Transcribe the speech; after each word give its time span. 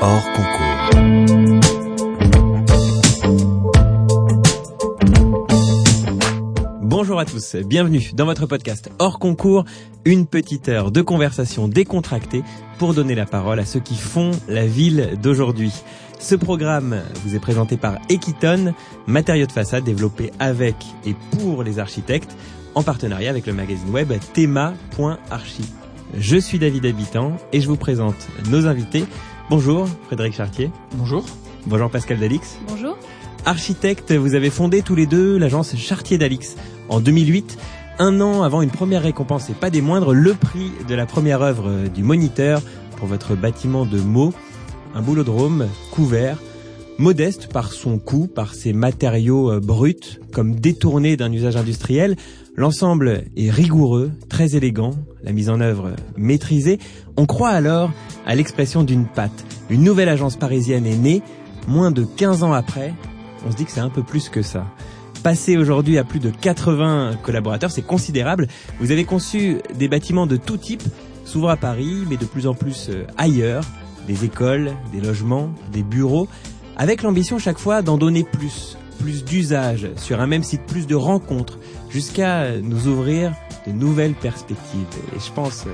hors 0.00 0.24
concours. 0.32 1.00
Bonjour 6.82 7.18
à 7.18 7.24
tous, 7.24 7.56
bienvenue 7.56 8.10
dans 8.14 8.24
votre 8.24 8.46
podcast 8.46 8.90
hors 8.98 9.18
concours, 9.18 9.64
une 10.04 10.26
petite 10.26 10.68
heure 10.68 10.90
de 10.90 11.02
conversation 11.02 11.68
décontractée 11.68 12.42
pour 12.78 12.94
donner 12.94 13.14
la 13.14 13.26
parole 13.26 13.58
à 13.58 13.64
ceux 13.64 13.80
qui 13.80 13.96
font 13.96 14.30
la 14.48 14.66
ville 14.66 15.18
d'aujourd'hui. 15.22 15.72
Ce 16.18 16.34
programme 16.34 17.02
vous 17.24 17.34
est 17.34 17.40
présenté 17.40 17.76
par 17.76 17.98
Equiton, 18.08 18.74
matériaux 19.06 19.46
de 19.46 19.52
façade 19.52 19.84
développés 19.84 20.32
avec 20.38 20.76
et 21.06 21.14
pour 21.38 21.62
les 21.62 21.78
architectes, 21.78 22.36
en 22.74 22.82
partenariat 22.82 23.30
avec 23.30 23.46
le 23.46 23.52
magazine 23.52 23.90
web 23.90 24.12
thema.archi. 24.32 25.64
Je 26.16 26.36
suis 26.36 26.58
David 26.58 26.86
Habitant 26.86 27.36
et 27.52 27.60
je 27.60 27.68
vous 27.68 27.76
présente 27.76 28.28
nos 28.50 28.66
invités. 28.66 29.04
Bonjour 29.50 29.88
Frédéric 30.06 30.34
Chartier. 30.34 30.70
Bonjour. 30.94 31.24
Bonjour 31.66 31.90
Pascal 31.90 32.18
Dalix. 32.18 32.58
Bonjour. 32.68 32.98
Architecte, 33.46 34.12
vous 34.12 34.34
avez 34.34 34.50
fondé 34.50 34.82
tous 34.82 34.94
les 34.94 35.06
deux 35.06 35.38
l'agence 35.38 35.74
Chartier 35.76 36.18
Dalix 36.18 36.56
en 36.90 37.00
2008, 37.00 37.56
un 37.98 38.20
an 38.20 38.42
avant 38.42 38.60
une 38.60 38.70
première 38.70 39.02
récompense 39.02 39.48
et 39.48 39.54
pas 39.54 39.70
des 39.70 39.80
moindres, 39.80 40.12
le 40.12 40.34
prix 40.34 40.70
de 40.86 40.94
la 40.94 41.06
première 41.06 41.40
œuvre 41.40 41.88
du 41.88 42.02
Moniteur 42.02 42.60
pour 42.96 43.08
votre 43.08 43.36
bâtiment 43.36 43.86
de 43.86 43.98
mots 44.00 44.34
un 44.94 45.02
boulodrome 45.02 45.68
couvert, 45.92 46.38
modeste 46.98 47.50
par 47.52 47.72
son 47.72 47.98
coût, 47.98 48.26
par 48.26 48.54
ses 48.54 48.72
matériaux 48.72 49.52
euh, 49.52 49.60
bruts, 49.60 50.18
comme 50.32 50.56
détournés 50.56 51.16
d'un 51.16 51.32
usage 51.32 51.56
industriel. 51.56 52.16
L'ensemble 52.58 53.22
est 53.36 53.50
rigoureux, 53.50 54.10
très 54.28 54.56
élégant, 54.56 54.90
la 55.22 55.30
mise 55.30 55.48
en 55.48 55.60
œuvre 55.60 55.92
maîtrisée. 56.16 56.80
On 57.16 57.24
croit 57.24 57.50
alors 57.50 57.92
à 58.26 58.34
l'expression 58.34 58.82
d'une 58.82 59.06
patte. 59.06 59.44
Une 59.70 59.84
nouvelle 59.84 60.08
agence 60.08 60.34
parisienne 60.34 60.84
est 60.84 60.96
née, 60.96 61.22
moins 61.68 61.92
de 61.92 62.02
15 62.02 62.42
ans 62.42 62.52
après. 62.52 62.94
On 63.46 63.52
se 63.52 63.56
dit 63.56 63.64
que 63.64 63.70
c'est 63.70 63.78
un 63.78 63.90
peu 63.90 64.02
plus 64.02 64.28
que 64.28 64.42
ça. 64.42 64.66
Passer 65.22 65.56
aujourd'hui 65.56 65.98
à 65.98 66.04
plus 66.04 66.18
de 66.18 66.30
80 66.30 67.18
collaborateurs, 67.22 67.70
c'est 67.70 67.86
considérable. 67.86 68.48
Vous 68.80 68.90
avez 68.90 69.04
conçu 69.04 69.58
des 69.78 69.86
bâtiments 69.86 70.26
de 70.26 70.36
tout 70.36 70.56
type, 70.56 70.82
souvent 71.24 71.50
à 71.50 71.56
Paris, 71.56 72.02
mais 72.10 72.16
de 72.16 72.24
plus 72.24 72.48
en 72.48 72.54
plus 72.54 72.88
euh, 72.90 73.04
ailleurs, 73.16 73.62
des 74.08 74.24
écoles, 74.24 74.72
des 74.92 75.00
logements, 75.00 75.50
des 75.70 75.84
bureaux, 75.84 76.26
avec 76.76 77.04
l'ambition 77.04 77.38
chaque 77.38 77.58
fois 77.58 77.82
d'en 77.82 77.98
donner 77.98 78.24
plus, 78.24 78.76
plus 78.98 79.24
d'usage 79.24 79.90
sur 79.94 80.20
un 80.20 80.26
même 80.26 80.42
site, 80.42 80.62
plus 80.66 80.88
de 80.88 80.96
rencontres, 80.96 81.60
jusqu'à 81.90 82.58
nous 82.60 82.86
ouvrir 82.86 83.32
de 83.66 83.72
nouvelles 83.72 84.14
perspectives. 84.14 84.86
Et 85.16 85.20
je 85.20 85.32
pense, 85.32 85.64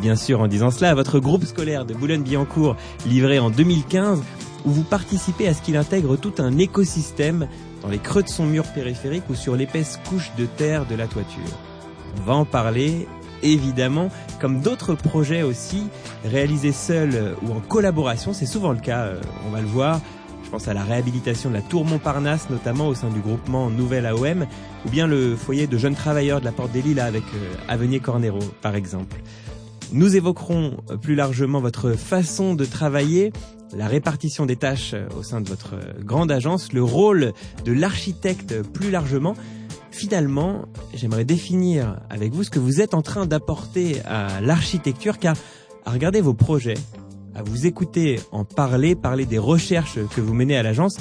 bien 0.00 0.16
sûr, 0.16 0.40
en 0.40 0.48
disant 0.48 0.70
cela, 0.70 0.90
à 0.90 0.94
votre 0.94 1.18
groupe 1.18 1.44
scolaire 1.44 1.84
de 1.84 1.94
Boulogne-Billancourt, 1.94 2.76
livré 3.06 3.38
en 3.38 3.50
2015, 3.50 4.22
où 4.64 4.70
vous 4.70 4.84
participez 4.84 5.48
à 5.48 5.54
ce 5.54 5.62
qu'il 5.62 5.76
intègre 5.76 6.16
tout 6.16 6.34
un 6.38 6.58
écosystème 6.58 7.48
dans 7.82 7.88
les 7.88 7.98
creux 7.98 8.22
de 8.22 8.28
son 8.28 8.46
mur 8.46 8.64
périphérique 8.72 9.24
ou 9.28 9.34
sur 9.34 9.56
l'épaisse 9.56 9.98
couche 10.08 10.30
de 10.38 10.46
terre 10.46 10.86
de 10.86 10.94
la 10.94 11.06
toiture. 11.06 11.42
On 12.18 12.22
va 12.22 12.34
en 12.34 12.44
parler 12.44 13.08
évidemment, 13.42 14.08
comme 14.40 14.60
d'autres 14.60 14.94
projets 14.94 15.42
aussi, 15.42 15.88
réalisés 16.24 16.72
seuls 16.72 17.34
ou 17.42 17.52
en 17.52 17.60
collaboration, 17.60 18.32
c'est 18.32 18.46
souvent 18.46 18.72
le 18.72 18.78
cas, 18.78 19.00
euh, 19.00 19.20
on 19.46 19.50
va 19.50 19.60
le 19.60 19.66
voir. 19.66 20.00
Pense 20.52 20.68
à 20.68 20.74
la 20.74 20.84
réhabilitation 20.84 21.48
de 21.48 21.54
la 21.54 21.62
tour 21.62 21.86
Montparnasse, 21.86 22.50
notamment 22.50 22.86
au 22.86 22.94
sein 22.94 23.08
du 23.08 23.20
groupement 23.20 23.70
Nouvelle 23.70 24.04
AOM, 24.04 24.46
ou 24.84 24.90
bien 24.90 25.06
le 25.06 25.34
foyer 25.34 25.66
de 25.66 25.78
jeunes 25.78 25.94
travailleurs 25.94 26.40
de 26.40 26.44
la 26.44 26.52
Porte 26.52 26.70
des 26.72 26.82
Lilas 26.82 27.06
avec 27.06 27.22
euh, 27.34 27.54
Avenir 27.68 28.02
Cornero, 28.02 28.38
par 28.60 28.74
exemple. 28.74 29.16
Nous 29.92 30.14
évoquerons 30.14 30.76
plus 31.00 31.14
largement 31.14 31.62
votre 31.62 31.92
façon 31.92 32.54
de 32.54 32.66
travailler, 32.66 33.32
la 33.74 33.86
répartition 33.86 34.44
des 34.44 34.56
tâches 34.56 34.94
au 35.18 35.22
sein 35.22 35.40
de 35.40 35.48
votre 35.48 35.76
grande 36.00 36.30
agence, 36.30 36.74
le 36.74 36.84
rôle 36.84 37.32
de 37.64 37.72
l'architecte 37.72 38.62
plus 38.62 38.90
largement, 38.90 39.34
Finalement, 39.90 40.64
j'aimerais 40.94 41.26
définir 41.26 42.00
avec 42.08 42.32
vous 42.32 42.44
ce 42.44 42.50
que 42.50 42.58
vous 42.58 42.80
êtes 42.80 42.94
en 42.94 43.02
train 43.02 43.26
d'apporter 43.26 44.00
à 44.06 44.40
l'architecture, 44.40 45.18
car 45.18 45.36
à 45.84 45.90
regarder 45.90 46.22
vos 46.22 46.32
projets, 46.32 46.78
à 47.34 47.42
vous 47.42 47.66
écouter 47.66 48.20
en 48.30 48.44
parler, 48.44 48.94
parler 48.94 49.26
des 49.26 49.38
recherches 49.38 49.98
que 50.14 50.20
vous 50.20 50.34
menez 50.34 50.56
à 50.56 50.62
l'agence, 50.62 50.96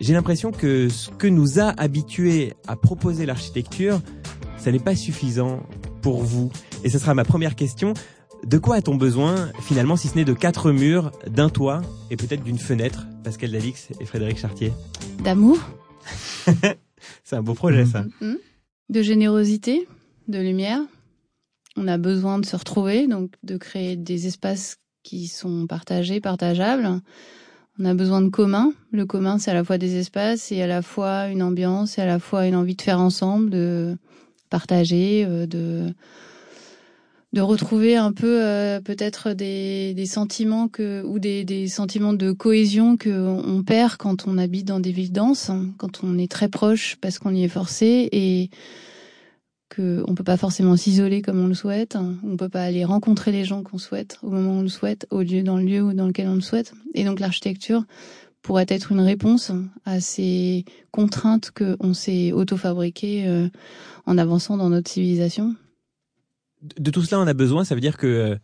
j'ai 0.00 0.12
l'impression 0.12 0.50
que 0.50 0.88
ce 0.88 1.10
que 1.10 1.26
nous 1.26 1.60
a 1.60 1.68
habitués 1.80 2.54
à 2.66 2.76
proposer 2.76 3.26
l'architecture, 3.26 4.00
ça 4.58 4.72
n'est 4.72 4.78
pas 4.78 4.96
suffisant 4.96 5.62
pour 6.02 6.22
vous. 6.22 6.50
Et 6.84 6.90
ce 6.90 6.98
sera 6.98 7.14
ma 7.14 7.24
première 7.24 7.54
question. 7.54 7.94
De 8.44 8.58
quoi 8.58 8.76
a-t-on 8.76 8.96
besoin, 8.96 9.52
finalement, 9.60 9.96
si 9.96 10.08
ce 10.08 10.16
n'est 10.16 10.24
de 10.24 10.32
quatre 10.32 10.72
murs, 10.72 11.12
d'un 11.28 11.48
toit 11.48 11.82
et 12.10 12.16
peut-être 12.16 12.42
d'une 12.42 12.58
fenêtre, 12.58 13.06
Pascal 13.22 13.52
Dalix 13.52 13.88
et 14.00 14.04
Frédéric 14.04 14.38
Chartier 14.38 14.72
D'amour 15.22 15.58
C'est 17.24 17.36
un 17.36 17.42
beau 17.42 17.54
projet, 17.54 17.86
ça. 17.86 18.04
Mhm. 18.20 18.38
De 18.88 19.02
générosité, 19.02 19.86
de 20.26 20.38
lumière. 20.38 20.80
On 21.76 21.86
a 21.86 21.96
besoin 21.96 22.38
de 22.40 22.44
se 22.44 22.56
retrouver, 22.56 23.06
donc 23.06 23.32
de 23.44 23.56
créer 23.56 23.96
des 23.96 24.26
espaces 24.26 24.78
qui 25.02 25.26
sont 25.26 25.66
partagés, 25.66 26.20
partageables. 26.20 27.00
On 27.78 27.84
a 27.84 27.94
besoin 27.94 28.20
de 28.20 28.28
commun. 28.28 28.72
Le 28.90 29.06
commun, 29.06 29.38
c'est 29.38 29.50
à 29.50 29.54
la 29.54 29.64
fois 29.64 29.78
des 29.78 29.96
espaces 29.96 30.52
et 30.52 30.62
à 30.62 30.66
la 30.66 30.82
fois 30.82 31.28
une 31.28 31.42
ambiance 31.42 31.98
et 31.98 32.02
à 32.02 32.06
la 32.06 32.18
fois 32.18 32.46
une 32.46 32.56
envie 32.56 32.76
de 32.76 32.82
faire 32.82 33.00
ensemble, 33.00 33.50
de 33.50 33.96
partager, 34.50 35.24
euh, 35.26 35.46
de 35.46 35.94
de 37.32 37.40
retrouver 37.40 37.96
un 37.96 38.12
peu 38.12 38.42
euh, 38.42 38.80
peut-être 38.80 39.32
des, 39.32 39.94
des, 39.94 40.04
sentiments 40.04 40.68
que 40.68 41.02
ou 41.04 41.18
des, 41.18 41.44
des 41.44 41.66
sentiments 41.66 42.12
de 42.12 42.30
cohésion 42.30 42.98
que 42.98 43.08
on 43.08 43.62
perd 43.62 43.96
quand 43.96 44.28
on 44.28 44.36
habite 44.36 44.66
dans 44.66 44.80
des 44.80 44.92
villes 44.92 45.12
denses, 45.12 45.50
quand 45.78 46.04
on 46.04 46.18
est 46.18 46.30
très 46.30 46.50
proche 46.50 46.96
parce 47.00 47.18
qu'on 47.18 47.34
y 47.34 47.44
est 47.44 47.48
forcé 47.48 48.08
et 48.12 48.50
que 49.72 50.04
on 50.06 50.14
peut 50.14 50.24
pas 50.24 50.36
forcément 50.36 50.76
s'isoler 50.76 51.22
comme 51.22 51.40
on 51.40 51.46
le 51.46 51.54
souhaite, 51.54 51.96
on 51.96 52.36
peut 52.36 52.48
pas 52.48 52.62
aller 52.62 52.84
rencontrer 52.84 53.32
les 53.32 53.44
gens 53.44 53.62
qu'on 53.62 53.78
souhaite 53.78 54.18
au 54.22 54.30
moment 54.30 54.56
où 54.56 54.58
on 54.58 54.62
le 54.62 54.68
souhaite, 54.68 55.06
au 55.10 55.22
lieu 55.22 55.42
dans 55.42 55.56
le 55.56 55.64
lieu 55.64 55.94
dans 55.94 56.06
lequel 56.06 56.28
on 56.28 56.34
le 56.34 56.40
souhaite. 56.40 56.74
Et 56.94 57.04
donc 57.04 57.20
l'architecture 57.20 57.84
pourrait 58.42 58.66
être 58.68 58.92
une 58.92 59.00
réponse 59.00 59.52
à 59.84 60.00
ces 60.00 60.64
contraintes 60.90 61.50
que 61.52 61.76
on 61.80 61.94
s'est 61.94 62.32
auto-fabriquées 62.32 63.26
euh, 63.26 63.48
en 64.04 64.18
avançant 64.18 64.56
dans 64.56 64.68
notre 64.68 64.90
civilisation 64.90 65.54
de 66.76 66.90
tout 66.90 67.02
cela, 67.02 67.20
on 67.20 67.26
a 67.26 67.34
besoin. 67.34 67.64
Ça 67.64 67.74
veut 67.74 67.80
dire 67.80 67.96
que 67.96 68.06
euh, 68.06 68.36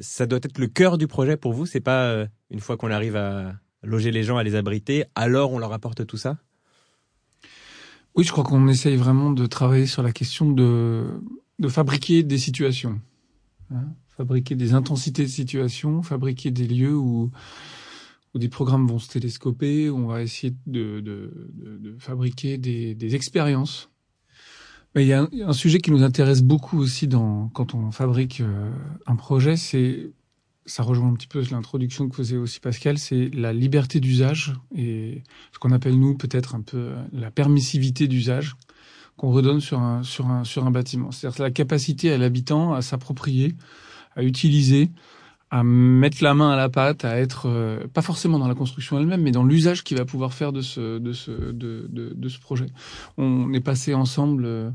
ça 0.00 0.26
doit 0.26 0.40
être 0.42 0.58
le 0.58 0.66
cœur 0.66 0.98
du 0.98 1.06
projet 1.06 1.36
pour 1.36 1.52
vous. 1.52 1.66
C'est 1.66 1.80
pas 1.80 2.06
euh, 2.06 2.26
une 2.50 2.60
fois 2.60 2.76
qu'on 2.76 2.90
arrive 2.90 3.16
à 3.16 3.54
loger 3.82 4.10
les 4.10 4.22
gens, 4.22 4.36
à 4.36 4.42
les 4.42 4.54
abriter, 4.54 5.04
alors 5.14 5.52
on 5.52 5.58
leur 5.58 5.72
apporte 5.72 6.06
tout 6.06 6.16
ça? 6.16 6.38
Oui, 8.14 8.24
je 8.24 8.30
crois 8.30 8.44
qu'on 8.44 8.68
essaye 8.68 8.96
vraiment 8.96 9.30
de 9.30 9.46
travailler 9.46 9.86
sur 9.86 10.02
la 10.02 10.12
question 10.12 10.50
de 10.50 11.06
de 11.60 11.68
fabriquer 11.68 12.24
des 12.24 12.38
situations, 12.38 13.00
hein, 13.70 13.86
fabriquer 14.16 14.56
des 14.56 14.74
intensités 14.74 15.22
de 15.22 15.28
situations, 15.28 16.02
fabriquer 16.02 16.50
des 16.50 16.66
lieux 16.66 16.96
où 16.96 17.30
où 18.34 18.38
des 18.38 18.48
programmes 18.48 18.86
vont 18.86 18.98
se 18.98 19.08
télescoper, 19.08 19.88
où 19.88 19.96
on 19.96 20.06
va 20.08 20.22
essayer 20.22 20.54
de, 20.66 21.00
de, 21.00 21.32
de, 21.54 21.96
fabriquer 22.00 22.58
des, 22.58 22.94
des 22.96 23.14
expériences. 23.14 23.90
Il 24.96 25.06
y 25.06 25.12
a 25.12 25.28
un, 25.44 25.52
sujet 25.52 25.78
qui 25.78 25.90
nous 25.90 26.02
intéresse 26.02 26.42
beaucoup 26.42 26.78
aussi 26.78 27.08
dans, 27.08 27.48
quand 27.48 27.74
on 27.74 27.90
fabrique 27.90 28.40
euh, 28.40 28.70
un 29.06 29.16
projet, 29.16 29.56
c'est 29.56 30.12
ça 30.66 30.82
rejoint 30.82 31.08
un 31.08 31.14
petit 31.14 31.26
peu 31.26 31.42
l'introduction 31.50 32.08
que 32.08 32.16
faisait 32.16 32.36
aussi 32.36 32.60
Pascal, 32.60 32.98
c'est 32.98 33.30
la 33.34 33.52
liberté 33.52 34.00
d'usage 34.00 34.54
et 34.74 35.22
ce 35.52 35.58
qu'on 35.58 35.72
appelle 35.72 35.98
nous 35.98 36.16
peut-être 36.16 36.54
un 36.54 36.62
peu 36.62 36.92
la 37.12 37.30
permissivité 37.30 38.08
d'usage 38.08 38.56
qu'on 39.16 39.30
redonne 39.30 39.60
sur 39.60 39.78
un 39.78 40.02
sur 40.02 40.26
un 40.26 40.44
sur 40.44 40.66
un 40.66 40.70
bâtiment. 40.70 41.10
C'est-à-dire 41.10 41.42
la 41.42 41.50
capacité 41.50 42.12
à 42.12 42.18
l'habitant 42.18 42.74
à 42.74 42.82
s'approprier, 42.82 43.54
à 44.16 44.22
utiliser 44.22 44.90
à 45.50 45.62
mettre 45.62 46.24
la 46.24 46.34
main 46.34 46.50
à 46.50 46.56
la 46.56 46.68
pâte, 46.68 47.04
à 47.04 47.18
être 47.18 47.48
euh, 47.48 47.86
pas 47.86 48.02
forcément 48.02 48.40
dans 48.40 48.48
la 48.48 48.56
construction 48.56 48.98
elle-même, 48.98 49.22
mais 49.22 49.30
dans 49.30 49.44
l'usage 49.44 49.84
qu'il 49.84 49.96
va 49.96 50.04
pouvoir 50.04 50.32
faire 50.32 50.52
de 50.52 50.62
ce 50.62 50.98
de 50.98 51.12
ce 51.12 51.30
de, 51.30 51.86
de, 51.88 52.12
de, 52.12 52.28
ce 52.28 52.40
projet. 52.40 52.66
On 53.18 53.52
est 53.52 53.60
passé 53.60 53.94
ensemble 53.94 54.46
euh, 54.46 54.70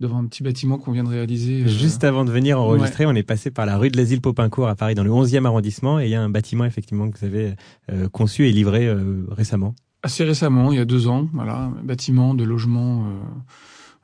devant 0.00 0.18
un 0.18 0.26
petit 0.26 0.42
bâtiment 0.42 0.78
qu'on 0.78 0.92
vient 0.92 1.04
de 1.04 1.08
réaliser. 1.08 1.62
Euh, 1.64 1.68
Juste 1.68 2.04
avant 2.04 2.24
de 2.24 2.30
venir 2.30 2.60
enregistrer, 2.60 3.06
on 3.06 3.14
est 3.14 3.22
passé 3.22 3.50
par 3.50 3.66
la 3.66 3.76
rue 3.76 3.90
de 3.90 3.96
l'Asile 3.96 4.20
Popincourt 4.20 4.68
à 4.68 4.74
Paris, 4.74 4.94
dans 4.94 5.04
le 5.04 5.10
11e 5.10 5.44
arrondissement, 5.44 6.00
et 6.00 6.04
il 6.04 6.10
y 6.10 6.14
a 6.14 6.22
un 6.22 6.30
bâtiment 6.30 6.64
effectivement 6.64 7.10
que 7.10 7.18
vous 7.18 7.24
avez 7.24 7.54
conçu 8.12 8.46
et 8.48 8.52
livré 8.52 8.88
récemment. 9.30 9.74
Assez 10.02 10.24
récemment, 10.24 10.70
il 10.70 10.78
y 10.78 10.80
a 10.80 10.84
deux 10.84 11.08
ans, 11.08 11.28
voilà, 11.32 11.56
un 11.56 11.82
bâtiment 11.82 12.34
de 12.34 12.44
logement 12.44 13.06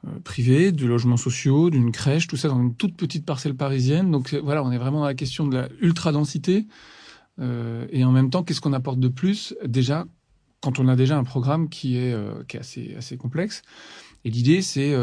euh, 0.07 0.19
privé, 0.21 0.73
du 0.73 0.87
logement 0.87 1.17
sociaux, 1.17 1.71
d'une 1.71 1.93
crèche, 1.93 2.27
tout 2.27 2.37
ça 2.37 2.49
dans 2.49 2.61
une 2.61 2.75
toute 2.75 2.97
petite 2.97 3.25
parcelle 3.25 3.55
parisienne. 3.55 4.11
Donc 4.11 4.35
voilà, 4.43 4.63
on 4.63 4.71
est 4.71 4.79
vraiment 4.79 5.01
dans 5.01 5.07
la 5.07 5.15
question 5.15 5.47
de 5.47 5.57
la 5.57 5.69
ultra 5.81 6.13
densité. 6.13 6.67
Euh, 7.41 7.87
et 7.91 8.05
en 8.05 8.13
même 8.13 8.31
temps, 8.31 8.43
qu'est-ce 8.43 8.61
qu'on 8.61 8.73
apporte 8.73 8.99
de 8.99 9.09
plus 9.09 9.55
Déjà, 9.65 10.05
quand 10.61 10.79
on 10.79 10.89
a 10.89 10.97
déjà 10.97 11.17
un 11.17 11.25
programme 11.25 11.69
qui 11.69 11.97
est, 11.97 12.13
euh, 12.13 12.43
qui 12.49 12.57
est 12.57 12.61
assez, 12.61 12.95
assez 12.97 13.17
complexe. 13.17 13.63
Et 14.25 14.31
l'idée, 14.31 14.63
c'est 14.63 14.95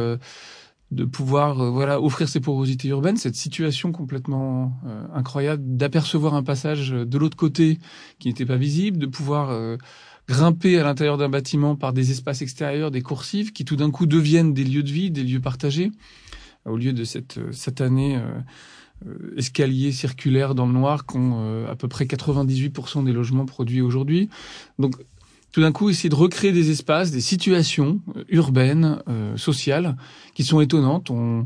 de 0.91 1.05
pouvoir 1.05 1.61
euh, 1.61 1.69
voilà 1.69 2.01
offrir 2.01 2.27
ces 2.27 2.39
porosités 2.39 2.89
urbaines, 2.89 3.17
cette 3.17 3.35
situation 3.35 3.91
complètement 3.91 4.73
euh, 4.85 5.03
incroyable 5.13 5.63
d'apercevoir 5.65 6.33
un 6.33 6.43
passage 6.43 6.89
de 6.89 7.17
l'autre 7.17 7.37
côté 7.37 7.79
qui 8.19 8.27
n'était 8.27 8.45
pas 8.45 8.57
visible, 8.57 8.97
de 8.97 9.07
pouvoir 9.07 9.49
euh, 9.49 9.77
grimper 10.27 10.77
à 10.77 10.83
l'intérieur 10.83 11.17
d'un 11.17 11.29
bâtiment 11.29 11.75
par 11.75 11.93
des 11.93 12.11
espaces 12.11 12.41
extérieurs, 12.41 12.91
des 12.91 13.01
coursives 13.01 13.53
qui 13.53 13.65
tout 13.65 13.77
d'un 13.77 13.89
coup 13.89 14.05
deviennent 14.05 14.53
des 14.53 14.65
lieux 14.65 14.83
de 14.83 14.91
vie, 14.91 15.11
des 15.11 15.23
lieux 15.23 15.41
partagés 15.41 15.91
au 16.65 16.77
lieu 16.77 16.93
de 16.93 17.03
cette 17.03 17.39
satanée 17.51 18.21
escalier 19.35 19.91
circulaire 19.91 20.53
dans 20.53 20.67
le 20.67 20.73
noir 20.73 21.07
qu'ont 21.07 21.65
à 21.67 21.75
peu 21.75 21.87
près 21.87 22.05
98% 22.05 23.03
des 23.03 23.13
logements 23.13 23.47
produits 23.47 23.81
aujourd'hui. 23.81 24.29
Donc 24.77 24.93
tout 25.51 25.61
d'un 25.61 25.71
coup 25.71 25.89
essayer 25.89 26.09
de 26.09 26.15
recréer 26.15 26.51
des 26.51 26.71
espaces, 26.71 27.11
des 27.11 27.21
situations 27.21 27.99
euh, 28.15 28.23
urbaines, 28.29 29.01
euh, 29.07 29.35
sociales, 29.37 29.97
qui 30.33 30.43
sont 30.43 30.61
étonnantes. 30.61 31.09
On, 31.09 31.45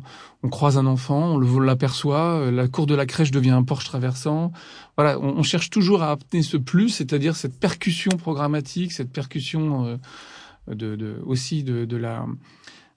croise 0.52 0.78
un 0.78 0.86
enfant, 0.86 1.38
on 1.38 1.60
l'aperçoit, 1.60 2.36
euh, 2.36 2.52
la 2.52 2.68
cour 2.68 2.86
de 2.86 2.94
la 2.94 3.08
crèche 3.08 3.32
devient 3.32 3.50
un 3.50 3.64
porche 3.64 3.86
traversant. 3.86 4.52
Voilà, 4.96 5.20
on, 5.20 5.42
cherche 5.42 5.72
toujours 5.72 6.04
à 6.04 6.12
amener 6.12 6.44
ce 6.44 6.58
plus, 6.58 6.90
c'est-à-dire 6.90 7.36
cette 7.36 7.60
percussion 7.60 8.12
programmatique, 8.12 8.92
cette 8.92 9.12
percussion 9.12 10.00
aussi 11.26 11.64
de, 11.64 11.86
de 11.86 11.98
la 11.98 12.28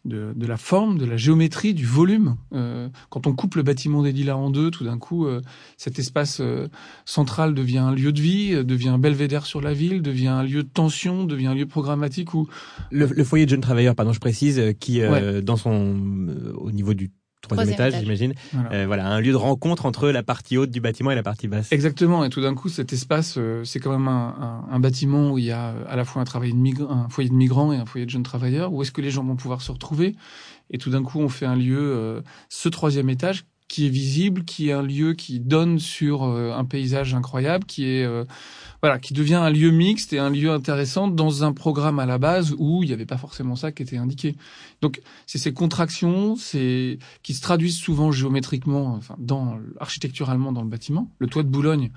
de, 0.05 0.33
de, 0.35 0.47
la 0.47 0.56
forme, 0.56 0.99
de 0.99 1.05
la 1.05 1.17
géométrie, 1.17 1.75
du 1.75 1.85
volume. 1.85 2.37
Euh, 2.53 2.89
quand 3.11 3.27
on 3.27 3.35
coupe 3.35 3.56
le 3.56 3.62
bâtiment 3.62 4.03
des 4.03 4.12
Lilas 4.12 4.37
en 4.37 4.50
deux, 4.50 4.71
tout 4.71 4.85
d'un 4.85 4.99
coup, 4.99 5.27
euh, 5.27 5.41
cet 5.77 5.99
espace 5.99 6.41
euh, 6.41 6.69
central 7.05 7.55
devient 7.55 7.79
un 7.79 7.95
lieu 7.95 8.12
de 8.12 8.21
vie, 8.21 8.55
euh, 8.55 8.65
devient 8.65 8.89
un 8.89 8.99
belvédère 8.99 9.47
sur 9.47 9.61
la 9.61 9.73
ville, 9.73 10.03
devient 10.03 10.29
un 10.29 10.43
lieu 10.43 10.62
de 10.62 10.69
tension, 10.69 11.25
devient 11.25 11.49
un 11.49 11.55
lieu 11.55 11.67
programmatique 11.67 12.35
où 12.35 12.49
le, 12.91 13.06
le 13.06 13.25
foyer 13.25 13.45
de 13.45 13.50
jeunes 13.50 13.61
travailleurs, 13.61 13.95
pardon, 13.95 14.12
je 14.12 14.21
précise, 14.21 14.75
qui 14.81 15.00
dans 15.43 15.56
son 15.56 15.97
au 16.56 16.71
niveau 16.71 16.94
du 16.94 17.11
troisième 17.49 17.75
étage, 17.75 17.95
j'imagine. 18.00 18.35
Voilà. 18.53 18.73
Euh, 18.73 18.87
voilà. 18.87 19.06
un 19.09 19.21
lieu 19.21 19.33
de 19.33 19.37
rencontre 19.37 19.87
entre 19.87 20.09
la 20.11 20.23
partie 20.23 20.56
haute 20.56 20.71
du 20.71 20.81
bâtiment 20.81 21.11
et 21.11 21.15
la 21.15 21.23
partie 21.23 21.49
basse. 21.49 21.73
Exactement. 21.73 22.25
Et 22.25 22.31
tout 22.31 22.41
d'un 22.41 22.55
coup, 22.55 22.69
cet 22.69 22.93
espace, 22.93 23.35
euh, 23.39 23.65
c'est 23.65 23.81
quand 23.81 23.91
même 23.91 24.09
un, 24.09 24.65
un, 24.71 24.75
un, 24.75 24.81
bâtiment 24.81 25.33
où 25.33 25.39
il 25.39 25.45
y 25.45 25.53
a 25.53 25.75
à 25.89 25.97
la 25.97 26.05
fois 26.05 26.23
un, 26.23 26.25
travail 26.25 26.53
de 26.53 26.83
un 26.91 27.09
foyer 27.09 27.29
de 27.29 27.35
migrants 27.35 27.73
et 27.73 27.77
un 27.77 27.87
foyer 27.87 28.06
de 28.06 28.11
jeunes 28.11 28.23
travailleurs. 28.23 28.73
Où 28.73 28.83
est-ce 28.83 28.93
que 28.93 29.00
les 29.00 29.11
gens 29.11 29.25
vont 29.25 29.37
pouvoir 29.37 29.62
se 29.62 29.73
retrouver? 29.73 30.15
Et 30.71 30.79
tout 30.79 30.91
d'un 30.91 31.03
coup, 31.03 31.21
on 31.21 31.29
fait 31.29 31.47
un 31.47 31.56
lieu, 31.56 31.79
euh, 31.81 32.21
ce 32.49 32.69
troisième 32.69 33.09
étage, 33.09 33.45
qui 33.69 33.87
est 33.87 33.91
visible, 33.91 34.44
qui 34.44 34.71
est 34.71 34.73
un 34.73 34.83
lieu 34.83 35.12
qui 35.12 35.41
donne 35.41 35.79
sur 35.79 36.25
euh, 36.25 36.53
un 36.53 36.65
paysage 36.65 37.15
incroyable, 37.15 37.65
qui 37.67 37.85
est 37.85 38.05
euh, 38.05 38.25
voilà, 38.81 38.99
qui 38.99 39.13
devient 39.13 39.35
un 39.35 39.51
lieu 39.51 39.71
mixte 39.71 40.13
et 40.13 40.19
un 40.19 40.31
lieu 40.31 40.51
intéressant 40.51 41.09
dans 41.09 41.45
un 41.45 41.53
programme 41.53 41.99
à 41.99 42.07
la 42.07 42.19
base 42.19 42.55
où 42.59 42.83
il 42.83 42.87
n'y 42.87 42.93
avait 42.93 43.07
pas 43.07 43.17
forcément 43.17 43.57
ça 43.57 43.73
qui 43.73 43.83
était 43.83 43.97
indiqué. 43.97 44.37
Donc 44.83 45.01
c'est 45.27 45.39
ces 45.39 45.53
contractions, 45.53 46.37
c'est 46.37 46.99
qui 47.23 47.35
se 47.35 47.43
traduisent 47.43 47.79
souvent 47.79 48.13
géométriquement, 48.13 48.95
enfin 48.95 49.17
dans 49.19 49.59
architecturalement 49.81 50.53
dans 50.53 50.63
le 50.63 50.69
bâtiment. 50.69 51.11
Le 51.19 51.27
toit 51.27 51.43
de 51.43 51.49
Boulogne, 51.49 51.91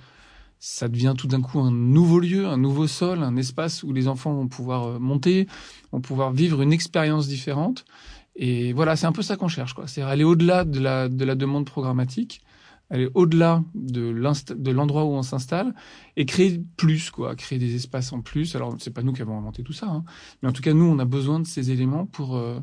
ça 0.60 0.88
devient 0.88 1.16
tout 1.18 1.28
d'un 1.28 1.42
coup 1.42 1.60
un 1.60 1.72
nouveau 1.72 2.20
lieu, 2.20 2.48
un 2.48 2.58
nouveau 2.58 2.88
sol, 2.88 3.24
un 3.24 3.36
espace 3.36 3.84
où 3.84 3.94
les 3.94 4.08
enfants 4.08 4.34
vont 4.34 4.48
pouvoir 4.48 4.86
euh, 4.86 5.00
monter, 5.00 5.48
vont 5.92 6.02
pouvoir 6.02 6.32
vivre 6.32 6.62
une 6.62 6.72
expérience 6.72 7.28
différente. 7.28 7.84
Et 8.36 8.72
voilà, 8.72 8.96
c'est 8.96 9.08
un 9.08 9.12
peu 9.12 9.24
ça 9.24 9.36
qu'on 9.36 9.48
cherche, 9.48 9.74
quoi. 9.74 9.88
C'est 9.88 10.04
aller 10.04 10.24
au-delà 10.24 10.64
de 10.64 10.80
la, 10.80 11.10
de 11.10 11.26
la 11.26 11.36
demande 11.36 11.66
programmatique, 11.66 12.42
aller 12.92 13.10
au-delà 13.16 13.64
de 13.74 14.72
l'endroit 14.72 15.06
où 15.06 15.14
on 15.14 15.24
s'installe 15.24 15.74
et 16.18 16.26
créer 16.26 16.62
plus, 16.78 17.10
quoi. 17.10 17.36
Créer 17.36 17.58
des 17.58 17.76
espaces 17.76 18.14
en 18.14 18.22
plus. 18.22 18.56
Alors, 18.56 18.76
c'est 18.80 18.94
pas 18.94 19.02
nous 19.02 19.14
qui 19.14 19.22
avons 19.22 19.38
inventé 19.38 19.64
tout 19.64 19.74
ça, 19.74 19.88
hein. 19.88 20.04
mais 20.42 20.50
en 20.50 20.52
tout 20.52 20.62
cas, 20.62 20.74
nous, 20.74 20.86
on 20.86 21.00
a 21.00 21.06
besoin 21.06 21.40
de 21.40 21.48
ces 21.48 21.72
éléments 21.72 22.06
pour, 22.06 22.36
euh, 22.36 22.60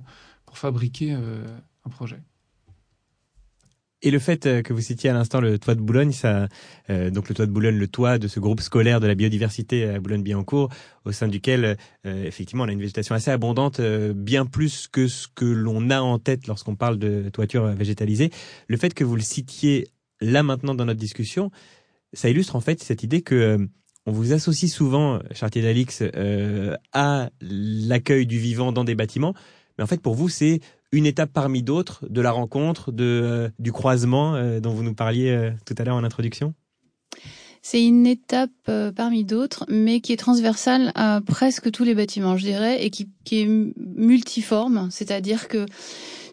pour 0.46 0.58
fabriquer 0.58 1.14
euh, 1.14 1.44
un 1.84 1.90
projet. 1.90 2.22
Et 4.00 4.12
le 4.12 4.20
fait 4.20 4.46
euh, 4.46 4.62
que 4.62 4.72
vous 4.72 4.80
citiez 4.80 5.10
à 5.10 5.12
l'instant 5.12 5.40
le 5.40 5.58
toit 5.58 5.74
de 5.74 5.80
Boulogne, 5.80 6.12
ça, 6.12 6.46
euh, 6.88 7.10
donc 7.10 7.28
le 7.28 7.34
toit 7.34 7.46
de 7.46 7.50
Boulogne, 7.50 7.76
le 7.76 7.88
toit 7.88 8.18
de 8.18 8.28
ce 8.28 8.38
groupe 8.38 8.60
scolaire 8.60 9.00
de 9.00 9.08
la 9.08 9.16
biodiversité 9.16 9.88
à 9.88 9.98
Boulogne-Billancourt, 9.98 10.68
au 11.04 11.10
sein 11.10 11.26
duquel 11.26 11.76
euh, 12.06 12.24
effectivement 12.24 12.62
on 12.62 12.68
a 12.68 12.72
une 12.72 12.78
végétation 12.78 13.16
assez 13.16 13.32
abondante, 13.32 13.80
euh, 13.80 14.12
bien 14.14 14.46
plus 14.46 14.86
que 14.86 15.08
ce 15.08 15.26
que 15.26 15.44
l'on 15.44 15.90
a 15.90 16.00
en 16.00 16.20
tête 16.20 16.46
lorsqu'on 16.46 16.76
parle 16.76 16.98
de 16.98 17.28
toiture 17.30 17.66
végétalisée. 17.66 18.30
Le 18.68 18.76
fait 18.76 18.94
que 18.94 19.02
vous 19.02 19.16
le 19.16 19.22
citiez 19.22 19.88
là 20.20 20.42
maintenant 20.42 20.74
dans 20.74 20.84
notre 20.84 21.00
discussion, 21.00 21.50
ça 22.12 22.28
illustre 22.28 22.56
en 22.56 22.60
fait 22.60 22.82
cette 22.82 23.02
idée 23.02 23.22
que 23.22 23.34
euh, 23.34 23.66
on 24.06 24.12
vous 24.12 24.32
associe 24.32 24.72
souvent, 24.72 25.18
Chartier 25.32 25.60
d'Alix, 25.60 26.02
à 26.94 27.28
l'accueil 27.42 28.26
du 28.26 28.38
vivant 28.38 28.72
dans 28.72 28.84
des 28.84 28.94
bâtiments, 28.94 29.34
mais 29.76 29.84
en 29.84 29.86
fait 29.86 30.00
pour 30.00 30.14
vous 30.14 30.30
c'est 30.30 30.60
une 30.92 31.06
étape 31.06 31.30
parmi 31.32 31.62
d'autres 31.62 32.06
de 32.08 32.20
la 32.20 32.30
rencontre, 32.30 32.92
de, 32.92 33.04
euh, 33.04 33.48
du 33.58 33.72
croisement 33.72 34.34
euh, 34.34 34.60
dont 34.60 34.72
vous 34.72 34.82
nous 34.82 34.94
parliez 34.94 35.30
euh, 35.30 35.50
tout 35.66 35.74
à 35.78 35.84
l'heure 35.84 35.96
en 35.96 36.04
introduction? 36.04 36.54
C'est 37.60 37.84
une 37.84 38.06
étape 38.06 38.50
euh, 38.68 38.92
parmi 38.92 39.24
d'autres, 39.24 39.66
mais 39.68 40.00
qui 40.00 40.12
est 40.12 40.16
transversale 40.16 40.92
à 40.94 41.20
presque 41.26 41.70
tous 41.70 41.84
les 41.84 41.94
bâtiments, 41.94 42.36
je 42.36 42.44
dirais, 42.44 42.84
et 42.84 42.90
qui, 42.90 43.10
qui 43.24 43.42
est 43.42 43.48
multiforme, 43.76 44.88
c'est-à-dire 44.90 45.48
que 45.48 45.66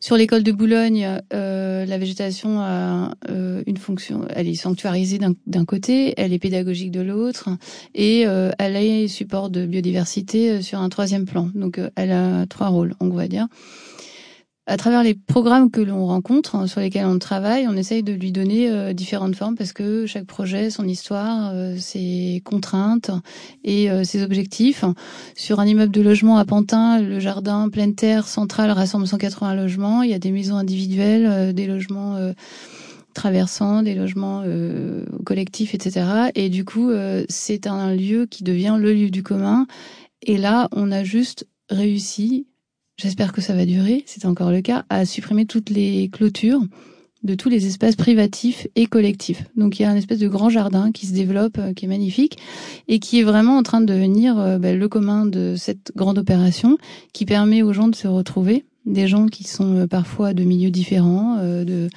sur 0.06 0.18
l'école 0.18 0.44
de 0.44 0.52
Boulogne, 0.52 1.20
euh, 1.34 1.84
la 1.84 1.98
végétation 1.98 2.60
a 2.60 3.16
euh, 3.32 3.64
une 3.66 3.78
fonction, 3.78 4.28
elle 4.30 4.48
est 4.48 4.54
sanctuarisée 4.54 5.18
d'un 5.18 5.66
côté, 5.66 6.14
elle 6.18 6.32
est 6.32 6.38
pédagogique 6.38 6.92
de 6.92 7.02
l'autre, 7.02 7.50
et 7.96 8.28
euh, 8.28 8.52
elle 8.60 8.76
est 8.76 9.08
support 9.08 9.50
de 9.50 9.66
biodiversité 9.66 10.62
sur 10.62 10.78
un 10.78 10.90
troisième 10.90 11.26
plan. 11.26 11.50
Donc 11.56 11.82
elle 11.96 12.12
a 12.12 12.46
trois 12.46 12.68
rôles, 12.68 12.94
on 13.00 13.10
va 13.10 13.28
dire 13.28 13.48
à 14.68 14.78
travers 14.78 15.04
les 15.04 15.14
programmes 15.14 15.70
que 15.70 15.82
l'on 15.82 16.08
rencontre, 16.08 16.56
hein, 16.56 16.66
sur 16.66 16.82
lesquels 16.82 17.06
on 17.06 17.20
travaille, 17.20 17.68
on 17.68 17.76
essaye 17.76 18.02
de 18.02 18.14
lui 18.14 18.32
donner 18.32 18.70
euh, 18.72 18.94
différentes 18.94 19.36
formes 19.36 19.56
parce 19.56 19.74
que 19.74 20.08
chaque 20.08 20.26
projet, 20.26 20.72
son 20.72 20.88
histoire, 20.88 21.52
euh, 21.54 21.76
ses 21.78 22.42
contraintes 22.46 23.12
et 23.64 23.92
euh, 23.92 24.04
ses 24.04 24.24
objectifs. 24.24 24.84
Sur 25.36 25.60
un 25.60 25.68
immeuble 25.68 25.92
de 25.92 26.02
logement 26.02 26.38
à 26.38 26.46
Pantin, 26.46 27.00
le 27.00 27.20
jardin 27.20 27.70
pleine 27.70 27.94
terre 27.94 28.28
central 28.28 28.72
rassemble 28.72 29.06
180 29.06 29.54
logements. 29.54 30.02
Il 30.02 30.10
y 30.10 30.16
a 30.16 30.20
des 30.20 30.32
maisons 30.32 30.56
individuelles, 30.56 31.54
des 31.54 31.68
logements 31.68 32.18
traversants, 33.14 33.84
des 33.84 33.94
logements 33.94 34.44
collectifs, 35.26 35.74
etc. 35.74 36.30
Et 36.36 36.50
du 36.50 36.66
coup, 36.66 36.92
c'est 37.30 37.68
un 37.68 37.94
lieu 37.94 38.26
qui 38.26 38.44
devient 38.44 38.78
le 38.80 38.94
lieu 38.94 39.10
du 39.10 39.24
commun. 39.24 39.68
Et 40.22 40.38
là, 40.38 40.68
on 40.72 40.92
a 40.92 41.04
juste 41.04 41.48
réussi 41.70 42.48
j'espère 42.98 43.34
que 43.34 43.42
ça 43.42 43.54
va 43.54 43.66
durer, 43.66 44.04
c'est 44.06 44.26
encore 44.26 44.52
le 44.52 44.62
cas, 44.62 44.86
à 44.90 45.06
supprimer 45.06 45.46
toutes 45.46 45.70
les 45.70 46.10
clôtures 46.10 46.62
de 47.26 47.34
tous 47.34 47.50
les 47.50 47.66
espaces 47.66 47.96
privatifs 47.96 48.68
et 48.76 48.86
collectifs. 48.86 49.46
Donc 49.58 49.80
il 49.80 49.82
y 49.82 49.86
a 49.86 49.90
un 49.90 49.96
espèce 49.96 50.20
de 50.20 50.28
grand 50.28 50.50
jardin 50.50 50.92
qui 50.92 51.08
se 51.08 51.14
développe, 51.14 51.58
euh, 51.58 51.74
qui 51.74 51.86
est 51.86 51.88
magnifique, 51.88 52.38
et 52.88 53.00
qui 53.00 53.20
est 53.20 53.24
vraiment 53.24 53.58
en 53.58 53.64
train 53.64 53.82
de 53.82 53.86
devenir 53.86 54.40
euh, 54.40 54.60
ben, 54.60 54.78
le 54.78 54.88
commun 54.88 55.26
de 55.26 55.56
cette 55.58 55.92
grande 55.96 56.20
opération, 56.20 56.78
qui 57.14 57.26
permet 57.26 57.64
aux 57.64 57.74
gens 57.74 57.88
de 57.88 57.96
se 57.96 58.08
retrouver, 58.08 58.64
des 58.86 59.08
gens 59.08 59.26
qui 59.26 59.44
sont 59.44 59.76
euh, 59.76 59.88
parfois 59.88 60.34
de 60.34 60.44
milieux 60.44 60.70
différents, 60.70 61.38
de, 61.38 61.90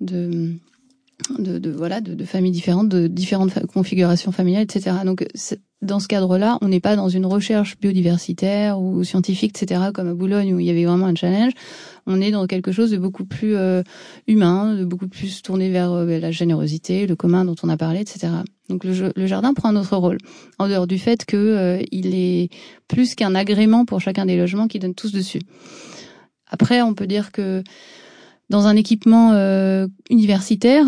de 0.00 0.54
de, 1.38 1.58
de, 1.58 1.70
voilà 1.70 2.00
de, 2.00 2.14
de, 2.14 2.24
familles 2.24 2.52
différentes, 2.52 2.88
de 2.88 3.06
différentes 3.06 3.66
configurations 3.66 4.32
familiales, 4.32 4.64
etc. 4.64 4.96
Donc 5.04 5.26
dans 5.82 5.98
ce 5.98 6.08
cadre-là, 6.08 6.58
on 6.60 6.68
n'est 6.68 6.80
pas 6.80 6.94
dans 6.94 7.08
une 7.08 7.24
recherche 7.24 7.78
biodiversitaire 7.78 8.80
ou 8.80 9.02
scientifique, 9.02 9.56
etc., 9.60 9.80
comme 9.94 10.08
à 10.08 10.14
Boulogne 10.14 10.54
où 10.54 10.60
il 10.60 10.66
y 10.66 10.70
avait 10.70 10.84
vraiment 10.84 11.06
un 11.06 11.14
challenge. 11.14 11.52
On 12.06 12.20
est 12.20 12.30
dans 12.30 12.46
quelque 12.46 12.70
chose 12.70 12.90
de 12.90 12.98
beaucoup 12.98 13.24
plus 13.24 13.56
euh, 13.56 13.82
humain, 14.26 14.74
de 14.74 14.84
beaucoup 14.84 15.08
plus 15.08 15.40
tourné 15.40 15.70
vers 15.70 15.92
euh, 15.92 16.18
la 16.18 16.30
générosité, 16.30 17.06
le 17.06 17.16
commun 17.16 17.46
dont 17.46 17.54
on 17.62 17.68
a 17.70 17.78
parlé, 17.78 18.00
etc. 18.00 18.28
Donc 18.68 18.84
le, 18.84 19.26
jardin 19.26 19.54
prend 19.54 19.70
un 19.70 19.76
autre 19.76 19.96
rôle, 19.96 20.18
en 20.58 20.68
dehors 20.68 20.86
du 20.86 20.98
fait 20.98 21.24
que 21.24 21.36
euh, 21.36 21.82
il 21.90 22.14
est 22.14 22.50
plus 22.86 23.14
qu'un 23.14 23.34
agrément 23.34 23.86
pour 23.86 24.00
chacun 24.00 24.26
des 24.26 24.36
logements 24.36 24.68
qui 24.68 24.78
donnent 24.78 24.94
tous 24.94 25.12
dessus. 25.12 25.40
Après, 26.46 26.82
on 26.82 26.94
peut 26.94 27.06
dire 27.06 27.32
que 27.32 27.62
dans 28.50 28.66
un 28.66 28.76
équipement 28.76 29.32
euh, 29.32 29.86
universitaire, 30.10 30.84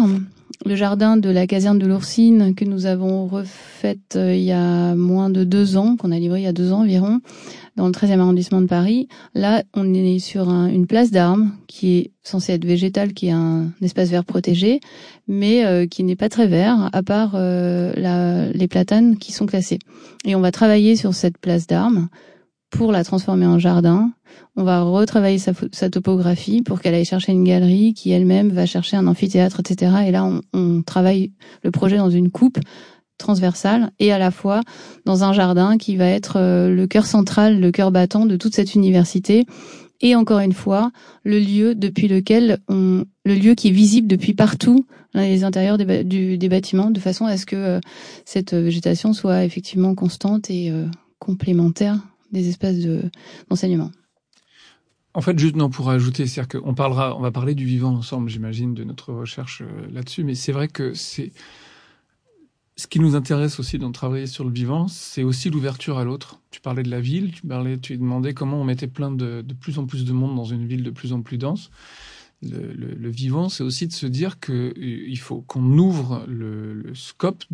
le 0.66 0.76
jardin 0.76 1.16
de 1.16 1.30
la 1.30 1.46
caserne 1.46 1.78
de 1.78 1.86
l'Oursine 1.86 2.54
que 2.54 2.64
nous 2.64 2.86
avons 2.86 3.26
refait 3.26 3.98
euh, 4.16 4.34
il 4.34 4.42
y 4.42 4.52
a 4.52 4.94
moins 4.94 5.30
de 5.30 5.44
deux 5.44 5.76
ans, 5.76 5.96
qu'on 5.96 6.12
a 6.12 6.18
livré 6.18 6.40
il 6.40 6.44
y 6.44 6.48
a 6.48 6.52
deux 6.52 6.72
ans 6.72 6.80
environ, 6.80 7.20
dans 7.76 7.86
le 7.86 7.92
13e 7.92 8.18
arrondissement 8.18 8.60
de 8.60 8.66
Paris. 8.66 9.08
Là, 9.34 9.62
on 9.74 9.94
est 9.94 10.18
sur 10.18 10.48
un, 10.48 10.66
une 10.66 10.86
place 10.86 11.10
d'armes 11.10 11.52
qui 11.68 11.98
est 11.98 12.10
censée 12.22 12.52
être 12.52 12.64
végétale, 12.64 13.12
qui 13.12 13.28
est 13.28 13.32
un, 13.32 13.70
espace 13.80 14.10
vert 14.10 14.24
protégé, 14.24 14.80
mais 15.28 15.64
euh, 15.64 15.86
qui 15.86 16.02
n'est 16.02 16.16
pas 16.16 16.28
très 16.28 16.48
vert, 16.48 16.90
à 16.92 17.02
part 17.02 17.36
les 17.36 18.68
platanes 18.68 19.16
qui 19.16 19.32
sont 19.32 19.46
classés. 19.46 19.78
Et 20.24 20.34
on 20.34 20.40
va 20.40 20.50
travailler 20.50 20.96
sur 20.96 21.14
cette 21.14 21.38
place 21.38 21.66
d'armes 21.68 22.08
pour 22.72 22.90
la 22.90 23.04
transformer 23.04 23.46
en 23.46 23.60
jardin. 23.60 24.10
On 24.56 24.64
va 24.64 24.82
retravailler 24.82 25.38
sa, 25.38 25.90
topographie 25.90 26.62
pour 26.62 26.80
qu'elle 26.80 26.94
aille 26.94 27.04
chercher 27.04 27.32
une 27.32 27.44
galerie 27.44 27.94
qui 27.94 28.10
elle-même 28.10 28.48
va 28.48 28.66
chercher 28.66 28.96
un 28.96 29.06
amphithéâtre, 29.06 29.60
etc. 29.60 29.92
Et 30.06 30.10
là, 30.10 30.28
on, 30.52 30.82
travaille 30.82 31.32
le 31.62 31.70
projet 31.70 31.98
dans 31.98 32.10
une 32.10 32.30
coupe 32.30 32.58
transversale 33.18 33.92
et 34.00 34.10
à 34.10 34.18
la 34.18 34.30
fois 34.30 34.62
dans 35.04 35.22
un 35.22 35.32
jardin 35.32 35.78
qui 35.78 35.96
va 35.96 36.06
être 36.06 36.38
euh, 36.38 36.74
le 36.74 36.86
cœur 36.86 37.06
central, 37.06 37.60
le 37.60 37.70
cœur 37.70 37.92
battant 37.92 38.26
de 38.26 38.36
toute 38.36 38.54
cette 38.54 38.74
université 38.74 39.46
et 40.00 40.16
encore 40.16 40.40
une 40.40 40.54
fois, 40.54 40.90
le 41.22 41.38
lieu 41.38 41.76
depuis 41.76 42.08
lequel 42.08 42.58
on, 42.68 43.04
le 43.24 43.34
lieu 43.34 43.54
qui 43.54 43.68
est 43.68 43.72
visible 43.72 44.08
depuis 44.08 44.34
partout 44.34 44.86
dans 45.14 45.20
les 45.20 45.44
intérieurs 45.44 45.78
des, 45.78 46.48
bâtiments, 46.48 46.90
de 46.90 46.98
façon 46.98 47.26
à 47.26 47.36
ce 47.36 47.46
que 47.46 47.54
euh, 47.54 47.80
cette 48.24 48.54
végétation 48.54 49.12
soit 49.12 49.44
effectivement 49.44 49.94
constante 49.94 50.50
et 50.50 50.70
euh, 50.70 50.86
complémentaire 51.20 52.00
des 52.32 52.48
espaces 52.48 52.78
d'enseignement. 53.48 53.90
En 55.14 55.20
fait, 55.20 55.38
juste 55.38 55.56
non 55.56 55.68
pour 55.68 55.90
ajouter, 55.90 56.24
qu'on 56.50 56.74
parlera, 56.74 57.16
on 57.16 57.20
va 57.20 57.30
parler 57.30 57.54
du 57.54 57.66
vivant 57.66 57.94
ensemble, 57.94 58.30
j'imagine, 58.30 58.72
de 58.72 58.82
notre 58.82 59.12
recherche 59.12 59.60
euh, 59.62 59.90
là-dessus, 59.92 60.24
mais 60.24 60.34
c'est 60.34 60.52
vrai 60.52 60.68
que 60.68 60.94
ce 60.94 62.86
qui 62.88 62.98
nous 62.98 63.14
intéresse 63.14 63.60
aussi 63.60 63.78
dans 63.78 63.92
travailler 63.92 64.26
sur 64.26 64.44
le 64.44 64.50
vivant, 64.50 64.88
c'est 64.88 65.22
aussi 65.22 65.50
l'ouverture 65.50 65.98
à 65.98 66.04
l'autre. 66.04 66.40
Tu 66.50 66.62
parlais 66.62 66.82
de 66.82 66.90
la 66.90 67.00
ville, 67.00 67.32
tu 67.32 67.46
parlais, 67.46 67.76
demandais 67.76 68.32
comment 68.32 68.60
on 68.60 68.64
mettait 68.64 68.86
plein 68.86 69.10
de, 69.10 69.44
plus 69.60 69.78
en 69.78 69.86
plus 69.86 70.06
de 70.06 70.12
monde 70.12 70.34
dans 70.34 70.44
une 70.44 70.66
ville 70.66 70.82
de 70.82 70.90
plus 70.90 71.12
en 71.12 71.20
plus 71.20 71.36
dense. 71.36 71.70
Le, 72.40 73.08
vivant, 73.10 73.48
c'est 73.48 73.62
aussi 73.62 73.86
de 73.86 73.92
se 73.92 74.06
dire 74.06 74.40
que 74.40 74.74
euh, 74.76 75.16
faut 75.16 75.42
qu'on 75.42 75.78
ouvre 75.78 76.24
le, 76.26 76.92
scope 76.94 77.44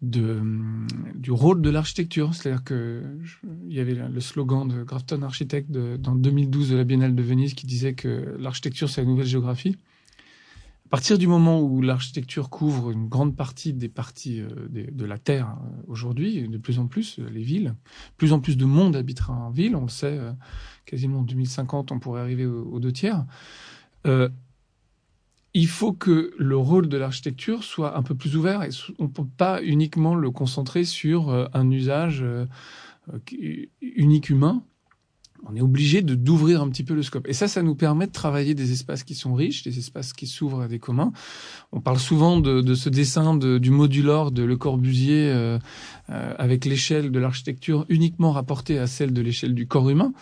du 0.00 1.30
rôle 1.30 1.60
de 1.60 1.70
l'architecture. 1.70 2.34
C'est-à-dire 2.34 2.64
que 2.64 3.02
il 3.66 3.74
y 3.74 3.80
avait 3.80 3.94
le 3.94 4.20
slogan 4.20 4.68
de 4.68 4.82
Grafton 4.82 5.22
Architect 5.22 5.70
dans 5.70 6.14
2012 6.14 6.70
de 6.70 6.76
la 6.76 6.84
Biennale 6.84 7.14
de 7.14 7.22
Venise 7.22 7.54
qui 7.54 7.66
disait 7.66 7.94
que 7.94 8.36
l'architecture 8.38 8.88
c'est 8.88 9.02
la 9.02 9.08
nouvelle 9.08 9.26
géographie. 9.26 9.76
À 10.88 10.90
partir 10.90 11.18
du 11.18 11.26
moment 11.26 11.60
où 11.60 11.82
l'architecture 11.82 12.48
couvre 12.48 12.90
une 12.90 13.10
grande 13.10 13.36
partie 13.36 13.74
des 13.74 13.90
parties 13.90 14.40
euh, 14.40 14.48
de 14.70 15.04
la 15.04 15.18
Terre 15.18 15.58
euh, 15.60 15.82
aujourd'hui, 15.86 16.48
de 16.48 16.56
plus 16.56 16.78
en 16.78 16.86
plus, 16.86 17.18
euh, 17.18 17.28
les 17.28 17.42
villes, 17.42 17.74
plus 18.16 18.32
en 18.32 18.40
plus 18.40 18.56
de 18.56 18.64
monde 18.64 18.96
habitera 18.96 19.34
en 19.34 19.50
ville, 19.50 19.76
on 19.76 19.82
le 19.82 19.90
sait, 19.90 20.18
quasiment 20.86 21.18
en 21.18 21.24
2050, 21.24 21.92
on 21.92 21.98
pourrait 21.98 22.22
arriver 22.22 22.46
aux, 22.46 22.80
deux 22.80 22.90
tiers. 22.92 23.26
Euh, 25.58 25.60
il 25.60 25.66
faut 25.66 25.92
que 25.92 26.32
le 26.38 26.56
rôle 26.56 26.88
de 26.88 26.96
l'architecture 26.96 27.64
soit 27.64 27.96
un 27.96 28.02
peu 28.02 28.14
plus 28.14 28.36
ouvert 28.36 28.62
et 28.62 28.70
on 28.98 29.04
ne 29.04 29.08
peut 29.08 29.26
pas 29.36 29.62
uniquement 29.62 30.14
le 30.14 30.30
concentrer 30.30 30.84
sur 30.84 31.48
un 31.52 31.70
usage 31.70 32.24
unique 33.80 34.30
humain, 34.30 34.62
on 35.46 35.54
est 35.54 35.60
obligé 35.60 36.02
de 36.02 36.14
d'ouvrir 36.14 36.62
un 36.62 36.68
petit 36.68 36.84
peu 36.84 36.94
le 36.94 37.02
scope. 37.02 37.28
Et 37.28 37.32
ça, 37.32 37.48
ça 37.48 37.62
nous 37.62 37.74
permet 37.74 38.06
de 38.06 38.12
travailler 38.12 38.54
des 38.54 38.72
espaces 38.72 39.04
qui 39.04 39.14
sont 39.14 39.34
riches, 39.34 39.62
des 39.62 39.78
espaces 39.78 40.12
qui 40.12 40.26
s'ouvrent 40.26 40.62
à 40.62 40.68
des 40.68 40.78
communs. 40.78 41.12
On 41.72 41.80
parle 41.80 41.98
souvent 41.98 42.40
de, 42.40 42.74
ce 42.74 42.88
dessin 42.88 43.36
de, 43.36 43.58
du 43.58 43.70
modulor 43.70 44.30
de 44.30 44.42
Le 44.42 44.56
Corbusier 44.56 45.30
euh, 45.30 45.58
euh, 46.10 46.34
avec 46.38 46.64
l'échelle 46.64 47.10
de 47.10 47.18
l'architecture 47.18 47.86
uniquement 47.88 48.32
rapportée 48.32 48.78
à 48.78 48.86
celle 48.86 49.12
de 49.12 49.22
l'échelle 49.22 49.54
du 49.54 49.66
corps 49.66 49.88
humain 49.88 50.12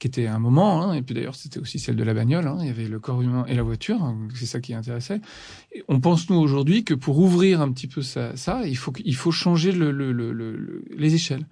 qui 0.00 0.06
était 0.06 0.26
un 0.26 0.38
moment, 0.38 0.82
hein, 0.82 0.94
et 0.94 1.02
puis 1.02 1.14
d'ailleurs 1.14 1.36
c'était 1.36 1.60
aussi 1.60 1.78
celle 1.78 1.94
de 1.94 2.02
la 2.02 2.14
bagnole, 2.14 2.48
hein, 2.48 2.56
il 2.60 2.66
y 2.66 2.70
avait 2.70 2.88
le 2.88 2.98
corps 2.98 3.20
humain 3.20 3.44
et 3.46 3.54
la 3.54 3.62
voiture, 3.62 4.02
hein, 4.02 4.16
c'est 4.34 4.46
ça 4.46 4.58
qui 4.58 4.72
intéressait. 4.72 5.20
On 5.88 6.00
pense 6.00 6.30
nous 6.30 6.38
aujourd'hui 6.38 6.84
que 6.84 6.94
pour 6.94 7.18
ouvrir 7.18 7.60
un 7.60 7.70
petit 7.70 7.86
peu 7.86 8.00
ça, 8.00 8.34
ça 8.34 8.66
il 8.66 8.78
faut 8.78 8.92
il 9.04 9.14
faut 9.14 9.30
changer 9.30 9.72
le, 9.72 9.92
le, 9.92 10.10
le, 10.12 10.84
les 10.96 11.14
échelles 11.14 11.46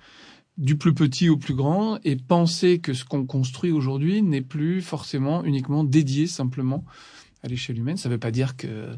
du 0.56 0.76
plus 0.76 0.94
petit 0.94 1.28
au 1.28 1.36
plus 1.36 1.54
grand 1.54 1.98
et 2.04 2.16
penser 2.16 2.80
que 2.80 2.94
ce 2.94 3.04
qu'on 3.04 3.26
construit 3.26 3.70
aujourd'hui 3.70 4.22
n'est 4.22 4.40
plus 4.40 4.80
forcément 4.80 5.44
uniquement 5.44 5.84
dédié 5.84 6.26
simplement 6.26 6.84
à 7.42 7.48
l'échelle 7.48 7.78
humaine. 7.78 7.98
Ça 7.98 8.08
ne 8.08 8.14
veut 8.14 8.18
pas 8.18 8.32
dire 8.32 8.56
que 8.56 8.88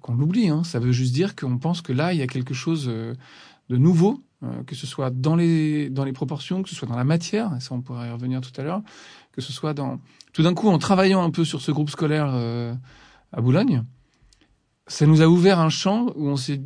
qu'on 0.00 0.14
l'oublie. 0.14 0.48
Hein. 0.48 0.64
Ça 0.64 0.78
veut 0.78 0.92
juste 0.92 1.12
dire 1.12 1.36
qu'on 1.36 1.58
pense 1.58 1.82
que 1.82 1.92
là 1.92 2.14
il 2.14 2.18
y 2.18 2.22
a 2.22 2.26
quelque 2.26 2.54
chose 2.54 2.86
euh, 2.88 3.14
de 3.68 3.76
nouveau, 3.76 4.22
euh, 4.42 4.64
que 4.64 4.74
ce 4.74 4.86
soit 4.86 5.08
dans 5.08 5.34
les 5.34 5.88
dans 5.88 6.04
les 6.04 6.12
proportions, 6.12 6.62
que 6.62 6.68
ce 6.68 6.74
soit 6.74 6.86
dans 6.86 6.96
la 6.96 7.04
matière. 7.04 7.54
Et 7.56 7.60
ça 7.60 7.74
on 7.74 7.80
pourrait 7.80 8.08
y 8.08 8.12
revenir 8.12 8.42
tout 8.42 8.52
à 8.60 8.64
l'heure. 8.64 8.82
Que 9.32 9.40
ce 9.40 9.50
soit 9.50 9.72
dans 9.72 9.98
tout 10.34 10.42
d'un 10.42 10.52
coup 10.52 10.68
en 10.68 10.76
travaillant 10.76 11.22
un 11.22 11.30
peu 11.30 11.44
sur 11.44 11.62
ce 11.62 11.72
groupe 11.72 11.88
scolaire 11.88 12.30
euh, 12.34 12.74
à 13.32 13.40
Boulogne, 13.40 13.84
ça 14.86 15.06
nous 15.06 15.22
a 15.22 15.26
ouvert 15.26 15.58
un 15.58 15.70
champ 15.70 16.12
où 16.16 16.28
on 16.28 16.36
s'est 16.36 16.60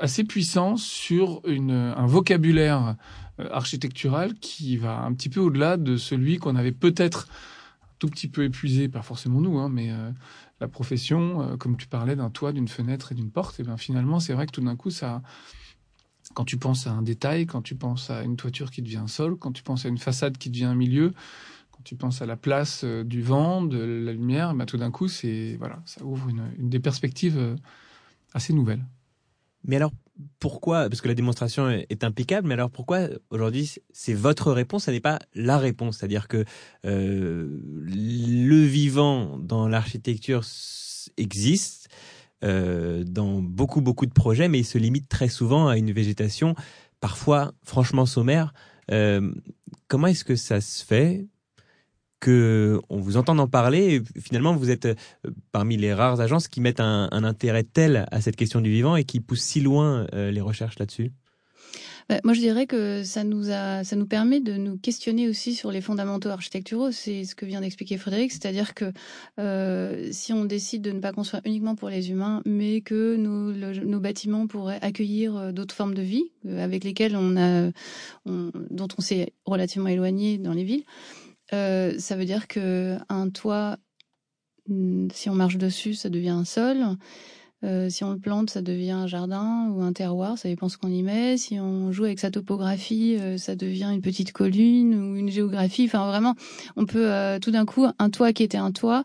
assez 0.00 0.22
puissant 0.22 0.76
sur 0.76 1.40
une, 1.44 1.72
un 1.72 2.06
vocabulaire 2.06 2.96
euh, 3.40 3.48
architectural 3.50 4.34
qui 4.34 4.76
va 4.76 5.00
un 5.00 5.12
petit 5.12 5.28
peu 5.28 5.40
au-delà 5.40 5.76
de 5.76 5.96
celui 5.96 6.38
qu'on 6.38 6.54
avait 6.54 6.72
peut-être 6.72 7.28
un 7.82 7.94
tout 7.98 8.08
petit 8.08 8.28
peu 8.28 8.44
épuisé, 8.44 8.88
pas 8.88 9.02
forcément 9.02 9.40
nous, 9.40 9.58
hein, 9.58 9.68
mais 9.68 9.90
la 10.60 10.68
profession, 10.68 11.56
comme 11.58 11.76
tu 11.76 11.88
parlais 11.88 12.14
d'un 12.14 12.30
toit, 12.30 12.52
d'une 12.52 12.68
fenêtre 12.68 13.10
et 13.10 13.14
d'une 13.16 13.30
porte, 13.30 13.58
et 13.58 13.64
ben 13.64 13.76
finalement 13.76 14.20
c'est 14.20 14.34
vrai 14.34 14.46
que 14.46 14.52
tout 14.52 14.60
d'un 14.60 14.76
coup 14.76 14.90
ça, 14.90 15.20
quand 16.38 16.44
tu 16.44 16.56
penses 16.56 16.86
à 16.86 16.92
un 16.92 17.02
détail, 17.02 17.46
quand 17.46 17.62
tu 17.62 17.74
penses 17.74 18.10
à 18.10 18.22
une 18.22 18.36
toiture 18.36 18.70
qui 18.70 18.80
devient 18.80 18.98
un 18.98 19.08
sol, 19.08 19.36
quand 19.36 19.50
tu 19.50 19.64
penses 19.64 19.84
à 19.86 19.88
une 19.88 19.98
façade 19.98 20.38
qui 20.38 20.50
devient 20.50 20.66
un 20.66 20.76
milieu, 20.76 21.12
quand 21.72 21.82
tu 21.82 21.96
penses 21.96 22.22
à 22.22 22.26
la 22.26 22.36
place 22.36 22.84
du 22.84 23.22
vent, 23.22 23.60
de 23.60 23.76
la 23.76 24.12
lumière, 24.12 24.54
ben 24.54 24.64
tout 24.64 24.76
d'un 24.76 24.92
coup 24.92 25.08
ça 25.08 25.26
ouvre 26.04 26.28
des 26.56 26.78
perspectives 26.78 27.56
assez 28.34 28.52
nouvelles. 28.52 28.84
Mais 29.64 29.74
alors 29.74 29.90
pourquoi 30.38 30.88
Parce 30.88 31.00
que 31.00 31.08
la 31.08 31.14
démonstration 31.14 31.70
est 31.70 32.04
impeccable, 32.04 32.46
mais 32.46 32.54
alors 32.54 32.70
pourquoi 32.70 33.08
aujourd'hui 33.30 33.74
c'est 33.92 34.14
votre 34.14 34.52
réponse, 34.52 34.84
ça 34.84 34.92
n'est 34.92 35.00
pas 35.00 35.18
la 35.34 35.58
réponse? 35.58 35.98
C'est-à-dire 35.98 36.28
que 36.28 36.44
euh, 36.84 37.48
le 37.82 38.62
vivant 38.62 39.38
dans 39.38 39.66
l'architecture 39.66 40.44
existe 41.16 41.88
euh, 42.44 43.04
dans 43.04 43.40
beaucoup 43.40 43.80
beaucoup 43.80 44.06
de 44.06 44.12
projets, 44.12 44.48
mais 44.48 44.60
il 44.60 44.64
se 44.64 44.78
limite 44.78 45.08
très 45.08 45.28
souvent 45.28 45.68
à 45.68 45.76
une 45.76 45.92
végétation 45.92 46.54
parfois 47.00 47.52
franchement 47.64 48.06
sommaire. 48.06 48.52
Euh, 48.90 49.32
comment 49.88 50.06
est-ce 50.06 50.24
que 50.24 50.36
ça 50.36 50.60
se 50.60 50.84
fait 50.84 51.26
que 52.20 52.80
on 52.88 52.98
vous 52.98 53.16
entend 53.16 53.38
en 53.38 53.46
parler. 53.46 54.02
Finalement, 54.20 54.54
vous 54.54 54.70
êtes 54.70 54.86
euh, 54.86 54.94
parmi 55.52 55.76
les 55.76 55.94
rares 55.94 56.20
agences 56.20 56.48
qui 56.48 56.60
mettent 56.60 56.80
un, 56.80 57.08
un, 57.12 57.24
intérêt 57.24 57.62
tel 57.62 58.06
à 58.10 58.20
cette 58.20 58.36
question 58.36 58.60
du 58.60 58.70
vivant 58.70 58.96
et 58.96 59.04
qui 59.04 59.20
poussent 59.20 59.42
si 59.42 59.60
loin 59.60 60.06
euh, 60.14 60.30
les 60.30 60.40
recherches 60.40 60.78
là-dessus? 60.78 61.12
Bah, 62.08 62.20
moi, 62.24 62.32
je 62.32 62.40
dirais 62.40 62.66
que 62.66 63.02
ça 63.04 63.22
nous 63.22 63.50
a, 63.50 63.84
ça 63.84 63.94
nous 63.94 64.06
permet 64.06 64.40
de 64.40 64.54
nous 64.54 64.78
questionner 64.78 65.28
aussi 65.28 65.54
sur 65.54 65.70
les 65.70 65.82
fondamentaux 65.82 66.30
architecturaux. 66.30 66.90
C'est 66.90 67.24
ce 67.24 67.34
que 67.34 67.44
vient 67.44 67.60
d'expliquer 67.60 67.98
Frédéric, 67.98 68.32
c'est-à-dire 68.32 68.72
que 68.72 68.92
euh, 69.38 70.08
si 70.10 70.32
on 70.32 70.46
décide 70.46 70.80
de 70.80 70.90
ne 70.90 71.00
pas 71.00 71.12
construire 71.12 71.42
uniquement 71.44 71.74
pour 71.74 71.90
les 71.90 72.10
humains, 72.10 72.40
mais 72.46 72.80
que 72.80 73.16
nos, 73.16 74.00
bâtiments 74.00 74.46
pourraient 74.46 74.78
accueillir 74.80 75.36
euh, 75.36 75.52
d'autres 75.52 75.74
formes 75.74 75.94
de 75.94 76.02
vie 76.02 76.30
avec 76.46 76.82
lesquelles 76.84 77.14
on 77.14 77.36
a, 77.36 77.70
on, 78.24 78.52
dont 78.70 78.88
on 78.96 79.02
s'est 79.02 79.34
relativement 79.44 79.88
éloigné 79.88 80.38
dans 80.38 80.52
les 80.54 80.64
villes, 80.64 80.84
euh, 81.52 81.98
ça 81.98 82.16
veut 82.16 82.24
dire 82.24 82.48
que 82.48 82.96
un 83.10 83.28
toit, 83.28 83.76
hmm, 84.66 85.08
si 85.12 85.28
on 85.28 85.34
marche 85.34 85.58
dessus, 85.58 85.92
ça 85.92 86.08
devient 86.08 86.30
un 86.30 86.44
sol. 86.46 86.78
Euh, 87.64 87.90
si 87.90 88.04
on 88.04 88.12
le 88.12 88.18
plante, 88.18 88.50
ça 88.50 88.62
devient 88.62 88.92
un 88.92 89.06
jardin 89.08 89.68
ou 89.70 89.82
un 89.82 89.92
terroir, 89.92 90.38
ça 90.38 90.48
dépend 90.48 90.68
ce 90.68 90.78
qu'on 90.78 90.90
y 90.90 91.02
met. 91.02 91.36
Si 91.36 91.58
on 91.58 91.90
joue 91.90 92.04
avec 92.04 92.20
sa 92.20 92.30
topographie, 92.30 93.16
euh, 93.18 93.36
ça 93.36 93.56
devient 93.56 93.90
une 93.92 94.00
petite 94.00 94.32
colline 94.32 94.94
ou 94.94 95.16
une 95.16 95.28
géographie. 95.28 95.86
Enfin, 95.86 96.06
vraiment, 96.06 96.34
on 96.76 96.86
peut 96.86 97.10
euh, 97.10 97.38
tout 97.40 97.50
d'un 97.50 97.64
coup, 97.66 97.86
un 97.98 98.10
toit 98.10 98.32
qui 98.32 98.44
était 98.44 98.58
un 98.58 98.70
toit 98.70 99.04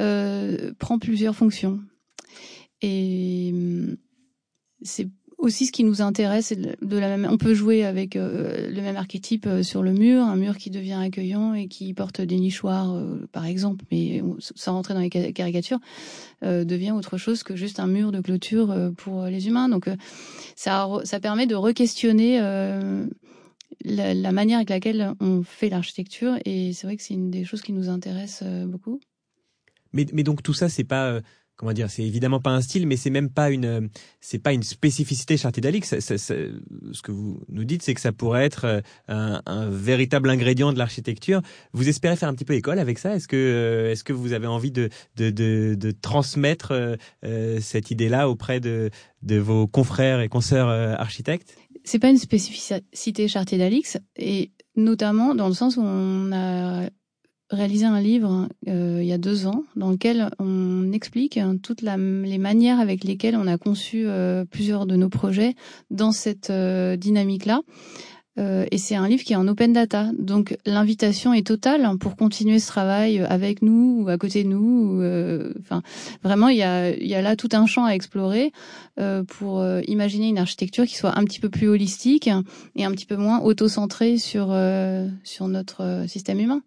euh, 0.00 0.72
prend 0.78 0.98
plusieurs 0.98 1.34
fonctions. 1.34 1.80
Et 2.82 3.52
hmm, 3.54 3.96
c'est 4.82 5.08
aussi 5.44 5.66
ce 5.66 5.72
qui 5.72 5.84
nous 5.84 6.02
intéresse, 6.02 6.46
c'est 6.46 6.60
de 6.60 6.98
la 6.98 7.08
même. 7.08 7.28
On 7.30 7.38
peut 7.38 7.54
jouer 7.54 7.84
avec 7.84 8.16
euh, 8.16 8.68
le 8.70 8.82
même 8.82 8.96
archétype 8.96 9.46
euh, 9.46 9.62
sur 9.62 9.82
le 9.82 9.92
mur, 9.92 10.22
un 10.22 10.36
mur 10.36 10.56
qui 10.56 10.70
devient 10.70 10.98
accueillant 11.00 11.54
et 11.54 11.68
qui 11.68 11.92
porte 11.94 12.20
des 12.20 12.36
nichoirs, 12.36 12.94
euh, 12.94 13.28
par 13.32 13.44
exemple, 13.44 13.84
mais 13.92 14.22
sans 14.40 14.72
rentrer 14.72 14.94
dans 14.94 15.00
les 15.00 15.10
caricatures, 15.10 15.78
devient 16.42 16.92
autre 16.92 17.16
chose 17.16 17.42
que 17.42 17.56
juste 17.56 17.80
un 17.80 17.86
mur 17.86 18.12
de 18.12 18.20
clôture 18.20 18.74
pour 18.96 19.24
les 19.24 19.46
humains. 19.48 19.68
Donc 19.68 19.88
ça, 20.56 20.88
ça 21.04 21.20
permet 21.20 21.46
de 21.46 21.54
re-questionner 21.54 22.38
la, 23.84 24.32
manière 24.32 24.58
avec 24.58 24.68
laquelle 24.68 25.14
on 25.20 25.42
fait 25.42 25.70
l'architecture, 25.70 26.36
et 26.44 26.72
c'est 26.72 26.86
vrai 26.86 26.96
que 26.96 27.02
c'est 27.02 27.14
une 27.14 27.30
des 27.30 27.44
choses 27.44 27.62
qui 27.62 27.72
nous 27.72 27.88
intéresse 27.88 28.42
beaucoup. 28.66 29.00
Mais 29.92 30.04
donc 30.04 30.42
tout 30.42 30.54
ça, 30.54 30.68
c'est 30.68 30.84
pas 30.84 31.20
comment 31.56 31.72
dire, 31.72 31.90
c'est 31.90 32.02
évidemment 32.02 32.40
pas 32.40 32.50
un 32.50 32.60
style, 32.60 32.86
mais 32.86 32.96
c'est 32.96 33.10
même 33.10 33.30
pas 33.30 33.50
une, 33.50 33.88
c'est 34.20 34.38
pas 34.38 34.52
une 34.52 34.62
spécificité 34.62 35.36
Chartier 35.36 35.60
d'Alix. 35.60 35.94
Ce 35.98 37.02
que 37.02 37.12
vous 37.12 37.40
nous 37.48 37.64
dites, 37.64 37.82
c'est 37.82 37.94
que 37.94 38.00
ça 38.00 38.12
pourrait 38.12 38.44
être 38.44 38.64
euh, 38.64 38.80
un, 39.08 39.70
véritable 39.70 40.30
ingrédient 40.30 40.72
de 40.72 40.78
l'architecture. 40.78 41.42
Vous 41.72 41.88
espérez 41.88 42.16
faire 42.16 42.28
un 42.28 42.34
petit 42.34 42.44
peu 42.44 42.54
école 42.54 42.78
avec 42.78 42.98
ça? 42.98 43.14
Est-ce 43.14 43.28
que, 43.28 43.36
euh, 43.36 43.92
est-ce 43.92 44.04
que 44.04 44.12
vous 44.12 44.32
avez 44.32 44.46
envie 44.46 44.72
de, 44.72 44.88
de, 45.16 45.30
de, 45.30 45.74
de 45.78 45.90
transmettre 45.90 46.96
euh, 47.24 47.60
cette 47.60 47.90
idée-là 47.90 48.28
auprès 48.28 48.60
de, 48.60 48.90
de 49.22 49.36
vos 49.36 49.66
confrères 49.66 50.20
et 50.20 50.28
consoeurs 50.28 50.68
architectes? 50.68 51.56
C'est 51.84 51.98
pas 51.98 52.08
une 52.08 52.18
spécificité 52.18 53.28
Chartier 53.28 53.58
d'Alix, 53.58 53.98
et 54.16 54.52
notamment 54.74 55.34
dans 55.34 55.48
le 55.48 55.54
sens 55.54 55.76
où 55.76 55.82
on 55.82 56.32
a 56.32 56.88
réalisé 57.54 57.86
un 57.86 58.00
livre 58.00 58.48
euh, 58.68 58.98
il 59.00 59.06
y 59.06 59.12
a 59.12 59.18
deux 59.18 59.46
ans 59.46 59.64
dans 59.76 59.90
lequel 59.90 60.30
on 60.38 60.92
explique 60.92 61.38
toutes 61.62 61.82
les 61.82 62.38
manières 62.38 62.80
avec 62.80 63.04
lesquelles 63.04 63.36
on 63.36 63.46
a 63.46 63.58
conçu 63.58 64.04
euh, 64.06 64.44
plusieurs 64.44 64.86
de 64.86 64.96
nos 64.96 65.08
projets 65.08 65.54
dans 65.90 66.12
cette 66.12 66.50
euh, 66.50 66.96
dynamique-là. 66.96 67.62
Et 68.36 68.78
c'est 68.78 68.96
un 68.96 69.06
livre 69.06 69.22
qui 69.22 69.32
est 69.32 69.36
en 69.36 69.46
open 69.46 69.72
data. 69.72 70.10
Donc 70.18 70.58
l'invitation 70.66 71.32
est 71.32 71.46
totale 71.46 71.88
pour 72.00 72.16
continuer 72.16 72.58
ce 72.58 72.66
travail 72.66 73.20
avec 73.20 73.62
nous 73.62 74.02
ou 74.02 74.08
à 74.08 74.18
côté 74.18 74.42
de 74.42 74.48
nous. 74.48 75.00
Enfin, 75.60 75.82
vraiment, 76.24 76.48
il 76.48 76.56
y 76.56 76.64
a, 76.64 77.22
là 77.22 77.36
tout 77.36 77.50
un 77.52 77.66
champ 77.66 77.84
à 77.84 77.92
explorer 77.92 78.50
pour 79.28 79.64
imaginer 79.86 80.30
une 80.30 80.38
architecture 80.38 80.84
qui 80.84 80.96
soit 80.96 81.16
un 81.16 81.24
petit 81.24 81.38
peu 81.38 81.48
plus 81.48 81.68
holistique 81.68 82.28
et 82.74 82.84
un 82.84 82.90
petit 82.90 83.06
peu 83.06 83.14
moins 83.16 83.38
auto-centrée 83.38 84.18
sur 84.18 84.52
sur 85.22 85.46
notre 85.46 86.02
système 86.08 86.40
humain. 86.40 86.60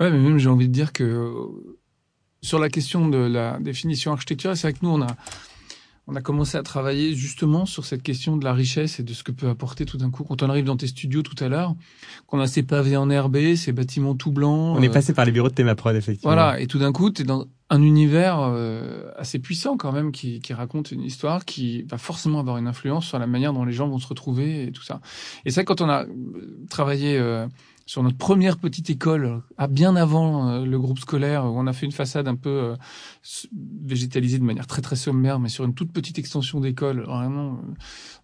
Ouais, 0.00 0.10
mais 0.10 0.18
même 0.18 0.38
j'ai 0.38 0.48
envie 0.48 0.68
de 0.68 0.72
dire 0.72 0.92
que 0.92 1.32
sur 2.40 2.58
la 2.58 2.68
question 2.68 3.08
de 3.08 3.18
la 3.18 3.58
définition 3.60 4.12
architecturale, 4.12 4.56
c'est 4.56 4.68
vrai 4.68 4.78
que 4.78 4.84
nous 4.84 4.90
on 4.90 5.02
a 5.02 5.16
on 6.10 6.16
a 6.16 6.22
commencé 6.22 6.56
à 6.56 6.62
travailler 6.62 7.14
justement 7.14 7.66
sur 7.66 7.84
cette 7.84 8.02
question 8.02 8.38
de 8.38 8.44
la 8.44 8.54
richesse 8.54 8.98
et 8.98 9.02
de 9.02 9.12
ce 9.12 9.22
que 9.22 9.30
peut 9.30 9.48
apporter 9.48 9.84
tout 9.84 9.98
d'un 9.98 10.10
coup. 10.10 10.24
Quand 10.24 10.42
on 10.42 10.48
arrive 10.48 10.64
dans 10.64 10.76
tes 10.76 10.86
studios 10.86 11.20
tout 11.20 11.36
à 11.44 11.48
l'heure, 11.48 11.74
qu'on 12.26 12.40
a 12.40 12.46
ces 12.46 12.62
pavés 12.62 12.96
en 12.96 13.06
RB, 13.08 13.54
ces 13.56 13.72
bâtiments 13.72 14.14
tout 14.14 14.32
blancs. 14.32 14.74
On 14.74 14.82
est 14.82 14.88
passé 14.88 15.12
par 15.12 15.26
les 15.26 15.32
bureaux 15.32 15.50
de 15.50 15.54
Thémaprod, 15.54 15.94
effectivement. 15.94 16.32
Voilà, 16.32 16.58
et 16.60 16.66
tout 16.66 16.78
d'un 16.78 16.92
coup, 16.92 17.10
tu 17.10 17.22
es 17.22 17.24
dans 17.26 17.46
un 17.68 17.82
univers 17.82 18.40
euh, 18.40 19.10
assez 19.18 19.38
puissant 19.38 19.76
quand 19.76 19.92
même 19.92 20.10
qui, 20.10 20.40
qui 20.40 20.54
raconte 20.54 20.92
une 20.92 21.02
histoire 21.02 21.44
qui 21.44 21.82
va 21.82 21.98
forcément 21.98 22.40
avoir 22.40 22.56
une 22.56 22.68
influence 22.68 23.04
sur 23.04 23.18
la 23.18 23.26
manière 23.26 23.52
dont 23.52 23.66
les 23.66 23.74
gens 23.74 23.86
vont 23.86 23.98
se 23.98 24.08
retrouver 24.08 24.64
et 24.64 24.72
tout 24.72 24.82
ça. 24.82 25.02
Et 25.44 25.50
c'est 25.50 25.66
quand 25.66 25.82
on 25.82 25.90
a 25.90 26.06
travaillé 26.70 27.18
euh, 27.18 27.46
sur 27.88 28.02
notre 28.02 28.18
première 28.18 28.58
petite 28.58 28.90
école, 28.90 29.40
à 29.56 29.66
bien 29.66 29.96
avant 29.96 30.46
euh, 30.50 30.66
le 30.66 30.78
groupe 30.78 30.98
scolaire, 30.98 31.46
où 31.46 31.58
on 31.58 31.66
a 31.66 31.72
fait 31.72 31.86
une 31.86 31.92
façade 31.92 32.28
un 32.28 32.36
peu 32.36 32.50
euh, 32.50 32.76
végétalisée 33.82 34.38
de 34.38 34.44
manière 34.44 34.66
très 34.66 34.82
très 34.82 34.94
sommaire, 34.94 35.38
mais 35.38 35.48
sur 35.48 35.64
une 35.64 35.72
toute 35.72 35.90
petite 35.90 36.18
extension 36.18 36.60
d'école. 36.60 37.00
Vraiment, 37.00 37.52
euh, 37.52 37.74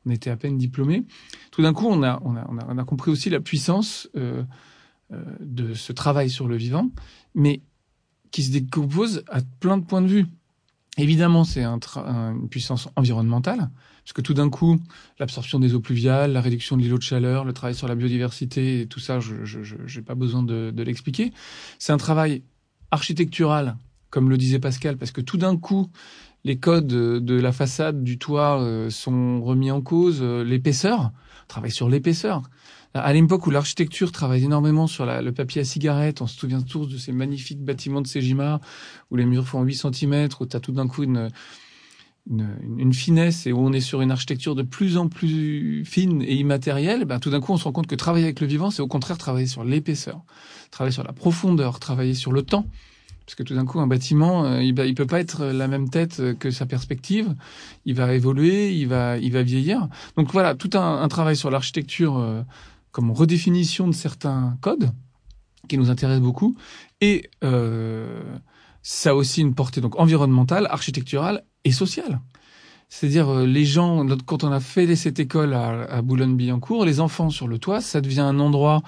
on 0.05 0.11
était 0.11 0.29
à 0.29 0.37
peine 0.37 0.59
diplômés. 0.59 1.07
Tout 1.51 1.63
d'un 1.63 1.73
coup, 1.73 1.87
on 1.87 2.03
a, 2.03 2.85
compris 2.85 3.11
aussi 3.11 3.31
la 3.31 3.41
puissance 3.41 4.07
de 4.13 5.73
ce 5.73 5.93
travail 5.93 6.29
sur 6.29 6.47
le 6.47 6.57
vivant, 6.57 6.91
mais 7.35 7.63
qui 8.33 8.43
se 8.43 8.53
décompose 8.53 9.25
à 9.29 9.41
plein 9.61 9.79
de 9.79 9.85
points 9.87 10.03
de 10.03 10.09
vue. 10.09 10.27
Évidemment, 10.99 11.45
c'est 11.45 11.63
un 11.63 11.79
une 11.97 12.51
puissance 12.51 12.91
environnementale, 12.97 13.71
parce 14.05 14.13
que 14.13 14.21
tout 14.21 14.35
d'un 14.35 14.51
coup, 14.51 14.79
l'absorption 15.19 15.59
des 15.59 15.75
eaux 15.75 15.81
pluviales, 15.81 16.33
la 16.33 16.43
réduction 16.43 16.77
de 16.77 16.83
l'îlot 16.83 16.99
de 16.99 17.03
chaleur, 17.03 17.45
le 17.45 17.55
travail 17.55 17.75
sur 17.75 17.89
la 17.89 17.95
biodiversité, 17.95 18.83
et 18.83 18.87
tout 18.87 19.01
ça, 19.01 19.19
je 19.19 19.57
n'ai 19.57 20.05
pas 20.05 20.15
besoin 20.15 20.43
de, 20.43 20.71
de 20.71 20.83
l'expliquer. 20.83 21.33
C'est 21.79 21.93
un 21.93 21.97
travail 21.97 22.43
architectural, 22.91 23.77
comme 24.11 24.29
le 24.29 24.37
disait 24.37 24.59
Pascal, 24.59 24.99
parce 24.99 25.11
que 25.11 25.23
tout 25.23 25.39
d'un 25.39 25.57
coup, 25.57 25.91
les 26.45 26.59
codes 26.59 26.87
de 26.87 27.35
la 27.35 27.53
façade, 27.53 28.05
du 28.05 28.19
toit 28.19 28.61
euh, 28.61 28.91
sont 28.91 29.43
remis 29.43 29.71
en 29.71 29.81
cause, 29.81 30.19
euh, 30.21 30.45
l'épaisseur, 30.45 31.11
travail 31.49 31.71
sur 31.71 31.89
l'épaisseur. 31.89 32.43
À 32.93 33.13
l'époque 33.13 33.47
où 33.47 33.51
l'architecture 33.51 34.13
travaille 34.13 34.45
énormément 34.45 34.87
sur 34.87 35.05
la, 35.05 35.21
le 35.21 35.33
papier 35.33 35.63
à 35.63 35.65
cigarette, 35.65 36.21
on 36.21 36.29
se 36.29 36.39
souvient 36.39 36.61
tous 36.61 36.87
de 36.87 36.97
ces 36.97 37.11
magnifiques 37.11 37.65
bâtiments 37.65 38.03
de 38.03 38.07
Sejima 38.07 38.61
où 39.11 39.17
les 39.17 39.25
murs 39.25 39.49
font 39.49 39.63
8 39.63 39.75
cm, 39.75 40.29
où 40.39 40.47
tu 40.47 40.57
as 40.57 40.61
tout 40.61 40.71
d'un 40.71 40.87
coup 40.87 41.03
une, 41.03 41.29
une, 42.31 42.57
une, 42.79 42.93
finesse 42.95 43.47
et 43.47 43.53
où 43.53 43.59
on 43.59 43.73
est 43.73 43.81
sur 43.81 44.01
une 44.01 44.11
architecture 44.11 44.55
de 44.55 44.63
plus 44.63 44.97
en 44.97 45.09
plus 45.09 45.85
fine 45.85 46.23
et 46.23 46.35
immatérielle, 46.35 47.05
ben, 47.05 47.19
tout 47.19 47.31
d'un 47.31 47.41
coup 47.41 47.53
on 47.53 47.57
se 47.57 47.65
rend 47.65 47.73
compte 47.73 47.87
que 47.87 47.95
travailler 47.95 48.25
avec 48.25 48.41
le 48.41 48.47
vivant, 48.47 48.71
c'est 48.71 48.83
au 48.83 48.89
contraire 48.89 49.19
travailler 49.19 49.47
sur 49.47 49.65
l'épaisseur, 49.65 50.23
travailler 50.71 50.95
sur 50.95 51.05
la 51.05 51.13
profondeur, 51.13 51.81
travailler 51.81 52.15
sur 52.15 52.33
le 52.33 52.43
temps. 52.43 52.67
Parce 53.27 53.37
que 53.37 53.43
tout 53.43 53.55
d'un 53.55 53.65
coup, 53.65 53.81
un 53.81 53.87
bâtiment, 53.87 54.45
euh, 54.45 54.63
il, 54.63 54.79
il 54.79 54.95
peut 54.95 55.07
pas 55.07 55.19
être 55.19 55.47
la 55.47 55.67
même 55.67 55.89
tête 55.89 56.39
que 56.39 56.51
sa 56.51 56.67
perspective. 56.67 57.35
Il 57.87 57.95
va 57.95 58.15
évoluer, 58.15 58.75
il 58.75 58.87
va, 58.87 59.17
il 59.17 59.33
va 59.33 59.43
vieillir. 59.43 59.89
Donc 60.19 60.31
voilà, 60.31 60.55
tout 60.55 60.71
un, 60.75 61.01
un 61.01 61.09
travail 61.09 61.35
sur 61.35 61.51
l'architecture 61.51 62.19
euh, 62.19 62.43
comme 62.93 63.11
redéfinition 63.11 63.89
de 63.89 63.95
certains 63.95 64.59
codes 64.61 64.91
qui 65.69 65.79
nous 65.79 65.91
intéressent 65.91 66.23
beaucoup. 66.23 66.55
Et 67.01 67.31
euh, 67.43 68.23
ça 68.83 69.11
a 69.11 69.15
aussi 69.15 69.41
une 69.41 69.55
portée 69.55 69.81
donc 69.81 69.99
environnementale, 69.99 70.67
architecturale 70.71 71.45
et 71.65 71.73
sociale. 71.73 72.21
C'est-à-dire 72.89 73.29
euh, 73.29 73.47
les 73.47 73.65
gens, 73.65 74.07
quand 74.27 74.45
on 74.45 74.53
a 74.53 74.61
fait 74.61 74.95
cette 74.97 75.19
école 75.19 75.55
à, 75.55 75.85
à 75.85 76.03
Boulogne-Billancourt, 76.03 76.85
les 76.85 77.01
enfants 77.01 77.31
sur 77.31 77.49
le 77.49 77.59
toit, 77.59 77.81
ça 77.81 78.01
devient 78.01 78.21
un 78.21 78.39
endroit 78.39 78.83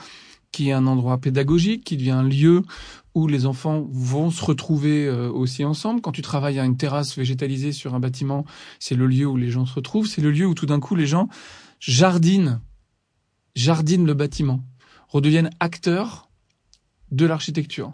qui 0.53 0.71
est 0.71 0.73
un 0.73 0.87
endroit 0.87 1.19
pédagogique, 1.19 1.85
qui 1.85 1.97
devient 1.97 2.13
un 2.13 2.23
lieu 2.23 2.63
où 3.15 3.27
les 3.29 3.47
enfants 3.47 3.87
vont 3.91 4.31
se 4.31 4.45
retrouver 4.45 5.07
euh, 5.07 5.31
aussi 5.31 5.65
ensemble. 5.65 6.01
Quand 6.01 6.13
tu 6.13 6.23
travailles 6.23 6.59
à 6.59 6.65
une 6.65 6.77
terrasse 6.77 7.17
végétalisée 7.17 7.73
sur 7.73 7.95
un 7.95 8.01
bâtiment, 8.01 8.45
c'est 8.79 8.95
le 8.95 9.07
lieu 9.07 9.27
où 9.27 9.37
les 9.37 9.51
gens 9.51 9.67
se 9.67 9.75
retrouvent. 9.75 10.07
C'est 10.07 10.21
le 10.21 10.31
lieu 10.31 10.47
où 10.47 10.55
tout 10.55 10.67
d'un 10.67 10.81
coup 10.81 10.95
les 10.95 11.07
gens 11.07 11.29
jardinent 11.81 12.61
jardinent 13.55 14.07
le 14.07 14.15
bâtiment, 14.15 14.61
redeviennent 15.09 15.51
acteurs 15.61 16.29
de 17.11 17.25
l'architecture. 17.25 17.93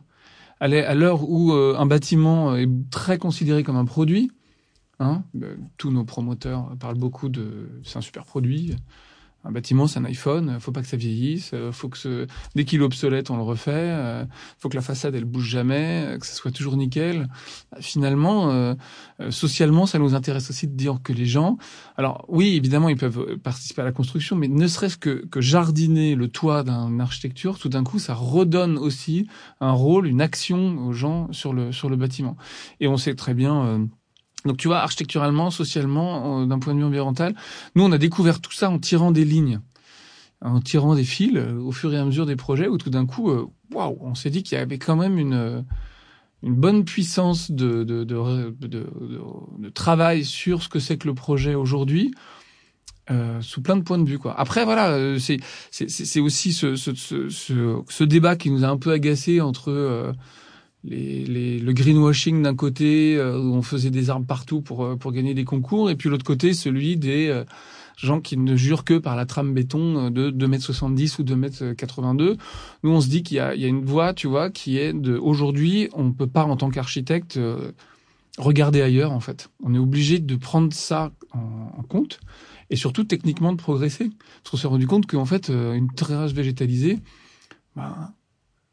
À 0.61 0.69
l'heure 0.69 1.29
où 1.29 1.53
euh, 1.53 1.75
un 1.77 1.87
bâtiment 1.87 2.55
est 2.55 2.69
très 2.91 3.19
considéré 3.19 3.65
comme 3.65 3.77
un 3.77 3.85
produit, 3.85 4.31
hein, 5.03 5.25
euh, 5.43 5.57
tous 5.77 5.91
nos 5.91 6.05
promoteurs 6.05 6.77
parlent 6.79 6.99
beaucoup 6.99 7.29
de 7.29 7.69
c'est 7.85 7.99
un 7.99 8.03
super 8.03 8.25
produit, 8.25 8.77
un 9.45 9.51
bâtiment, 9.51 9.87
c'est 9.87 9.99
un 9.99 10.05
iPhone. 10.05 10.59
Faut 10.61 10.73
pas 10.73 10.83
que 10.83 10.87
ça 10.87 10.97
vieillisse. 10.97 11.51
Euh, 11.53 11.73
faut 11.73 11.89
que 11.89 11.99
ce... 11.99 12.27
dès 12.55 12.65
qu'il 12.65 12.81
est 12.81 12.85
obsolète, 12.85 13.31
on 13.31 13.37
le 13.37 13.43
refait. 13.43 13.73
Euh, 13.75 14.25
faut 14.59 14.69
que 14.69 14.77
la 14.77 14.83
façade, 14.83 15.15
elle 15.15 15.25
bouge 15.25 15.49
jamais, 15.49 16.05
euh, 16.07 16.19
que 16.19 16.27
ça 16.27 16.35
soit 16.35 16.53
toujours 16.53 16.77
nickel. 16.77 17.29
Finalement, 17.81 18.51
euh, 18.51 18.75
socialement, 19.31 19.87
ça 19.87 19.99
nous 19.99 20.15
intéresse 20.15 20.49
aussi 20.51 20.69
de 20.69 20.75
dire 20.75 21.01
que 21.03 21.13
les 21.13 21.27
gens, 21.27 21.57
alors 21.97 22.25
oui, 22.29 22.55
évidemment, 22.55 22.89
ils 22.89 22.97
peuvent 22.97 23.37
participer 23.39 23.83
à 23.83 23.85
la 23.85 23.93
construction, 23.93 24.37
mais 24.37 24.49
ne 24.49 24.67
serait-ce 24.67 24.97
que, 24.97 25.27
que 25.27 25.41
jardiner 25.41 26.15
le 26.15 26.29
toit 26.29 26.63
d'une 26.63 27.01
architecture, 27.01 27.59
tout 27.59 27.69
d'un 27.69 27.83
coup, 27.83 27.99
ça 27.99 28.15
redonne 28.15 28.79
aussi 28.79 29.27
un 29.61 29.73
rôle, 29.73 30.07
une 30.07 30.21
action 30.21 30.87
aux 30.87 30.93
gens 30.93 31.33
sur 31.33 31.53
le 31.53 31.73
sur 31.73 31.89
le 31.89 31.97
bâtiment. 31.97 32.37
Et 32.81 32.87
on 32.87 32.97
sait 32.97 33.15
très 33.15 33.35
bien 33.35 33.89
donc 34.45 34.57
tu 34.57 34.69
vois, 34.69 34.79
architecturalement, 34.79 35.51
socialement, 35.51 36.43
euh, 36.43 36.47
d'un 36.47 36.59
point 36.59 36.75
de 36.75 36.79
vue 36.79 36.85
environnemental, 36.85 37.35
nous 37.75 37.85
on 37.85 37.93
a 37.93 37.99
découvert 37.99 38.41
tout 38.41 38.53
ça 38.53 38.71
en 38.71 38.79
tirant 38.79 39.11
des 39.11 39.25
lignes, 39.25 39.61
en 40.41 40.61
tirant 40.61 40.95
des 40.95 41.05
fils 41.05 41.37
euh, 41.37 41.59
au 41.61 41.73
fur 41.73 41.93
et 41.95 41.99
à 41.99 42.05
mesure 42.05 42.27
des 42.27 42.37
projets, 42.37 42.69
où 42.69 42.79
tout 42.79 42.91
d'un 42.91 43.07
coup, 43.07 43.31
euh, 43.31 43.47
waouh, 43.73 43.99
on 44.01 44.15
s'est 44.15 44.31
dit 44.31 44.43
qu'il 44.43 44.59
y 44.59 44.61
avait 44.61 44.79
quand 44.79 44.97
même 44.97 45.19
une 45.19 45.65
une 46.43 46.57
bonne 46.57 46.85
puissance 46.85 47.53
de 47.53 47.85
de, 47.85 48.03
de, 48.03 48.57
de, 48.61 49.69
travail 49.69 50.25
sur 50.25 50.63
ce 50.63 50.69
que 50.69 50.81
c'est 50.81 50.99
que 50.99 51.07
le 51.07 51.15
projet 51.15 51.55
aujourd'hui. 51.55 52.13
Euh, 53.11 53.41
sous 53.41 53.61
plein 53.63 53.77
de 53.77 53.83
points 53.83 53.99
de 53.99 54.09
vue 54.09 54.19
quoi. 54.19 54.39
Après 54.39 54.65
voilà, 54.65 55.19
c'est 55.19 55.39
c'est 55.71 56.21
aussi 56.21 56.53
ce 56.53 56.77
ce, 56.77 56.95
ce 56.95 57.29
ce 57.29 57.83
ce 57.89 58.05
débat 58.05 58.37
qui 58.37 58.49
nous 58.51 58.65
a 58.65 58.69
un 58.69 58.77
peu 58.77 58.93
agacé 58.93 59.41
entre 59.41 59.73
euh, 59.73 60.13
les, 60.85 61.25
les, 61.25 61.59
le 61.59 61.73
greenwashing 61.73 62.43
d'un 62.43 62.55
côté 62.55 63.17
euh, 63.17 63.39
où 63.39 63.55
on 63.55 63.63
faisait 63.63 63.91
des 63.91 64.11
armes 64.11 64.27
partout 64.27 64.63
pour 64.63 64.85
euh, 64.85 64.97
pour 64.97 65.13
gagner 65.13 65.35
des 65.35 65.45
concours 65.45 65.91
et 65.91 65.97
puis 65.97 66.09
l'autre 66.09 66.25
côté 66.25 66.55
celui 66.55 66.97
des 66.97 67.29
euh, 67.29 67.45
gens 67.97 68.21
qui 68.21 68.37
ne 68.37 68.57
jurent 68.57 68.85
que 68.85 68.99
par 68.99 69.15
la 69.15 69.27
trame 69.27 69.55
béton 69.55 70.11
de 70.11 70.31
2m70 70.31 71.21
ou 71.21 71.25
2m82. 71.25 72.37
Nous 72.83 72.91
on 72.91 73.01
se 73.01 73.09
dit 73.09 73.23
qu'il 73.23 73.37
y 73.37 73.41
a, 73.41 73.55
il 73.55 73.61
y 73.61 73.65
a 73.65 73.69
une 73.69 73.85
voie, 73.85 74.13
tu 74.13 74.27
vois, 74.27 74.51
qui 74.51 74.79
est 74.79 74.93
de 74.93 75.17
aujourd'hui, 75.17 75.89
on 75.93 76.11
peut 76.13 76.27
pas 76.27 76.45
en 76.45 76.57
tant 76.57 76.71
qu'architecte 76.71 77.39
regarder 78.39 78.83
ailleurs 78.83 79.13
en 79.13 79.21
fait. 79.21 79.51
On 79.63 79.75
est 79.75 79.79
obligé 79.79 80.19
de 80.19 80.35
prendre 80.37 80.73
ça 80.73 81.13
en, 81.33 81.83
compte 81.89 82.19
et 82.71 82.77
surtout 82.77 83.05
techniquement 83.05 83.53
de 83.53 83.59
progresser. 83.59 84.11
Parce 84.43 84.51
qu'on 84.51 84.57
s'est 84.57 84.67
rendu 84.67 84.87
compte 84.87 85.07
qu'en 85.07 85.27
fait 85.27 85.51
une 85.51 85.93
terrasse 85.93 86.33
végétalisée 86.33 86.99
bah, 87.77 88.15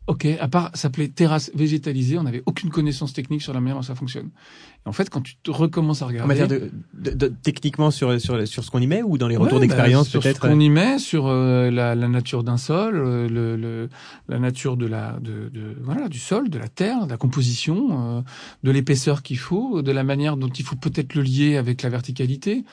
Ok, 0.09 0.25
à 0.25 0.47
part 0.47 0.71
s'appeler 0.73 1.07
terrasse 1.11 1.51
végétalisée, 1.53 2.17
on 2.17 2.23
n'avait 2.23 2.41
aucune 2.47 2.71
connaissance 2.71 3.13
technique 3.13 3.43
sur 3.43 3.53
la 3.53 3.59
manière 3.59 3.75
dont 3.75 3.83
ça 3.83 3.93
fonctionne. 3.93 4.31
Et 4.83 4.89
en 4.89 4.91
fait, 4.91 5.07
quand 5.07 5.21
tu 5.21 5.35
te 5.35 5.51
recommences 5.51 6.01
à 6.01 6.07
regarder, 6.07 6.25
en 6.25 6.27
matière 6.27 6.47
de, 6.47 6.71
de, 6.95 7.11
de 7.11 7.27
techniquement 7.27 7.91
sur 7.91 8.19
sur 8.19 8.47
sur 8.47 8.63
ce 8.63 8.71
qu'on 8.71 8.81
y 8.81 8.87
met 8.87 9.03
ou 9.03 9.19
dans 9.19 9.27
les 9.27 9.37
retours 9.37 9.59
ouais, 9.59 9.67
d'expérience 9.67 10.11
bah, 10.11 10.19
peut-être 10.19 10.37
sur 10.37 10.45
ce 10.47 10.51
qu'on 10.51 10.59
y 10.59 10.69
met, 10.69 10.97
sur 10.97 11.27
euh, 11.27 11.69
la, 11.69 11.93
la, 11.93 12.07
nature 12.07 12.43
d'un 12.43 12.57
sol, 12.57 12.95
euh, 12.95 13.29
le, 13.29 13.55
le, 13.55 13.87
la 14.27 14.39
nature 14.39 14.77
de 14.77 14.87
la 14.87 15.19
de, 15.21 15.49
de, 15.49 15.77
voilà 15.83 16.09
du 16.09 16.17
sol, 16.17 16.49
de 16.49 16.57
la 16.57 16.69
terre, 16.69 17.05
de 17.05 17.11
la 17.11 17.17
composition, 17.17 18.17
euh, 18.17 18.21
de 18.63 18.71
l'épaisseur 18.71 19.21
qu'il 19.21 19.37
faut, 19.37 19.83
de 19.83 19.91
la 19.91 20.03
manière 20.03 20.37
dont 20.37 20.49
il 20.49 20.65
faut 20.65 20.75
peut-être 20.75 21.13
le 21.13 21.21
lier 21.21 21.55
avec 21.57 21.83
la 21.83 21.89
verticalité. 21.89 22.65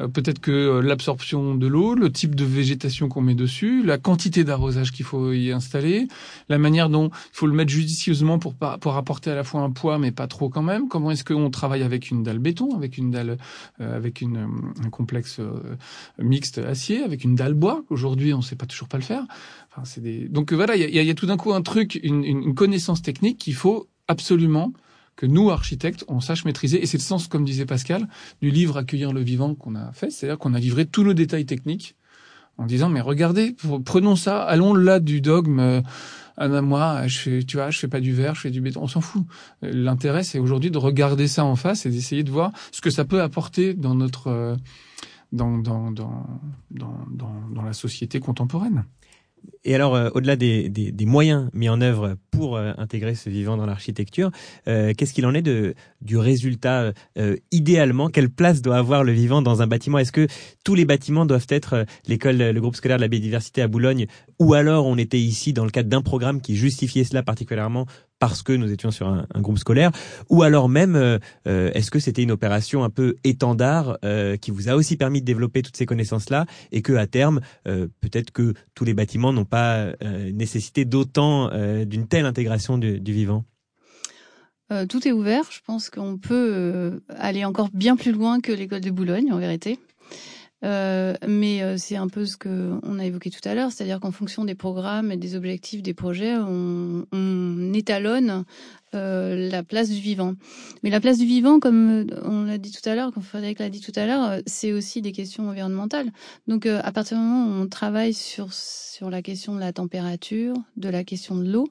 Euh, 0.00 0.08
peut-être 0.08 0.38
que 0.38 0.50
euh, 0.50 0.82
l'absorption 0.82 1.54
de 1.54 1.66
l'eau, 1.66 1.94
le 1.94 2.10
type 2.10 2.34
de 2.34 2.44
végétation 2.44 3.08
qu'on 3.08 3.20
met 3.20 3.34
dessus, 3.34 3.82
la 3.82 3.98
quantité 3.98 4.44
d'arrosage 4.44 4.92
qu'il 4.92 5.04
faut 5.04 5.32
y 5.32 5.52
installer, 5.52 6.08
la 6.48 6.58
manière 6.58 6.88
dont 6.88 7.08
il 7.08 7.36
faut 7.36 7.46
le 7.46 7.54
mettre 7.54 7.70
judicieusement 7.70 8.38
pour 8.38 8.54
pour 8.54 8.96
apporter 8.96 9.30
à 9.30 9.34
la 9.34 9.44
fois 9.44 9.60
un 9.60 9.70
poids 9.70 9.98
mais 9.98 10.12
pas 10.12 10.26
trop 10.26 10.48
quand 10.48 10.62
même. 10.62 10.88
Comment 10.88 11.10
est-ce 11.10 11.24
qu'on 11.24 11.50
travaille 11.50 11.82
avec 11.82 12.10
une 12.10 12.22
dalle 12.22 12.38
béton, 12.38 12.76
avec 12.76 12.98
une 12.98 13.10
dalle 13.10 13.38
euh, 13.80 13.96
avec 13.96 14.20
une 14.20 14.48
un 14.84 14.90
complexe 14.90 15.38
euh, 15.40 15.76
mixte 16.18 16.58
acier, 16.58 17.02
avec 17.02 17.24
une 17.24 17.34
dalle 17.34 17.54
bois? 17.54 17.84
Aujourd'hui, 17.90 18.34
on 18.34 18.42
sait 18.42 18.56
pas 18.56 18.66
toujours 18.66 18.88
pas 18.88 18.98
le 18.98 19.04
faire. 19.04 19.24
Enfin, 19.70 19.84
c'est 19.84 20.00
des 20.00 20.28
donc 20.28 20.52
voilà, 20.52 20.76
il 20.76 20.82
y 20.82 20.98
a, 20.98 21.02
y 21.02 21.10
a, 21.10 21.14
tout 21.14 21.26
d'un 21.26 21.36
coup 21.36 21.52
un 21.52 21.62
truc, 21.62 21.98
une, 22.02 22.24
une 22.24 22.54
connaissance 22.54 23.02
technique 23.02 23.38
qu'il 23.38 23.54
faut 23.54 23.88
absolument 24.08 24.72
que 25.22 25.26
nous, 25.26 25.52
architectes, 25.52 26.04
on 26.08 26.18
sache 26.18 26.44
maîtriser. 26.44 26.82
Et 26.82 26.86
c'est 26.86 26.98
le 26.98 27.02
sens, 27.02 27.28
comme 27.28 27.44
disait 27.44 27.64
Pascal, 27.64 28.08
du 28.40 28.50
livre 28.50 28.76
Accueillir 28.76 29.12
le 29.12 29.20
vivant 29.20 29.54
qu'on 29.54 29.76
a 29.76 29.92
fait. 29.92 30.10
C'est-à-dire 30.10 30.36
qu'on 30.36 30.52
a 30.52 30.58
livré 30.58 30.84
tous 30.84 31.04
nos 31.04 31.14
détails 31.14 31.46
techniques 31.46 31.94
en 32.58 32.66
disant 32.66 32.88
mais 32.88 33.00
regardez, 33.00 33.54
prenons 33.84 34.16
ça, 34.16 34.42
allons 34.42 34.74
là 34.74 34.98
du 34.98 35.20
dogme. 35.20 35.60
Euh, 36.40 36.60
moi, 36.60 37.06
je 37.06 37.18
fais, 37.18 37.42
tu 37.44 37.56
vois, 37.56 37.70
je 37.70 37.78
fais 37.78 37.86
pas 37.86 38.00
du 38.00 38.12
verre, 38.12 38.34
je 38.34 38.40
fais 38.40 38.50
du 38.50 38.60
béton, 38.60 38.82
on 38.82 38.88
s'en 38.88 39.00
fout. 39.00 39.24
L'intérêt, 39.62 40.24
c'est 40.24 40.40
aujourd'hui 40.40 40.72
de 40.72 40.78
regarder 40.78 41.28
ça 41.28 41.44
en 41.44 41.54
face 41.54 41.86
et 41.86 41.90
d'essayer 41.90 42.24
de 42.24 42.30
voir 42.32 42.50
ce 42.72 42.80
que 42.80 42.90
ça 42.90 43.04
peut 43.04 43.22
apporter 43.22 43.74
dans 43.74 43.94
notre, 43.94 44.26
euh, 44.26 44.56
dans, 45.30 45.56
dans, 45.58 45.92
dans, 45.92 46.26
dans, 46.72 47.06
dans 47.48 47.62
la 47.62 47.74
société 47.74 48.18
contemporaine. 48.18 48.86
Et 49.64 49.74
alors, 49.74 49.94
euh, 49.94 50.10
au-delà 50.14 50.36
des, 50.36 50.68
des, 50.68 51.06
moyens 51.06 51.48
mis 51.52 51.68
en 51.68 51.80
œuvre 51.80 52.16
pour 52.30 52.56
euh, 52.56 52.72
intégrer 52.78 53.14
ce 53.14 53.30
vivant 53.30 53.56
dans 53.56 53.66
l'architecture, 53.66 54.30
euh, 54.66 54.92
qu'est-ce 54.96 55.14
qu'il 55.14 55.24
en 55.26 55.34
est 55.34 55.42
du 55.42 56.16
résultat 56.16 56.92
Idéalement, 57.52 58.08
quelle 58.08 58.30
place 58.30 58.62
doit 58.62 58.76
avoir 58.76 59.04
le 59.04 59.12
vivant 59.12 59.42
dans 59.42 59.62
un 59.62 59.66
bâtiment? 59.66 59.98
Est-ce 59.98 60.12
que 60.12 60.26
tous 60.64 60.74
les 60.74 60.84
bâtiments 60.84 61.26
doivent 61.26 61.46
être 61.48 61.84
l'école, 62.06 62.38
le 62.38 62.60
groupe 62.60 62.76
scolaire 62.76 62.96
de 62.96 63.02
la 63.02 63.08
biodiversité 63.08 63.62
à 63.62 63.68
Boulogne, 63.68 64.06
ou 64.38 64.54
alors 64.54 64.86
on 64.86 64.98
était 64.98 65.20
ici 65.20 65.52
dans 65.52 65.64
le 65.64 65.70
cadre 65.70 65.88
d'un 65.88 66.02
programme 66.02 66.40
qui 66.40 66.56
justifiait 66.56 67.04
cela 67.04 67.22
particulièrement 67.22 67.86
parce 68.22 68.44
que 68.44 68.52
nous 68.52 68.70
étions 68.70 68.92
sur 68.92 69.08
un, 69.08 69.26
groupe 69.40 69.58
scolaire, 69.58 69.90
ou 70.30 70.44
alors 70.44 70.68
même 70.68 70.94
euh, 70.94 71.18
euh, 71.48 71.72
est-ce 71.74 71.90
que 71.90 71.98
c'était 71.98 72.22
une 72.22 72.30
opération 72.30 72.84
un 72.84 72.88
peu 72.88 73.16
étendard 73.24 73.98
euh, 74.04 74.36
qui 74.36 74.52
vous 74.52 74.68
a 74.68 74.76
aussi 74.76 74.96
permis 74.96 75.22
de 75.22 75.26
développer 75.26 75.60
toutes 75.60 75.76
ces 75.76 75.86
connaissances-là 75.86 76.46
et 76.70 76.82
que 76.82 76.92
à 76.92 77.08
terme, 77.08 77.40
peut-être 77.64 78.30
que 78.30 78.54
tous 78.76 78.84
les 78.84 78.94
bâtiments 78.94 79.32
n'ont 79.32 79.44
pas 79.44 79.92
nécessité 80.32 80.84
d'autant 80.84 81.50
d'une 81.84 82.06
telle 82.06 82.26
intégration 82.26 82.78
du, 82.78 83.00
du 83.00 83.12
vivant? 83.12 83.44
Tout 84.88 85.06
est 85.06 85.12
ouvert. 85.12 85.44
Je 85.50 85.58
pense 85.66 85.90
qu'on 85.90 86.16
peut 86.16 87.02
aller 87.08 87.44
encore 87.44 87.70
bien 87.74 87.96
plus 87.96 88.12
loin 88.12 88.40
que 88.40 88.52
l'école 88.52 88.82
de 88.82 88.90
Boulogne, 88.90 89.32
en 89.32 89.38
vérité. 89.38 89.78
Euh, 90.64 91.14
mais 91.26 91.62
euh, 91.62 91.76
c'est 91.76 91.96
un 91.96 92.08
peu 92.08 92.24
ce 92.24 92.36
que 92.36 92.78
on 92.82 92.98
a 92.98 93.04
évoqué 93.04 93.30
tout 93.30 93.46
à 93.48 93.54
l'heure, 93.54 93.72
c'est-à-dire 93.72 93.98
qu'en 93.98 94.12
fonction 94.12 94.44
des 94.44 94.54
programmes 94.54 95.10
et 95.10 95.16
des 95.16 95.34
objectifs 95.34 95.82
des 95.82 95.94
projets, 95.94 96.36
on, 96.36 97.04
on 97.12 97.72
étalonne 97.72 98.44
euh, 98.94 99.50
la 99.50 99.64
place 99.64 99.88
du 99.90 100.00
vivant. 100.00 100.34
Mais 100.82 100.90
la 100.90 101.00
place 101.00 101.18
du 101.18 101.26
vivant, 101.26 101.58
comme 101.58 102.06
on 102.24 102.44
l'a 102.44 102.58
dit 102.58 102.70
tout 102.70 102.88
à 102.88 102.94
l'heure, 102.94 103.12
comme 103.12 103.24
Frédéric 103.24 103.58
l'a 103.58 103.70
dit 103.70 103.80
tout 103.80 103.92
à 103.96 104.06
l'heure, 104.06 104.40
c'est 104.46 104.72
aussi 104.72 105.02
des 105.02 105.12
questions 105.12 105.48
environnementales. 105.48 106.12
Donc 106.46 106.66
à 106.66 106.92
partir 106.92 107.16
du 107.16 107.24
moment 107.24 107.46
où 107.46 107.62
on 107.62 107.66
travaille 107.66 108.14
sur 108.14 108.52
sur 108.52 109.10
la 109.10 109.22
question 109.22 109.54
de 109.54 109.60
la 109.60 109.72
température, 109.72 110.54
de 110.76 110.88
la 110.88 111.02
question 111.02 111.36
de 111.36 111.50
l'eau, 111.50 111.68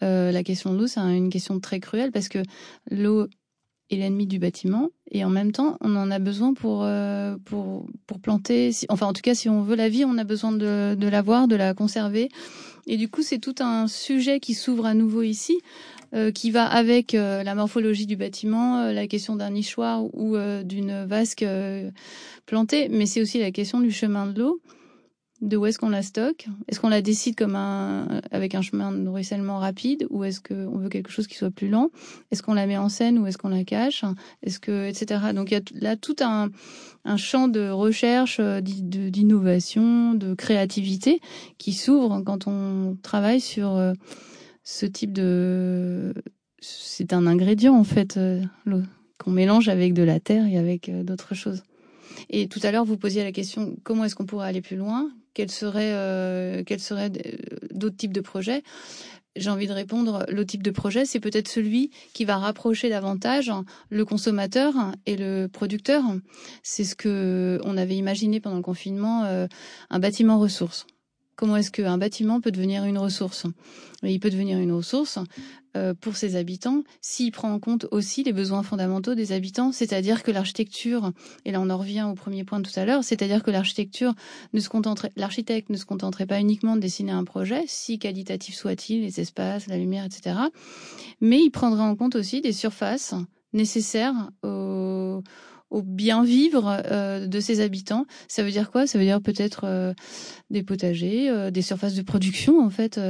la 0.00 0.42
question 0.42 0.72
de 0.72 0.78
l'eau, 0.78 0.86
c'est 0.86 1.00
une 1.00 1.30
question 1.30 1.60
très 1.60 1.80
cruelle 1.80 2.12
parce 2.12 2.28
que 2.28 2.38
l'eau 2.90 3.26
est 3.94 3.98
l'ennemi 3.98 4.26
du 4.26 4.38
bâtiment 4.38 4.90
et 5.10 5.24
en 5.24 5.30
même 5.30 5.52
temps 5.52 5.76
on 5.80 5.96
en 5.96 6.10
a 6.10 6.18
besoin 6.18 6.54
pour 6.54 6.82
euh, 6.84 7.36
pour 7.44 7.86
pour 8.06 8.20
planter. 8.20 8.70
Enfin 8.88 9.06
en 9.06 9.12
tout 9.12 9.22
cas 9.22 9.34
si 9.34 9.48
on 9.48 9.62
veut 9.62 9.76
la 9.76 9.88
vie 9.88 10.04
on 10.04 10.18
a 10.18 10.24
besoin 10.24 10.52
de 10.52 10.94
de 10.94 11.08
la 11.08 11.22
voir 11.22 11.48
de 11.48 11.56
la 11.56 11.74
conserver. 11.74 12.28
Et 12.86 12.96
du 12.96 13.08
coup 13.08 13.22
c'est 13.22 13.38
tout 13.38 13.54
un 13.60 13.86
sujet 13.88 14.40
qui 14.40 14.54
s'ouvre 14.54 14.86
à 14.86 14.94
nouveau 14.94 15.22
ici 15.22 15.58
euh, 16.14 16.30
qui 16.30 16.50
va 16.50 16.66
avec 16.66 17.14
euh, 17.14 17.42
la 17.42 17.54
morphologie 17.54 18.06
du 18.06 18.16
bâtiment 18.16 18.90
la 18.92 19.06
question 19.06 19.36
d'un 19.36 19.50
nichoir 19.50 20.04
ou 20.14 20.36
d'une 20.64 21.04
vasque 21.04 21.44
plantée. 22.46 22.88
Mais 22.88 23.06
c'est 23.06 23.20
aussi 23.20 23.38
la 23.38 23.50
question 23.50 23.80
du 23.80 23.90
chemin 23.90 24.26
de 24.26 24.40
l'eau 24.40 24.60
de 25.42 25.56
où 25.56 25.66
est-ce 25.66 25.78
qu'on 25.78 25.88
la 25.88 26.02
stocke 26.02 26.46
Est-ce 26.68 26.80
qu'on 26.80 26.88
la 26.88 27.02
décide 27.02 27.34
comme 27.34 27.56
un 27.56 28.06
avec 28.30 28.54
un 28.54 28.62
chemin 28.62 28.92
de 28.92 29.08
ruissellement 29.08 29.58
rapide 29.58 30.06
ou 30.08 30.22
est-ce 30.22 30.40
qu'on 30.40 30.78
veut 30.78 30.88
quelque 30.88 31.10
chose 31.10 31.26
qui 31.26 31.36
soit 31.36 31.50
plus 31.50 31.68
lent? 31.68 31.90
Est-ce 32.30 32.42
qu'on 32.42 32.54
la 32.54 32.66
met 32.66 32.78
en 32.78 32.88
scène 32.88 33.18
ou 33.18 33.26
est-ce 33.26 33.38
qu'on 33.38 33.48
la 33.48 33.64
cache? 33.64 34.04
Est-ce 34.42 34.60
que 34.60 34.88
etc. 34.88 35.32
Donc 35.34 35.50
il 35.50 35.54
y 35.54 35.56
a 35.56 35.62
là 35.74 35.96
tout 35.96 36.16
un 36.20 36.48
un 37.04 37.16
champ 37.16 37.48
de 37.48 37.68
recherche, 37.68 38.38
euh, 38.38 38.60
d'innovation, 38.60 40.14
de 40.14 40.34
créativité 40.34 41.20
qui 41.58 41.72
s'ouvre 41.72 42.22
quand 42.24 42.46
on 42.46 42.96
travaille 43.02 43.40
sur 43.40 43.72
euh, 43.72 43.94
ce 44.62 44.86
type 44.86 45.12
de 45.12 46.14
c'est 46.60 47.12
un 47.12 47.26
ingrédient 47.26 47.74
en 47.74 47.82
fait 47.82 48.16
euh, 48.16 48.40
qu'on 49.18 49.32
mélange 49.32 49.68
avec 49.68 49.92
de 49.92 50.04
la 50.04 50.20
terre 50.20 50.46
et 50.46 50.56
avec 50.56 50.88
d'autres 51.04 51.34
choses. 51.34 51.64
Et 52.30 52.46
tout 52.46 52.60
à 52.62 52.70
l'heure, 52.70 52.84
vous 52.84 52.96
posiez 52.96 53.24
la 53.24 53.32
question 53.32 53.74
comment 53.82 54.04
est-ce 54.04 54.14
qu'on 54.14 54.26
pourrait 54.26 54.46
aller 54.46 54.62
plus 54.62 54.76
loin? 54.76 55.10
Quels 55.34 55.50
seraient, 55.50 55.92
euh, 55.92 56.62
seraient 56.78 57.10
d'autres 57.72 57.96
types 57.96 58.12
de 58.12 58.20
projets 58.20 58.62
j'ai 59.36 59.50
envie 59.50 59.66
de 59.66 59.72
répondre, 59.72 60.26
le 60.28 60.44
type 60.44 60.62
de 60.62 60.70
projet, 60.70 61.04
c'est 61.04 61.20
peut-être 61.20 61.48
celui 61.48 61.90
qui 62.12 62.24
va 62.24 62.36
rapprocher 62.36 62.90
davantage 62.90 63.50
le 63.88 64.04
consommateur 64.04 64.74
et 65.06 65.16
le 65.16 65.46
producteur. 65.46 66.02
C'est 66.62 66.84
ce 66.84 66.94
que 66.94 67.58
on 67.64 67.76
avait 67.76 67.96
imaginé 67.96 68.40
pendant 68.40 68.56
le 68.56 68.62
confinement, 68.62 69.24
euh, 69.24 69.46
un 69.90 69.98
bâtiment 69.98 70.38
ressource. 70.38 70.86
Comment 71.36 71.56
est-ce 71.56 71.70
qu'un 71.70 71.98
bâtiment 71.98 72.40
peut 72.40 72.50
devenir 72.50 72.84
une 72.84 72.98
ressource? 72.98 73.46
Il 74.02 74.20
peut 74.20 74.30
devenir 74.30 74.58
une 74.58 74.72
ressource 74.72 75.18
euh, 75.76 75.94
pour 75.94 76.16
ses 76.16 76.36
habitants 76.36 76.82
s'il 77.00 77.32
prend 77.32 77.50
en 77.50 77.58
compte 77.58 77.86
aussi 77.90 78.22
les 78.22 78.32
besoins 78.32 78.62
fondamentaux 78.62 79.14
des 79.14 79.32
habitants, 79.32 79.72
c'est-à-dire 79.72 80.22
que 80.22 80.30
l'architecture, 80.30 81.12
et 81.46 81.52
là 81.52 81.60
on 81.60 81.70
en 81.70 81.78
revient 81.78 82.06
au 82.10 82.14
premier 82.14 82.44
point 82.44 82.60
de 82.60 82.68
tout 82.68 82.78
à 82.78 82.84
l'heure, 82.84 83.04
c'est-à-dire 83.04 83.42
que 83.42 83.50
l'architecture 83.50 84.14
l'architecte 85.16 85.70
ne 85.70 85.76
se 85.76 85.86
contenterait 85.86 86.26
pas 86.26 86.40
uniquement 86.40 86.76
de 86.76 86.80
dessiner 86.80 87.12
un 87.12 87.24
projet, 87.24 87.64
si 87.66 87.98
qualitatif 87.98 88.54
soit-il, 88.54 89.00
les 89.00 89.20
espaces, 89.20 89.66
la 89.66 89.78
lumière, 89.78 90.04
etc., 90.04 90.36
mais 91.22 91.40
il 91.40 91.50
prendrait 91.50 91.82
en 91.82 91.96
compte 91.96 92.16
aussi 92.16 92.42
des 92.42 92.52
surfaces 92.52 93.14
nécessaires 93.54 94.30
au 94.42 95.22
au 95.72 95.82
bien 95.82 96.22
vivre 96.22 96.82
euh, 96.90 97.26
de 97.26 97.40
ses 97.40 97.60
habitants. 97.60 98.04
Ça 98.28 98.42
veut 98.42 98.50
dire 98.50 98.70
quoi? 98.70 98.86
Ça 98.86 98.98
veut 98.98 99.04
dire 99.04 99.20
peut-être 99.20 99.62
euh, 99.64 99.94
des 100.50 100.62
potagers, 100.62 101.30
euh, 101.30 101.50
des 101.50 101.62
surfaces 101.62 101.94
de 101.94 102.02
production 102.02 102.60
en 102.60 102.70
fait 102.70 103.00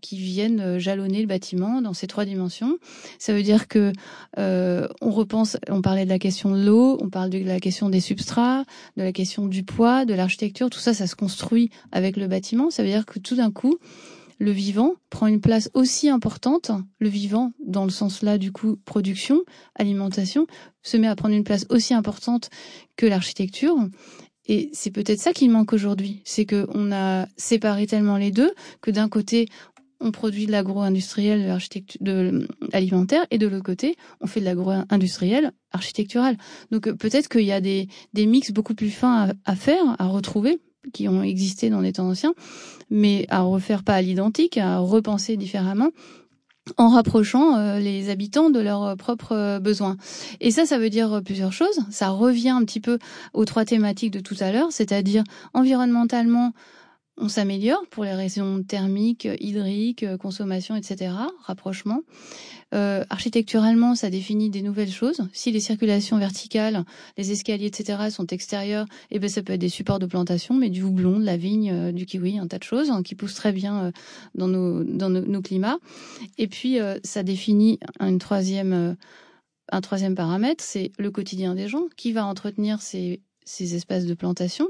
qui 0.00 0.18
viennent 0.18 0.78
jalonner 0.78 1.20
le 1.20 1.26
bâtiment 1.26 1.80
dans 1.80 1.94
ces 1.94 2.06
trois 2.06 2.24
dimensions. 2.24 2.76
Ça 3.18 3.32
veut 3.32 3.42
dire 3.42 3.68
que 3.68 3.92
on 4.36 5.10
repense, 5.10 5.56
on 5.68 5.80
parlait 5.80 6.04
de 6.04 6.10
la 6.10 6.18
question 6.18 6.50
de 6.50 6.64
l'eau, 6.64 6.98
on 7.00 7.08
parle 7.08 7.30
de 7.30 7.38
la 7.38 7.60
question 7.60 7.88
des 7.88 8.00
substrats, 8.00 8.64
de 8.96 9.02
la 9.02 9.12
question 9.12 9.46
du 9.46 9.62
poids, 9.62 10.04
de 10.04 10.14
l'architecture. 10.14 10.70
Tout 10.70 10.80
ça, 10.80 10.92
ça 10.92 11.06
se 11.06 11.14
construit 11.14 11.70
avec 11.92 12.16
le 12.16 12.26
bâtiment. 12.26 12.70
Ça 12.70 12.82
veut 12.82 12.88
dire 12.88 13.06
que 13.06 13.20
tout 13.20 13.36
d'un 13.36 13.52
coup, 13.52 13.78
le 14.38 14.50
vivant 14.50 14.94
prend 15.10 15.26
une 15.26 15.40
place 15.40 15.70
aussi 15.74 16.08
importante, 16.08 16.70
le 16.98 17.08
vivant 17.08 17.52
dans 17.64 17.84
le 17.84 17.90
sens 17.90 18.22
là 18.22 18.38
du 18.38 18.52
coup 18.52 18.76
production, 18.84 19.42
alimentation, 19.74 20.46
se 20.82 20.96
met 20.96 21.08
à 21.08 21.16
prendre 21.16 21.34
une 21.34 21.44
place 21.44 21.66
aussi 21.70 21.94
importante 21.94 22.50
que 22.96 23.06
l'architecture. 23.06 23.76
Et 24.46 24.70
c'est 24.72 24.90
peut-être 24.90 25.20
ça 25.20 25.32
qui 25.32 25.48
manque 25.48 25.72
aujourd'hui, 25.72 26.22
c'est 26.24 26.46
que 26.46 26.66
on 26.72 26.90
a 26.90 27.26
séparé 27.36 27.86
tellement 27.86 28.16
les 28.16 28.30
deux 28.30 28.52
que 28.80 28.90
d'un 28.90 29.08
côté 29.08 29.48
on 30.00 30.12
produit 30.12 30.46
de 30.46 30.52
l'agro-industriel, 30.52 31.58
de 32.00 32.46
alimentaire, 32.72 33.26
et 33.32 33.38
de 33.38 33.48
l'autre 33.48 33.64
côté, 33.64 33.96
on 34.20 34.28
fait 34.28 34.38
de 34.38 34.44
l'agro-industriel 34.44 35.52
architectural. 35.72 36.36
Donc 36.70 36.88
peut-être 36.92 37.28
qu'il 37.28 37.42
y 37.42 37.50
a 37.50 37.60
des, 37.60 37.88
des 38.12 38.26
mix 38.26 38.52
beaucoup 38.52 38.74
plus 38.74 38.90
fins 38.90 39.32
à 39.44 39.56
faire, 39.56 39.96
à 39.98 40.06
retrouver, 40.06 40.60
qui 40.92 41.08
ont 41.08 41.22
existé 41.22 41.70
dans 41.70 41.80
les 41.80 41.92
temps 41.92 42.08
anciens, 42.08 42.34
mais 42.90 43.26
à 43.28 43.42
refaire 43.42 43.82
pas 43.82 43.94
à 43.94 44.02
l'identique, 44.02 44.58
à 44.58 44.78
repenser 44.78 45.36
différemment 45.36 45.90
en 46.76 46.88
rapprochant 46.90 47.56
euh, 47.56 47.78
les 47.78 48.10
habitants 48.10 48.50
de 48.50 48.60
leurs 48.60 48.96
propres 48.96 49.32
euh, 49.32 49.58
besoins. 49.58 49.96
Et 50.40 50.50
ça, 50.50 50.66
ça 50.66 50.78
veut 50.78 50.90
dire 50.90 51.22
plusieurs 51.24 51.52
choses. 51.52 51.80
Ça 51.90 52.10
revient 52.10 52.50
un 52.50 52.64
petit 52.64 52.80
peu 52.80 52.98
aux 53.32 53.46
trois 53.46 53.64
thématiques 53.64 54.12
de 54.12 54.20
tout 54.20 54.36
à 54.40 54.52
l'heure, 54.52 54.70
c'est-à-dire 54.70 55.24
environnementalement, 55.54 56.52
on 57.20 57.28
s'améliore 57.28 57.84
pour 57.90 58.04
les 58.04 58.14
raisons 58.14 58.62
thermiques, 58.62 59.28
hydriques, 59.40 60.04
consommation, 60.18 60.76
etc., 60.76 61.12
rapprochement. 61.44 62.02
Euh, 62.74 63.04
architecturalement, 63.08 63.94
ça 63.94 64.10
définit 64.10 64.50
des 64.50 64.60
nouvelles 64.60 64.90
choses. 64.90 65.22
Si 65.32 65.50
les 65.50 65.60
circulations 65.60 66.18
verticales, 66.18 66.84
les 67.16 67.32
escaliers, 67.32 67.66
etc., 67.66 68.10
sont 68.10 68.26
extérieurs, 68.26 68.86
eh 69.10 69.18
ben 69.18 69.30
ça 69.30 69.42
peut 69.42 69.54
être 69.54 69.60
des 69.60 69.70
supports 69.70 69.98
de 69.98 70.06
plantation, 70.06 70.54
mais 70.54 70.68
du 70.68 70.82
houblon, 70.82 71.18
de 71.18 71.24
la 71.24 71.36
vigne, 71.36 71.70
euh, 71.72 71.92
du 71.92 72.04
kiwi, 72.04 72.38
un 72.38 72.46
tas 72.46 72.58
de 72.58 72.64
choses 72.64 72.90
hein, 72.90 73.02
qui 73.02 73.14
poussent 73.14 73.34
très 73.34 73.52
bien 73.52 73.84
euh, 73.84 73.90
dans 74.34 74.48
nos 74.48 74.84
dans 74.84 75.08
nos, 75.08 75.42
climats. 75.42 75.78
Et 76.36 76.46
puis 76.46 76.78
euh, 76.78 76.98
ça 77.04 77.22
définit 77.22 77.78
une 78.00 78.18
troisième 78.18 78.96
un 79.70 79.80
troisième 79.80 80.14
paramètre, 80.14 80.62
c'est 80.62 80.92
le 80.98 81.10
quotidien 81.10 81.54
des 81.54 81.68
gens. 81.68 81.84
Qui 81.96 82.12
va 82.12 82.26
entretenir 82.26 82.82
ces 82.82 83.22
ces 83.44 83.74
espaces 83.74 84.04
de 84.04 84.14
plantation? 84.14 84.66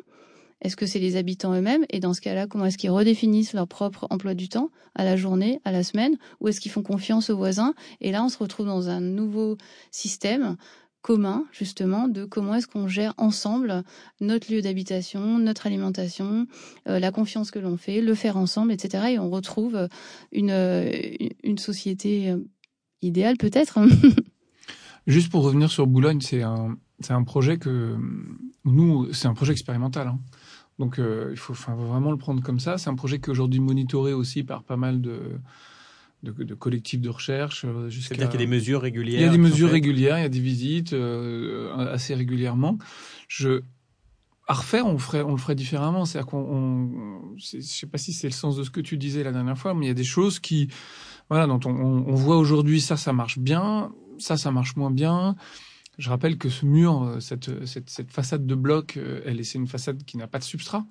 Est-ce 0.61 0.77
que 0.77 0.87
c'est 0.87 0.99
les 0.99 1.17
habitants 1.17 1.55
eux-mêmes? 1.55 1.85
Et 1.91 2.01
dans 2.01 2.15
ce 2.15 2.21
cas-là, 2.21 2.47
comment 2.47 2.65
est-ce 2.67 2.79
qu'ils 2.79 2.91
redéfinissent 2.91 3.53
leur 3.53 3.69
propre 3.69 4.07
emploi 4.11 4.35
du 4.35 4.49
temps 4.49 4.71
à 4.95 5.05
la 5.05 5.17
journée, 5.17 5.61
à 5.65 5.73
la 5.73 5.83
semaine? 5.83 6.17
Ou 6.41 6.49
est-ce 6.49 6.61
qu'ils 6.61 6.73
font 6.73 6.83
confiance 6.83 7.31
aux 7.31 7.37
voisins? 7.37 7.75
Et 8.01 8.11
là, 8.11 8.25
on 8.25 8.29
se 8.29 8.39
retrouve 8.39 8.67
dans 8.67 8.89
un 8.89 9.01
nouveau 9.01 9.57
système 9.91 10.57
commun, 11.01 11.45
justement, 11.53 12.09
de 12.09 12.25
comment 12.25 12.57
est-ce 12.57 12.67
qu'on 12.67 12.89
gère 12.89 13.15
ensemble 13.19 13.85
notre 14.21 14.53
lieu 14.53 14.61
d'habitation, 14.61 15.39
notre 15.39 15.67
alimentation, 15.67 16.47
euh, 16.89 16.99
la 16.99 17.13
confiance 17.13 17.53
que 17.53 17.61
l'on 17.61 17.77
fait, 17.77 18.01
le 18.01 18.15
faire 18.15 18.37
ensemble, 18.37 18.73
etc. 18.73 19.13
Et 19.13 19.19
on 19.19 19.31
retrouve 19.31 19.89
une, 20.33 20.51
une 21.45 21.59
société 21.59 22.31
euh, 22.31 22.39
idéale, 23.01 23.37
peut-être. 23.37 23.79
Juste 25.07 25.31
pour 25.31 25.45
revenir 25.45 25.71
sur 25.71 25.87
Boulogne, 25.87 26.21
c'est 26.21 26.43
un, 26.43 26.77
un 27.09 27.23
projet 27.23 27.59
que 27.59 27.97
nous, 28.65 29.13
c'est 29.13 29.29
un 29.29 29.35
projet 29.35 29.53
expérimental. 29.53 30.09
Hein. 30.09 30.19
Donc 30.79 30.99
il 30.99 31.37
faut, 31.37 31.55
enfin, 31.55 31.75
vraiment 31.75 32.13
le 32.13 32.19
prendre 32.19 32.43
comme 32.43 32.61
ça. 32.61 32.79
C'est 32.79 32.89
un 32.89 32.95
projet 32.95 33.19
qui 33.19 33.27
est 33.27 33.31
aujourd'hui 33.31 33.61
monitoré 33.61 34.13
aussi 34.13 34.45
par 34.45 34.63
pas 34.63 34.77
mal 34.77 35.01
de 35.01 35.41
de, 36.23 36.33
de, 36.33 36.55
collectifs 36.55 37.01
de 37.01 37.11
recherche. 37.11 37.65
C'est-à-dire 37.91 38.29
qu'il 38.29 38.41
y 38.41 38.43
a 38.43 38.47
des 38.47 38.47
mesures 38.47 38.83
régulières. 38.83 39.21
Il 39.21 39.25
y 39.25 39.29
a 39.29 39.31
des 39.31 39.39
mesures 39.39 39.71
régulières, 39.71 40.19
il 40.19 40.23
y 40.23 40.25
a 40.25 40.29
des 40.29 40.41
visites 40.41 40.93
euh, 40.93 41.75
assez 41.93 42.15
régulièrement. 42.15 42.79
Je 43.29 43.63
à 44.51 44.55
refaire, 44.55 44.87
on, 44.87 44.97
ferait, 44.97 45.21
on 45.21 45.33
le 45.33 45.37
ferait 45.37 45.55
différemment. 45.55 46.07
C'est-à-dire 46.07 46.27
qu'on, 46.27 47.35
je 47.37 47.61
sais 47.61 47.87
pas 47.87 47.99
si 47.99 48.15
c'est 48.15 48.29
le 48.29 48.33
sens 48.33 48.57
de 48.57 48.65
ce 48.65 48.71
que 48.71 48.81
tu 48.81 48.97
disais 48.97 49.23
la 49.23 49.31
dernière 49.31 49.59
fois, 49.59 49.75
mais 49.75 49.85
il 49.85 49.89
y 49.89 49.93
a 49.93 49.95
des 49.95 50.05
choses 50.05 50.39
qui, 50.39 50.69
voilà, 51.29 51.47
dont 51.47 51.61
on, 51.67 51.71
on 51.71 52.15
voit 52.15 52.39
aujourd'hui 52.39 52.81
ça, 52.81 52.97
ça 52.97 53.13
marche 53.13 53.39
bien, 53.39 53.93
ça, 54.17 54.39
ça 54.39 54.51
marche 54.51 54.75
moins 54.77 54.91
bien. 54.91 55.37
Je 55.99 56.11
rappelle 56.11 56.39
que 56.39 56.49
ce 56.49 56.65
mur, 56.65 57.03
euh, 57.03 57.21
cette, 57.21 57.67
cette, 57.67 58.11
façade 58.13 58.47
de 58.47 58.55
bloc, 58.55 58.97
euh, 58.97 59.21
elle, 59.27 59.45
c'est 59.45 59.59
une 59.59 59.67
façade 59.67 60.05
qui 60.05 60.17
n'a 60.17 60.29
pas 60.29 60.39
de 60.39 60.45
substrat. 60.45 60.87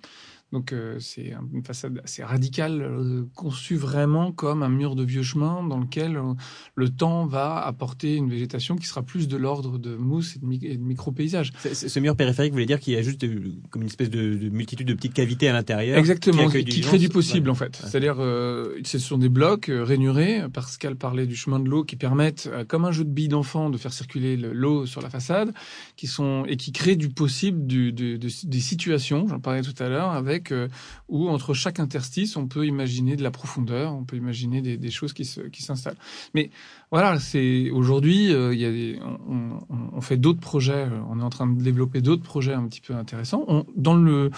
Donc 0.54 0.72
euh, 0.72 0.96
c'est 1.02 1.34
une 1.54 1.64
façade 1.64 2.00
assez 2.06 2.24
radicale, 2.24 2.82
euh, 2.82 3.26
conçue 3.36 3.76
vraiment 3.76 4.32
comme 4.32 4.64
un 4.64 4.70
mur 4.70 4.96
de 4.96 5.04
vieux 5.04 5.22
chemin 5.22 5.62
dans 5.68 5.78
lequel 5.78 6.16
euh, 6.16 6.34
le 6.76 6.88
temps 6.88 7.26
va 7.26 7.58
apporter 7.66 8.16
une 8.16 8.30
végétation 8.30 8.78
qui 8.78 8.88
sera 8.88 9.04
plus 9.04 9.28
de 9.28 9.36
l'ordre 9.36 9.78
de 9.78 9.98
mousse 9.98 10.38
et 10.38 10.40
de, 10.40 10.46
micro-paysages. 10.82 11.52
Ce 11.74 12.00
mur 12.00 12.16
périphérique, 12.16 12.54
vous 12.54 12.56
voulez 12.56 12.66
dire 12.66 12.80
qu'il 12.80 12.94
y 12.94 12.96
a 12.96 13.02
juste 13.02 13.26
comme 13.70 13.82
une 13.82 13.90
espèce 13.90 14.10
de, 14.10 14.48
multitude 14.48 14.88
de 14.88 14.94
petites 14.94 15.14
cavités 15.14 15.50
à 15.50 15.54
l'intérieur 15.54 15.98
Exactement, 15.98 16.48
qui, 16.48 16.64
qui 16.64 16.80
crée 16.80 16.98
du 16.98 17.10
possible 17.10 17.50
en 17.50 17.56
fait. 17.56 17.82
C'est-à-dire, 17.84 18.16
ce 18.16 19.00
sont 19.00 19.18
des 19.18 19.30
blocs 19.30 19.70
rainurés. 19.70 20.44
Pascal 20.54 20.96
parlait 20.96 21.28
du 21.28 21.36
chemin 21.36 21.60
de 21.60 21.68
l'eau 21.68 21.84
qui 21.84 21.98
permettent, 21.98 22.50
comme 22.70 22.86
un 22.86 22.94
jeu 22.94 23.04
de 23.04 23.10
billes 23.10 23.28
d'enfant, 23.28 23.70
de 23.70 23.78
faire 23.78 23.92
circuler 23.92 24.38
l'eau 24.38 24.86
sur 24.86 25.02
la 25.02 25.10
façade, 25.10 25.54
qui 25.98 26.08
sont 26.08 26.46
et 26.48 26.56
qui 26.56 26.72
créent 26.72 26.96
du 26.96 27.10
possible 27.10 27.68
du, 27.68 27.92
des 27.92 28.60
situations. 28.60 29.28
J'en 29.28 29.42
parlais 29.42 29.62
tout 29.62 29.76
à 29.84 29.90
l'heure 29.90 30.12
avec 30.12 30.37
euh, 30.52 30.68
où 31.10 31.30
entre 31.30 31.54
chaque 31.54 31.80
interstice, 31.80 32.38
on 32.38 32.48
peut 32.48 32.66
imaginer 32.66 33.16
de 33.16 33.24
la 33.24 33.32
profondeur, 33.32 33.94
on 33.94 34.04
peut 34.04 34.18
imaginer 34.18 34.62
des, 34.62 34.92
choses 34.92 35.14
qui 35.14 35.26
s'installent. 35.26 35.98
Mais 36.34 36.50
voilà, 36.92 37.20
c'est 37.20 37.70
aujourd'hui, 37.72 38.32
euh, 38.32 38.96
on, 39.28 40.02
fait 40.02 40.18
d'autres 40.18 40.40
projets, 40.40 40.88
on 41.10 41.20
est 41.20 41.24
en 41.24 41.30
train 41.30 41.48
de 41.48 41.62
développer 41.62 42.02
d'autres 42.02 42.24
projets 42.24 42.54
un 42.54 42.68
petit 42.68 42.82
peu 42.82 42.96
intéressants. 42.96 43.66
Dans 43.76 43.96
le 43.96 44.32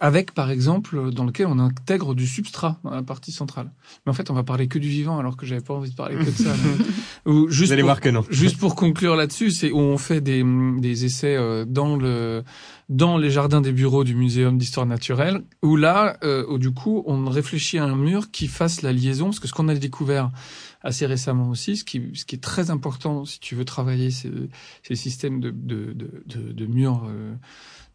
avec 0.00 0.32
par 0.32 0.50
exemple 0.50 1.10
dans 1.10 1.24
lequel 1.24 1.46
on 1.46 1.58
intègre 1.58 2.14
du 2.14 2.26
substrat 2.26 2.78
dans 2.82 2.90
la 2.90 3.02
partie 3.02 3.32
centrale. 3.32 3.70
Mais 4.04 4.10
en 4.10 4.14
fait, 4.14 4.30
on 4.30 4.34
va 4.34 4.42
parler 4.42 4.68
que 4.68 4.78
du 4.78 4.88
vivant 4.88 5.18
alors 5.18 5.36
que 5.36 5.44
j'avais 5.44 5.60
pas 5.60 5.74
envie 5.74 5.90
de 5.90 5.94
parler 5.94 6.16
que 6.16 6.24
de 6.24 6.30
ça. 6.30 6.54
Ou 7.26 7.48
juste 7.48 7.66
Vous 7.66 7.72
allez 7.72 7.82
pour, 7.82 7.88
voir 7.88 8.00
que 8.00 8.08
non. 8.08 8.24
Juste 8.30 8.58
pour 8.58 8.74
conclure 8.74 9.16
là-dessus, 9.16 9.50
c'est 9.50 9.70
où 9.70 9.78
on 9.78 9.98
fait 9.98 10.20
des, 10.20 10.44
des 10.78 11.04
essais 11.04 11.36
dans 11.66 11.96
le 11.96 12.42
dans 12.88 13.16
les 13.16 13.30
jardins 13.30 13.60
des 13.60 13.72
bureaux 13.72 14.04
du 14.04 14.14
Muséum 14.14 14.58
d'histoire 14.58 14.86
naturelle, 14.86 15.42
où 15.62 15.76
là, 15.76 16.18
euh, 16.22 16.44
où 16.48 16.58
du 16.58 16.72
coup, 16.72 17.02
on 17.06 17.24
réfléchit 17.28 17.78
à 17.78 17.84
un 17.84 17.96
mur 17.96 18.30
qui 18.30 18.46
fasse 18.46 18.82
la 18.82 18.92
liaison, 18.92 19.26
parce 19.26 19.40
que 19.40 19.48
ce 19.48 19.52
qu'on 19.52 19.68
a 19.68 19.74
découvert 19.74 20.30
assez 20.82 21.06
récemment 21.06 21.48
aussi, 21.48 21.78
ce 21.78 21.84
qui, 21.84 22.10
ce 22.14 22.26
qui 22.26 22.36
est 22.36 22.42
très 22.42 22.70
important 22.70 23.24
si 23.24 23.40
tu 23.40 23.54
veux 23.54 23.64
travailler 23.64 24.10
ces, 24.10 24.30
ces 24.82 24.96
systèmes 24.96 25.40
de, 25.40 25.50
de, 25.50 25.94
de, 25.94 26.52
de, 26.52 26.66
murs 26.66 27.06
euh, 27.08 27.34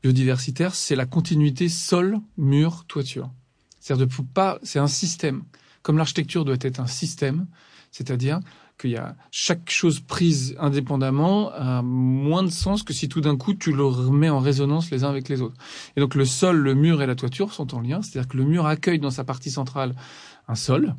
biodiversitaires, 0.04 0.76
c'est 0.76 0.96
la 0.96 1.06
continuité 1.06 1.70
sol, 1.70 2.20
mur, 2.38 2.86
toiture. 2.88 3.32
C'est-à-dire 3.80 4.08
de 4.08 4.24
pas, 4.34 4.60
c'est 4.64 4.80
un 4.80 4.88
système. 4.88 5.44
Comme 5.82 5.98
l'architecture 5.98 6.46
doit 6.46 6.58
être 6.62 6.80
un 6.80 6.88
système, 6.88 7.48
c'est-à-dire 7.92 8.40
qu'il 8.80 8.92
y 8.92 8.98
a 8.98 9.16
chaque 9.32 9.70
chose 9.70 10.00
prise 10.00 10.56
indépendamment 10.60 11.52
a 11.52 11.82
moins 11.82 12.44
de 12.44 12.50
sens 12.50 12.84
que 12.84 12.94
si 12.94 13.10
tout 13.10 13.22
d'un 13.22 13.36
coup 13.36 13.54
tu 13.54 13.74
le 13.74 13.84
remets 13.84 14.30
en 14.30 14.40
résonance 14.40 14.90
les 14.90 15.04
uns 15.04 15.10
avec 15.10 15.28
les 15.28 15.42
autres. 15.42 15.58
Et 15.96 16.00
donc 16.00 16.16
le 16.16 16.26
sol, 16.26 16.58
le 16.58 16.76
mur 16.76 17.02
et 17.02 17.08
la 17.08 17.16
toiture 17.16 17.54
sont 17.54 17.76
en 17.76 17.82
lien, 17.82 18.02
c'est-à-dire 18.02 18.30
que 18.30 18.38
le 18.38 18.46
mur 18.46 18.66
accueille 18.66 19.00
dans 19.00 19.12
sa 19.12 19.24
partie 19.24 19.52
centrale 19.52 19.96
un 20.48 20.56
sol, 20.56 20.96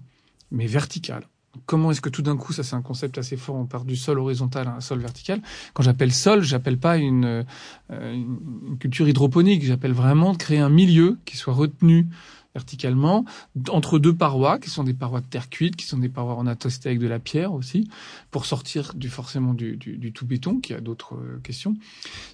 mais 0.51 0.67
vertical. 0.67 1.27
Comment 1.67 1.91
est-ce 1.91 2.01
que 2.01 2.09
tout 2.09 2.23
d'un 2.23 2.37
coup, 2.37 2.53
ça 2.53 2.63
c'est 2.63 2.77
un 2.77 2.83
concept 2.83 3.19
assez 3.19 3.37
fort, 3.37 3.57
on 3.57 3.67
part 3.67 3.85
du 3.85 3.97
sol 3.97 4.21
horizontal 4.21 4.69
à 4.69 4.77
un 4.77 4.81
sol 4.81 5.01
vertical. 5.01 5.43
Quand 5.75 5.83
j'appelle 5.83 6.13
sol, 6.13 6.43
j'appelle 6.43 6.79
pas 6.79 6.97
une, 6.97 7.45
euh, 7.91 8.13
une 8.13 8.79
culture 8.79 9.09
hydroponique, 9.09 9.65
j'appelle 9.65 9.93
vraiment 9.93 10.35
créer 10.35 10.61
un 10.61 10.69
milieu 10.69 11.19
qui 11.25 11.37
soit 11.37 11.55
retenu 11.55 12.07
verticalement 12.55 13.25
entre 13.69 13.99
deux 13.99 14.15
parois 14.15 14.59
qui 14.59 14.71
sont 14.71 14.85
des 14.85 14.95
parois 14.95 15.21
de 15.21 15.27
terre 15.27 15.49
cuite, 15.49 15.77
qui 15.77 15.87
sont 15.87 15.99
des 15.99 16.09
parois 16.09 16.35
en 16.35 16.47
attesté 16.47 16.89
avec 16.89 16.99
de 16.99 17.07
la 17.07 17.19
pierre 17.19 17.53
aussi, 17.53 17.89
pour 18.31 18.45
sortir 18.45 18.93
du 18.95 19.09
forcément 19.09 19.55
du, 19.55 19.77
du, 19.77 19.97
du 19.97 20.13
tout 20.13 20.27
béton, 20.27 20.59
qui 20.61 20.75
a 20.75 20.81
d'autres 20.81 21.15
euh, 21.15 21.41
questions. 21.43 21.77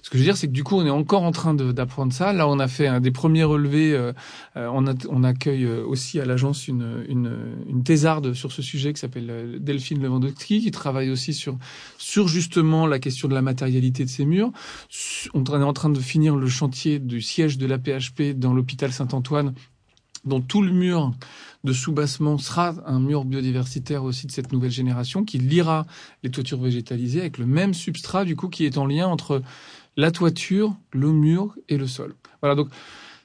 Ce 0.01 0.09
que 0.09 0.17
je 0.17 0.23
veux 0.23 0.27
dire, 0.27 0.37
c'est 0.37 0.47
que 0.47 0.53
du 0.53 0.63
coup, 0.63 0.75
on 0.75 0.85
est 0.85 0.91
encore 0.91 1.23
en 1.23 1.31
train 1.31 1.53
d'apprendre 1.53 2.13
ça. 2.13 2.33
Là, 2.33 2.47
on 2.47 2.59
a 2.59 2.67
fait 2.67 2.87
un 2.87 2.99
des 2.99 3.11
premiers 3.11 3.43
relevés. 3.43 3.93
Euh, 3.93 4.13
euh, 4.55 4.69
on, 4.73 4.87
a, 4.87 4.93
on 5.09 5.23
accueille 5.23 5.67
aussi 5.67 6.19
à 6.19 6.25
l'agence 6.25 6.67
une, 6.67 7.05
une, 7.07 7.31
une 7.67 7.83
thésarde 7.83 8.33
sur 8.33 8.51
ce 8.51 8.61
sujet 8.61 8.93
qui 8.93 8.99
s'appelle 8.99 9.57
Delphine 9.59 10.01
Lewandowski, 10.01 10.61
qui 10.61 10.71
travaille 10.71 11.09
aussi 11.09 11.33
sur 11.33 11.57
sur 11.97 12.27
justement 12.27 12.87
la 12.87 12.99
question 12.99 13.27
de 13.27 13.33
la 13.33 13.41
matérialité 13.41 14.05
de 14.05 14.09
ces 14.09 14.25
murs. 14.25 14.51
On 15.33 15.43
est 15.43 15.63
en 15.63 15.73
train 15.73 15.89
de 15.89 15.99
finir 15.99 16.35
le 16.35 16.47
chantier 16.47 16.99
du 16.99 17.21
siège 17.21 17.57
de 17.57 17.65
la 17.65 17.77
PHP 17.77 18.33
dans 18.35 18.53
l'hôpital 18.53 18.91
Saint-Antoine 18.91 19.53
dont 20.27 20.41
tout 20.41 20.61
le 20.61 20.71
mur 20.71 21.13
de 21.63 21.73
soubassement 21.73 22.37
sera 22.37 22.75
un 22.85 22.99
mur 22.99 23.25
biodiversitaire 23.25 24.03
aussi 24.03 24.27
de 24.27 24.31
cette 24.31 24.51
nouvelle 24.51 24.71
génération 24.71 25.23
qui 25.23 25.37
liera 25.39 25.85
les 26.23 26.29
toitures 26.29 26.61
végétalisées 26.61 27.19
avec 27.19 27.37
le 27.37 27.45
même 27.45 27.73
substrat 27.73 28.25
du 28.25 28.35
coup 28.35 28.47
qui 28.47 28.65
est 28.65 28.77
en 28.77 28.85
lien 28.85 29.07
entre 29.07 29.41
la 29.97 30.11
toiture, 30.11 30.75
le 30.91 31.11
mur 31.11 31.55
et 31.69 31.77
le 31.77 31.87
sol. 31.87 32.15
Voilà 32.41 32.55
donc 32.55 32.69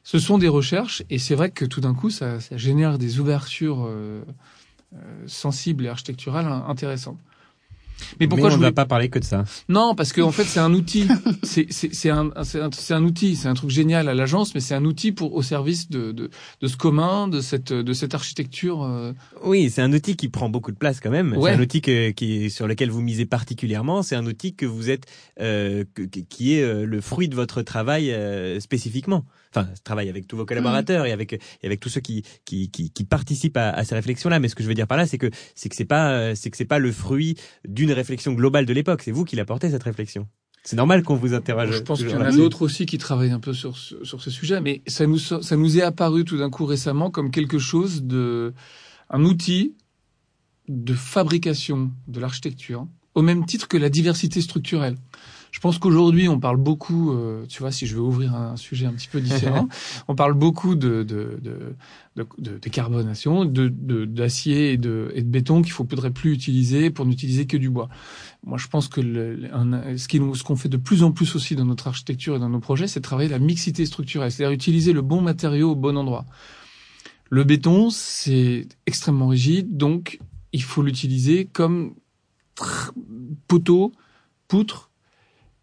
ce 0.05 0.19
sont 0.19 0.39
des 0.39 0.49
recherches 0.49 1.03
et 1.11 1.19
c'est 1.19 1.35
vrai 1.35 1.51
que 1.51 1.65
tout 1.65 1.81
d'un 1.81 1.95
coup 1.95 2.11
ça, 2.11 2.39
génère 2.53 2.99
des 2.99 3.21
ouvertures 3.21 3.85
euh, 3.87 4.23
euh, 4.95 4.99
sensibles 5.27 5.87
et 5.87 5.89
architecturales 5.89 6.47
intéressantes. 6.67 7.19
Mais 8.21 8.29
pourquoi 8.29 8.51
je 8.51 8.55
ne 8.55 8.59
voulais... 8.61 8.73
pas 8.73 8.87
parler 8.87 9.09
que 9.09 9.19
de 9.19 9.25
ça 9.25 9.45
Non, 9.69 9.95
parce 9.95 10.13
qu'en 10.13 10.29
en 10.29 10.33
fait, 10.33 10.45
c'est 10.45 10.61
un 10.61 10.73
outil. 10.75 11.09
C'est 11.43 12.11
un, 12.11 12.31
un, 12.37 12.71
un, 12.91 13.05
outil. 13.05 13.37
C'est 13.37 13.49
un 13.49 13.55
truc 13.55 13.71
génial 13.71 14.09
à 14.09 14.15
l'agence, 14.15 14.55
mais 14.55 14.61
c'est 14.61 14.75
un 14.75 14.85
outil 14.85 15.13
pour 15.13 15.35
au 15.35 15.43
service 15.43 15.91
de, 15.91 16.13
de, 16.13 16.31
de, 16.61 16.67
ce 16.67 16.77
commun, 16.77 17.29
de 17.29 17.41
cette, 17.41 17.73
de 17.73 17.93
cette 17.93 18.15
architecture. 18.15 18.83
Euh. 18.83 19.13
Oui, 19.45 19.71
c'est 19.71 19.83
un 19.83 19.93
outil 19.93 20.17
qui 20.17 20.29
prend 20.29 20.49
beaucoup 20.49 20.73
de 20.73 20.77
place 20.77 21.01
quand 21.01 21.11
même. 21.11 21.37
C'est 21.41 21.51
un 21.51 21.61
outil 21.61 21.81
que, 21.81 22.11
qui, 22.11 22.51
sur 22.51 22.67
lequel 22.67 22.91
vous 22.91 23.03
misez 23.03 23.27
particulièrement. 23.27 24.03
C'est 24.03 24.17
un 24.17 24.27
outil 24.27 24.55
que 24.55 24.67
vous 24.67 24.91
êtes, 24.91 25.07
euh, 25.41 25.85
qui 26.29 26.55
est 26.55 26.63
euh, 26.63 26.85
le 26.87 27.01
fruit 27.01 27.29
de 27.29 27.35
votre 27.35 27.63
travail 27.63 28.13
euh, 28.13 28.61
spécifiquement. 28.61 29.25
Enfin, 29.55 29.69
travail 29.85 30.09
avec 30.09 30.27
tous 30.27 30.37
vos 30.37 30.47
collaborateurs 30.47 31.05
et 31.07 31.13
avec 31.13 31.35
et 31.35 31.67
avec 31.67 31.81
tous 31.81 31.89
ceux 31.89 32.01
qui 32.01 32.25
qui, 32.45 32.71
qui, 32.71 32.91
qui 32.91 33.05
participent 33.05 33.57
à, 33.57 33.71
à 33.71 33.85
ces 33.85 33.95
réflexions-là. 33.95 34.41
Mais 34.41 34.49
ce 34.49 34.55
que 34.55 34.63
je 34.63 34.69
veux 34.69 34.75
dire 34.75 34.87
par 34.87 34.97
là, 34.97 35.07
c'est 35.07 35.19
que 35.19 35.31
c'est 35.55 35.69
que 35.69 35.77
c'est 35.77 35.85
pas 35.85 36.35
c'est 36.35 36.51
que 36.51 36.57
c'est 36.57 36.65
pas 36.65 36.79
le 36.79 36.93
fruit 36.93 37.37
d'une 37.67 37.93
réflexion 37.93 38.33
globale 38.33 38.67
de 38.67 38.73
l'époque. 38.73 39.03
C'est 39.03 39.13
vous 39.13 39.25
qui 39.25 39.37
l'apportez 39.37 39.71
cette 39.71 39.83
réflexion. 39.83 40.27
C'est 40.65 40.77
normal 40.77 41.03
qu'on 41.03 41.17
vous 41.17 41.35
interroge. 41.35 41.73
Je 41.73 41.83
pense 41.83 41.99
qu'il 41.99 42.11
y 42.11 42.15
en 42.15 42.21
a 42.21 42.31
d'autres 42.31 42.63
aussi 42.63 42.87
qui 42.87 42.97
travaillent 42.97 43.33
un 43.33 43.41
peu 43.41 43.53
sur 43.53 43.77
ce, 43.77 44.05
sur 44.05 44.23
ce 44.23 44.31
sujet, 44.31 44.61
mais 44.61 44.83
ça 44.87 45.07
nous 45.07 45.19
ça 45.19 45.57
nous 45.57 45.79
est 45.79 45.83
apparu 45.83 46.25
tout 46.25 46.39
d'un 46.39 46.51
coup 46.51 46.67
récemment 46.67 47.11
comme 47.11 47.31
quelque 47.31 47.59
chose 47.59 48.05
de 48.05 48.55
un 49.11 49.25
outil 49.25 49.75
de 50.69 50.95
fabrication 50.95 51.91
de 52.07 52.21
l'architecture 52.21 52.87
au 53.15 53.23
même 53.23 53.45
titre 53.45 53.69
que 53.69 53.77
la 53.77 53.89
diversité 53.89 54.41
structurelle. 54.41 54.97
Je 55.63 55.69
pense 55.69 55.79
qu'aujourd'hui, 55.79 56.29
on 56.29 56.41
parle 56.41 56.57
beaucoup, 56.57 57.13
euh, 57.13 57.47
tu 57.49 57.61
vois, 57.61 57.71
si 57.71 57.87
je 57.87 57.95
veux 57.95 58.01
ouvrir 58.01 58.35
un 58.35 58.57
sujet 58.57 58.87
un 58.87 58.93
petit 58.95 59.07
peu 59.07 59.21
différent, 59.21 59.69
on 60.09 60.17
parle 60.17 60.35
beaucoup 60.35 60.75
de, 60.75 61.05
de, 61.05 61.39
de, 61.41 61.77
de, 62.17 62.27
de 62.39 62.59
décarbonation, 62.59 63.45
de, 63.45 63.69
d'acier 64.05 64.73
et 64.73 64.77
de, 64.77 65.13
et 65.15 65.23
de 65.23 65.29
béton 65.29 65.63
qu'il 65.63 65.71
faut 65.71 65.87
faudrait 65.89 66.11
plus 66.11 66.33
utiliser 66.33 66.91
pour 66.91 67.07
n'utiliser 67.07 67.47
que 67.47 67.57
du 67.57 67.71
bois. 67.71 67.89
Moi, 68.45 68.59
je 68.59 68.67
pense 68.67 68.89
que 68.89 69.01
le, 69.01 69.55
un, 69.55 69.97
ce 69.97 70.43
qu'on 70.43 70.57
fait 70.57 70.69
de 70.69 70.77
plus 70.77 71.05
en 71.05 71.13
plus 71.13 71.37
aussi 71.37 71.55
dans 71.55 71.65
notre 71.65 71.87
architecture 71.87 72.35
et 72.35 72.39
dans 72.41 72.49
nos 72.49 72.59
projets, 72.59 72.89
c'est 72.89 73.01
travailler 73.01 73.29
la 73.31 73.39
mixité 73.39 73.87
structurelle, 73.87 74.33
c'est-à-dire 74.33 74.53
utiliser 74.53 74.93
le 74.93 75.03
bon 75.03 75.21
matériau 75.21 75.71
au 75.71 75.77
bon 75.77 75.97
endroit. 75.97 76.27
Le 77.31 77.45
béton, 77.45 77.91
c'est 77.91 78.67
extrêmement 78.87 79.29
rigide, 79.29 79.77
donc 79.77 80.19
il 80.53 80.65
faut 80.65 80.83
l'utiliser 80.83 81.45
comme 81.45 81.95
poteau, 83.47 83.93
poutre, 84.49 84.89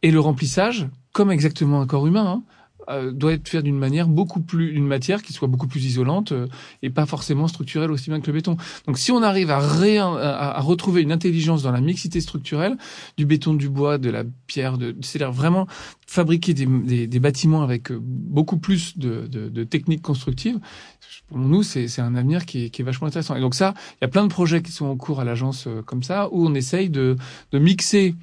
et 0.01 0.11
le 0.11 0.19
remplissage, 0.19 0.87
comme 1.11 1.31
exactement 1.31 1.81
un 1.81 1.87
corps 1.87 2.07
humain, 2.07 2.25
hein, 2.25 2.43
euh, 2.89 3.11
doit 3.11 3.33
être 3.33 3.47
fait 3.47 3.61
d'une 3.61 3.77
manière 3.77 4.07
beaucoup 4.07 4.41
plus, 4.41 4.73
une 4.73 4.87
matière 4.87 5.21
qui 5.21 5.31
soit 5.31 5.47
beaucoup 5.47 5.67
plus 5.67 5.85
isolante 5.85 6.31
euh, 6.31 6.47
et 6.81 6.89
pas 6.89 7.05
forcément 7.05 7.47
structurelle 7.47 7.91
aussi 7.91 8.09
bien 8.09 8.19
que 8.19 8.25
le 8.27 8.33
béton. 8.33 8.57
Donc, 8.87 8.97
si 8.97 9.11
on 9.11 9.21
arrive 9.21 9.51
à, 9.51 9.57
à, 9.57 10.59
retrouver 10.61 11.03
une 11.03 11.11
intelligence 11.11 11.61
dans 11.61 11.71
la 11.71 11.81
mixité 11.81 12.19
structurelle 12.19 12.77
du 13.15 13.27
béton, 13.27 13.53
du 13.53 13.69
bois, 13.69 13.99
de 13.99 14.09
la 14.09 14.23
pierre, 14.47 14.79
de, 14.79 14.95
c'est-à-dire 15.01 15.31
vraiment 15.31 15.67
fabriquer 16.07 16.55
des, 16.55 16.65
des, 16.65 17.05
des, 17.05 17.19
bâtiments 17.19 17.61
avec 17.61 17.91
euh, 17.91 17.99
beaucoup 18.01 18.57
plus 18.57 18.97
de, 18.97 19.27
de, 19.27 19.49
de 19.49 19.63
techniques 19.63 20.01
constructives, 20.01 20.59
pour 21.27 21.37
nous, 21.37 21.61
c'est 21.61 21.99
un 21.99 22.15
avenir 22.15 22.47
qui 22.47 22.65
est, 22.65 22.69
qui 22.71 22.81
est, 22.81 22.85
vachement 22.85 23.07
intéressant. 23.07 23.35
Et 23.35 23.41
donc 23.41 23.53
ça, 23.53 23.75
il 23.93 23.97
y 24.01 24.05
a 24.05 24.07
plein 24.07 24.23
de 24.23 24.29
projets 24.29 24.63
qui 24.63 24.71
sont 24.71 24.87
en 24.87 24.95
cours 24.95 25.19
à 25.19 25.23
l'agence 25.23 25.67
comme 25.85 26.01
ça, 26.01 26.27
où 26.31 26.47
on 26.47 26.55
essaye 26.55 26.89
de, 26.89 27.17
de 27.51 27.59
mixer 27.59 28.15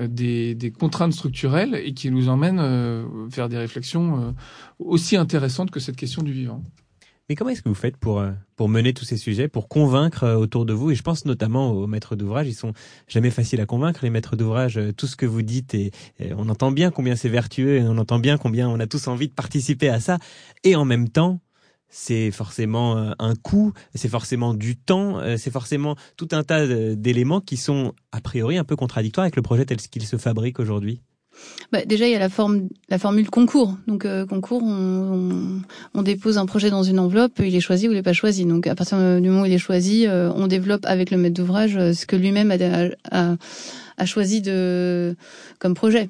des, 0.00 0.54
des, 0.54 0.70
contraintes 0.70 1.12
structurelles 1.12 1.74
et 1.74 1.94
qui 1.94 2.10
nous 2.10 2.28
emmènent 2.28 2.60
vers 3.28 3.48
des 3.48 3.58
réflexions 3.58 4.34
aussi 4.78 5.16
intéressantes 5.16 5.70
que 5.70 5.80
cette 5.80 5.96
question 5.96 6.22
du 6.22 6.32
vivant. 6.32 6.62
Mais 7.28 7.34
comment 7.34 7.50
est-ce 7.50 7.62
que 7.62 7.68
vous 7.68 7.74
faites 7.74 7.96
pour 7.96 8.20
euh, 8.20 8.30
pour 8.54 8.68
mener 8.68 8.94
tous 8.94 9.04
ces 9.04 9.16
sujets, 9.16 9.48
pour 9.48 9.68
convaincre 9.68 10.22
euh, 10.22 10.36
autour 10.36 10.64
de 10.64 10.72
vous? 10.72 10.92
Et 10.92 10.94
je 10.94 11.02
pense 11.02 11.24
notamment 11.24 11.72
aux 11.72 11.88
maîtres 11.88 12.14
d'ouvrage. 12.14 12.46
Ils 12.46 12.54
sont 12.54 12.72
jamais 13.08 13.30
faciles 13.30 13.60
à 13.60 13.66
convaincre 13.66 14.00
les 14.04 14.10
maîtres 14.10 14.36
d'ouvrage. 14.36 14.78
Euh, 14.78 14.92
tout 14.92 15.08
ce 15.08 15.16
que 15.16 15.26
vous 15.26 15.42
dites 15.42 15.74
et, 15.74 15.90
on 16.36 16.48
entend 16.48 16.70
bien 16.70 16.92
combien 16.92 17.16
c'est 17.16 17.28
vertueux 17.28 17.78
et 17.78 17.82
on 17.82 17.98
entend 17.98 18.20
bien 18.20 18.38
combien 18.38 18.68
on 18.68 18.78
a 18.78 18.86
tous 18.86 19.08
envie 19.08 19.26
de 19.26 19.32
participer 19.32 19.88
à 19.88 19.98
ça. 19.98 20.18
Et 20.62 20.76
en 20.76 20.84
même 20.84 21.08
temps, 21.08 21.40
c'est 21.88 22.30
forcément 22.30 23.12
un 23.18 23.34
coût, 23.34 23.72
c'est 23.94 24.08
forcément 24.08 24.54
du 24.54 24.76
temps, 24.76 25.20
c'est 25.36 25.50
forcément 25.50 25.96
tout 26.16 26.28
un 26.32 26.42
tas 26.42 26.66
d'éléments 26.94 27.40
qui 27.40 27.56
sont 27.56 27.94
a 28.12 28.20
priori 28.20 28.58
un 28.58 28.64
peu 28.64 28.76
contradictoires 28.76 29.24
avec 29.24 29.36
le 29.36 29.42
projet 29.42 29.64
tel 29.64 29.78
qu'il 29.78 30.06
se 30.06 30.16
fabrique 30.16 30.58
aujourd'hui. 30.58 31.00
Bah, 31.72 31.84
déjà, 31.84 32.06
il 32.06 32.12
y 32.12 32.14
a 32.14 32.18
la, 32.18 32.28
forme, 32.28 32.68
la 32.88 32.98
formule 32.98 33.28
concours. 33.28 33.76
Donc, 33.86 34.04
euh, 34.04 34.26
concours, 34.26 34.62
on, 34.62 36.02
dépose 36.02 36.38
un 36.38 36.46
projet 36.46 36.70
dans 36.70 36.82
une 36.82 36.98
enveloppe, 36.98 37.40
il 37.40 37.54
est 37.54 37.60
choisi 37.60 37.88
ou 37.88 37.92
il 37.92 37.94
n'est 37.94 38.02
pas 38.02 38.12
choisi. 38.12 38.44
Donc, 38.44 38.66
à 38.66 38.74
partir 38.74 38.98
du 39.20 39.28
moment 39.28 39.42
où 39.42 39.46
il 39.46 39.52
est 39.52 39.58
choisi, 39.58 40.06
euh, 40.06 40.30
on 40.34 40.46
développe 40.46 40.84
avec 40.86 41.10
le 41.10 41.18
maître 41.18 41.34
d'ouvrage 41.34 41.76
euh, 41.76 41.92
ce 41.92 42.06
que 42.06 42.16
lui-même 42.16 42.50
a, 42.50 42.56
a, 43.10 43.36
a, 43.96 44.06
choisi 44.06 44.40
de 44.40 45.16
comme 45.58 45.74
projet. 45.74 46.08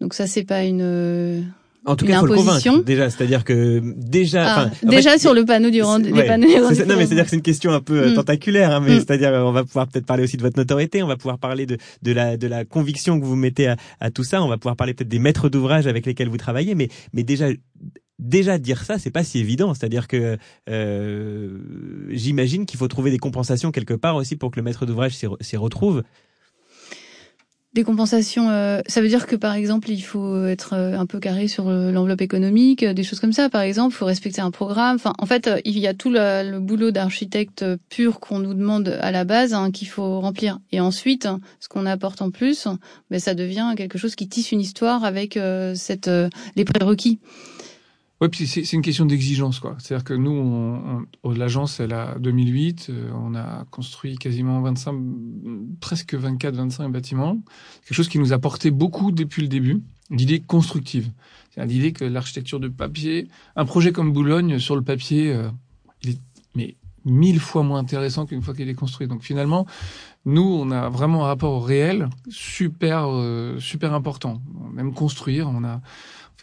Donc, 0.00 0.14
ça, 0.14 0.26
c'est 0.26 0.44
pas 0.44 0.64
une 0.64 1.44
en 1.88 1.96
tout 1.96 2.04
cas, 2.06 2.20
faut 2.20 2.26
le 2.26 2.82
déjà, 2.82 3.10
c'est-à-dire 3.10 3.44
que 3.44 3.80
déjà, 3.96 4.54
ah, 4.56 4.70
déjà 4.82 5.18
sur 5.18 5.34
le 5.34 5.44
panneau 5.44 5.70
du 5.70 5.82
rendez 5.82 6.12
les 6.12 6.24
panneaux 6.24 6.46
Non, 6.48 6.96
mais 6.96 7.06
c'est-à-dire 7.06 7.24
que 7.24 7.30
c'est 7.30 7.36
une 7.36 7.42
question 7.42 7.72
un 7.72 7.80
peu 7.80 7.98
euh, 7.98 8.10
mm. 8.10 8.14
tentaculaire, 8.14 8.72
hein, 8.72 8.80
mais 8.80 8.96
mm. 8.96 8.98
c'est-à-dire 8.98 9.30
on 9.32 9.52
va 9.52 9.64
pouvoir 9.64 9.88
peut-être 9.88 10.06
parler 10.06 10.22
aussi 10.22 10.36
de 10.36 10.42
votre 10.42 10.58
notoriété, 10.58 11.02
on 11.02 11.08
va 11.08 11.16
pouvoir 11.16 11.38
parler 11.38 11.66
de 11.66 11.78
de 12.02 12.12
la 12.12 12.36
de 12.36 12.46
la 12.46 12.64
conviction 12.64 13.18
que 13.18 13.24
vous 13.24 13.36
mettez 13.36 13.68
à, 13.68 13.76
à 14.00 14.10
tout 14.10 14.24
ça, 14.24 14.42
on 14.42 14.48
va 14.48 14.58
pouvoir 14.58 14.76
parler 14.76 14.94
peut-être 14.94 15.08
des 15.08 15.18
maîtres 15.18 15.48
d'ouvrage 15.48 15.86
avec 15.86 16.04
lesquels 16.04 16.28
vous 16.28 16.36
travaillez, 16.36 16.74
mais 16.74 16.88
mais 17.12 17.22
déjà 17.22 17.48
déjà 18.18 18.58
dire 18.58 18.84
ça, 18.84 18.98
c'est 18.98 19.10
pas 19.10 19.24
si 19.24 19.38
évident. 19.38 19.74
C'est-à-dire 19.74 20.08
que 20.08 20.36
euh, 20.68 21.58
j'imagine 22.10 22.66
qu'il 22.66 22.78
faut 22.78 22.88
trouver 22.88 23.10
des 23.10 23.18
compensations 23.18 23.70
quelque 23.70 23.94
part 23.94 24.16
aussi 24.16 24.36
pour 24.36 24.50
que 24.50 24.56
le 24.56 24.64
maître 24.64 24.86
d'ouvrage 24.86 25.12
s'y 25.40 25.56
retrouve. 25.56 26.02
Des 27.78 27.84
compensations, 27.84 28.50
euh, 28.50 28.80
ça 28.88 29.00
veut 29.00 29.06
dire 29.06 29.28
que 29.28 29.36
par 29.36 29.54
exemple, 29.54 29.88
il 29.88 30.00
faut 30.00 30.44
être 30.46 30.72
euh, 30.72 30.98
un 30.98 31.06
peu 31.06 31.20
carré 31.20 31.46
sur 31.46 31.68
euh, 31.68 31.92
l'enveloppe 31.92 32.22
économique, 32.22 32.84
des 32.84 33.04
choses 33.04 33.20
comme 33.20 33.32
ça. 33.32 33.48
Par 33.50 33.60
exemple, 33.60 33.94
il 33.94 33.96
faut 33.96 34.04
respecter 34.04 34.40
un 34.40 34.50
programme. 34.50 34.96
Enfin, 34.96 35.12
en 35.16 35.26
fait, 35.26 35.48
il 35.64 35.78
y 35.78 35.86
a 35.86 35.94
tout 35.94 36.10
le, 36.10 36.58
boulot 36.58 36.90
d'architecte 36.90 37.64
pur 37.88 38.18
qu'on 38.18 38.40
nous 38.40 38.54
demande 38.54 38.98
à 39.00 39.12
la 39.12 39.22
base 39.22 39.54
hein, 39.54 39.70
qu'il 39.70 39.86
faut 39.86 40.18
remplir. 40.18 40.58
Et 40.72 40.80
ensuite, 40.80 41.28
ce 41.60 41.68
qu'on 41.68 41.86
apporte 41.86 42.20
en 42.20 42.32
plus, 42.32 42.66
ben, 43.12 43.20
ça 43.20 43.34
devient 43.34 43.74
quelque 43.76 43.96
chose 43.96 44.16
qui 44.16 44.28
tisse 44.28 44.50
une 44.50 44.60
histoire 44.60 45.04
avec 45.04 45.38
cette 45.76 46.10
les 46.56 46.64
prérequis. 46.64 47.20
Oui, 48.20 48.28
puis 48.28 48.48
c'est 48.48 48.72
une 48.72 48.82
question 48.82 49.04
d'exigence, 49.04 49.60
quoi. 49.60 49.76
C'est-à-dire 49.78 50.04
que 50.04 50.14
nous, 50.14 50.32
on, 50.32 51.06
on, 51.22 51.30
l'agence, 51.30 51.78
elle 51.78 51.92
a 51.92 52.18
2008, 52.18 52.88
euh, 52.90 53.10
on 53.14 53.36
a 53.36 53.64
construit 53.70 54.16
quasiment 54.16 54.60
25, 54.60 54.96
presque 55.80 56.14
24, 56.14 56.56
25 56.56 56.88
bâtiments. 56.88 57.38
Quelque 57.82 57.94
chose 57.94 58.08
qui 58.08 58.18
nous 58.18 58.32
a 58.32 58.38
porté 58.40 58.72
beaucoup 58.72 59.12
depuis 59.12 59.42
le 59.42 59.48
début, 59.48 59.82
l'idée 60.10 60.40
constructive. 60.40 61.12
C'est 61.54 61.64
l'idée 61.64 61.92
que 61.92 62.04
l'architecture 62.04 62.58
de 62.58 62.66
papier, 62.66 63.28
un 63.54 63.64
projet 63.64 63.92
comme 63.92 64.12
Boulogne 64.12 64.58
sur 64.58 64.74
le 64.74 64.82
papier, 64.82 65.32
euh, 65.32 65.48
il 66.02 66.10
est 66.10 66.18
mais 66.54 66.76
mille 67.04 67.40
fois 67.40 67.62
moins 67.62 67.78
intéressant 67.78 68.26
qu'une 68.26 68.42
fois 68.42 68.54
qu'il 68.54 68.68
est 68.68 68.74
construit. 68.74 69.06
Donc 69.06 69.22
finalement, 69.22 69.66
nous, 70.24 70.42
on 70.42 70.70
a 70.70 70.88
vraiment 70.88 71.24
un 71.24 71.28
rapport 71.28 71.64
réel 71.64 72.08
super, 72.28 73.06
euh, 73.08 73.58
super 73.60 73.94
important. 73.94 74.42
Même 74.72 74.92
construire, 74.92 75.48
on 75.48 75.64
a 75.64 75.80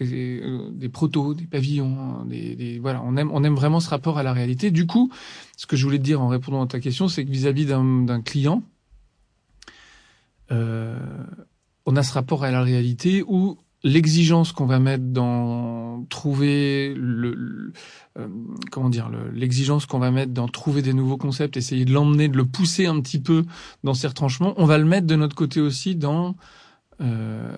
euh, 0.02 0.70
des 0.72 0.90
protos, 0.90 1.34
des 1.34 1.46
pavillons, 1.46 2.26
des, 2.26 2.56
des, 2.56 2.80
voilà, 2.80 3.02
on 3.04 3.16
aime, 3.16 3.32
on 3.32 3.44
aime 3.44 3.56
vraiment 3.56 3.80
ce 3.80 3.90
rapport 3.90 4.18
à 4.18 4.24
la 4.24 4.34
réalité. 4.34 4.72
Du 4.72 4.86
coup, 4.86 5.12
ce 5.56 5.66
que 5.66 5.76
je 5.76 5.86
voulais 5.86 6.00
te 6.00 6.04
dire 6.04 6.22
en 6.22 6.28
répondant 6.28 6.64
à 6.64 6.68
ta 6.68 6.80
question, 6.80 7.08
c'est 7.08 7.24
que 7.26 7.32
vis-à-vis 7.32 7.66
d'un 7.66 8.22
client, 8.22 8.64
euh, 10.52 11.00
on 11.86 11.96
a 11.96 12.04
ce 12.04 12.14
rapport 12.14 12.44
à 12.44 12.52
la 12.52 12.62
réalité 12.62 13.24
où 13.26 13.58
l'exigence 13.84 14.52
qu'on 14.52 14.66
va 14.66 14.80
mettre 14.80 15.06
dans 15.06 16.04
trouver 16.10 16.94
le, 16.98 17.72
euh, 18.18 18.28
comment 18.72 18.90
dire 18.90 19.10
l'exigence 19.34 19.86
qu'on 19.86 20.00
va 20.00 20.12
mettre 20.12 20.34
dans 20.34 20.48
trouver 20.48 20.82
des 20.82 20.94
nouveaux 20.94 21.18
concepts, 21.18 21.56
essayer 21.56 21.86
de 21.86 21.94
l'emmener, 21.94 22.28
de 22.28 22.36
le 22.36 22.46
pousser 22.46 22.86
un 22.88 23.00
petit 23.00 23.20
peu 23.20 23.46
dans 23.84 23.94
ses 23.94 24.08
retranchements, 24.08 24.56
on 24.58 24.66
va 24.66 24.78
le 24.78 24.86
mettre 24.86 25.08
de 25.08 25.16
notre 25.16 25.36
côté 25.36 25.62
aussi 25.62 25.96
dans 25.96 26.36
euh, 27.00 27.56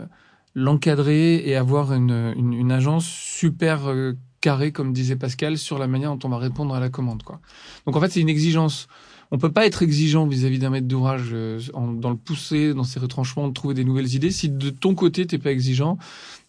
l'encadrer 0.57 1.35
et 1.47 1.55
avoir 1.55 1.93
une, 1.93 2.33
une, 2.35 2.51
une 2.51 2.71
agence 2.71 3.05
super 3.05 3.87
euh, 3.91 4.13
carrée, 4.41 4.71
comme 4.71 4.91
disait 4.91 5.15
Pascal, 5.15 5.55
sur 5.55 5.77
la 5.77 5.85
manière 5.85 6.15
dont 6.15 6.27
on 6.27 6.31
va 6.31 6.39
répondre 6.39 6.73
à 6.73 6.79
la 6.79 6.89
commande. 6.89 7.21
Quoi. 7.21 7.39
Donc 7.85 7.95
en 7.95 8.01
fait, 8.01 8.09
c'est 8.09 8.21
une 8.21 8.29
exigence. 8.29 8.87
On 9.31 9.37
peut 9.37 9.51
pas 9.51 9.65
être 9.65 9.83
exigeant 9.83 10.25
vis-à-vis 10.25 10.59
d'un 10.59 10.69
maître 10.69 10.87
d'ouvrage 10.87 11.29
euh, 11.33 11.59
dans 11.73 12.09
le 12.09 12.15
pousser, 12.15 12.73
dans 12.73 12.83
ses 12.83 12.99
retranchements, 12.99 13.47
de 13.47 13.53
trouver 13.53 13.73
des 13.73 13.83
nouvelles 13.83 14.13
idées. 14.13 14.31
Si 14.31 14.49
de 14.49 14.69
ton 14.69 14.95
côté, 14.95 15.25
t'es 15.25 15.37
pas 15.37 15.51
exigeant 15.51 15.97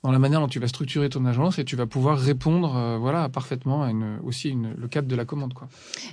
dans 0.04 0.12
la 0.12 0.20
manière 0.20 0.40
dont 0.40 0.48
tu 0.48 0.60
vas 0.60 0.68
structurer 0.68 1.08
ton 1.08 1.26
agence 1.26 1.58
et 1.58 1.64
tu 1.64 1.74
vas 1.74 1.86
pouvoir 1.86 2.18
répondre, 2.18 2.76
euh, 2.76 2.98
voilà, 2.98 3.28
parfaitement 3.28 3.82
à 3.82 3.90
une, 3.90 4.18
aussi 4.24 4.48
une, 4.48 4.74
le 4.78 4.86
cadre 4.86 5.08
de 5.08 5.16
la 5.16 5.24
commande, 5.24 5.54
quoi. 5.54 5.68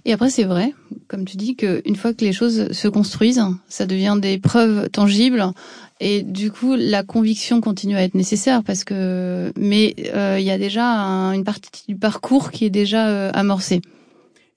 Et 0.06 0.14
après, 0.14 0.32
c'est 0.32 0.44
vrai, 0.44 0.74
comme 1.08 1.26
tu 1.26 1.38
dis, 1.38 1.56
qu'une 1.56 1.96
fois 1.96 2.14
que 2.14 2.26
les 2.26 2.34
choses 2.34 2.72
se 2.72 2.88
construisent, 2.88 3.44
ça 3.70 3.86
devient 3.86 4.18
des 4.20 4.40
preuves 4.40 4.90
tangibles 4.90 5.54
et 6.00 6.24
du 6.24 6.52
coup, 6.52 6.76
la 6.76 7.04
conviction 7.04 7.62
continue 7.62 7.96
à 7.96 8.04
être 8.04 8.16
nécessaire 8.16 8.64
parce 8.64 8.84
que, 8.84 9.54
mais 9.56 9.96
euh, 10.14 10.38
il 10.40 10.46
y 10.46 10.52
a 10.52 10.58
déjà 10.58 10.84
une 10.84 11.46
partie 11.46 11.86
du 11.88 11.96
parcours 11.96 12.52
qui 12.52 12.66
est 12.66 12.70
déjà 12.70 13.08
euh, 13.08 13.32
amorcée. 13.34 13.82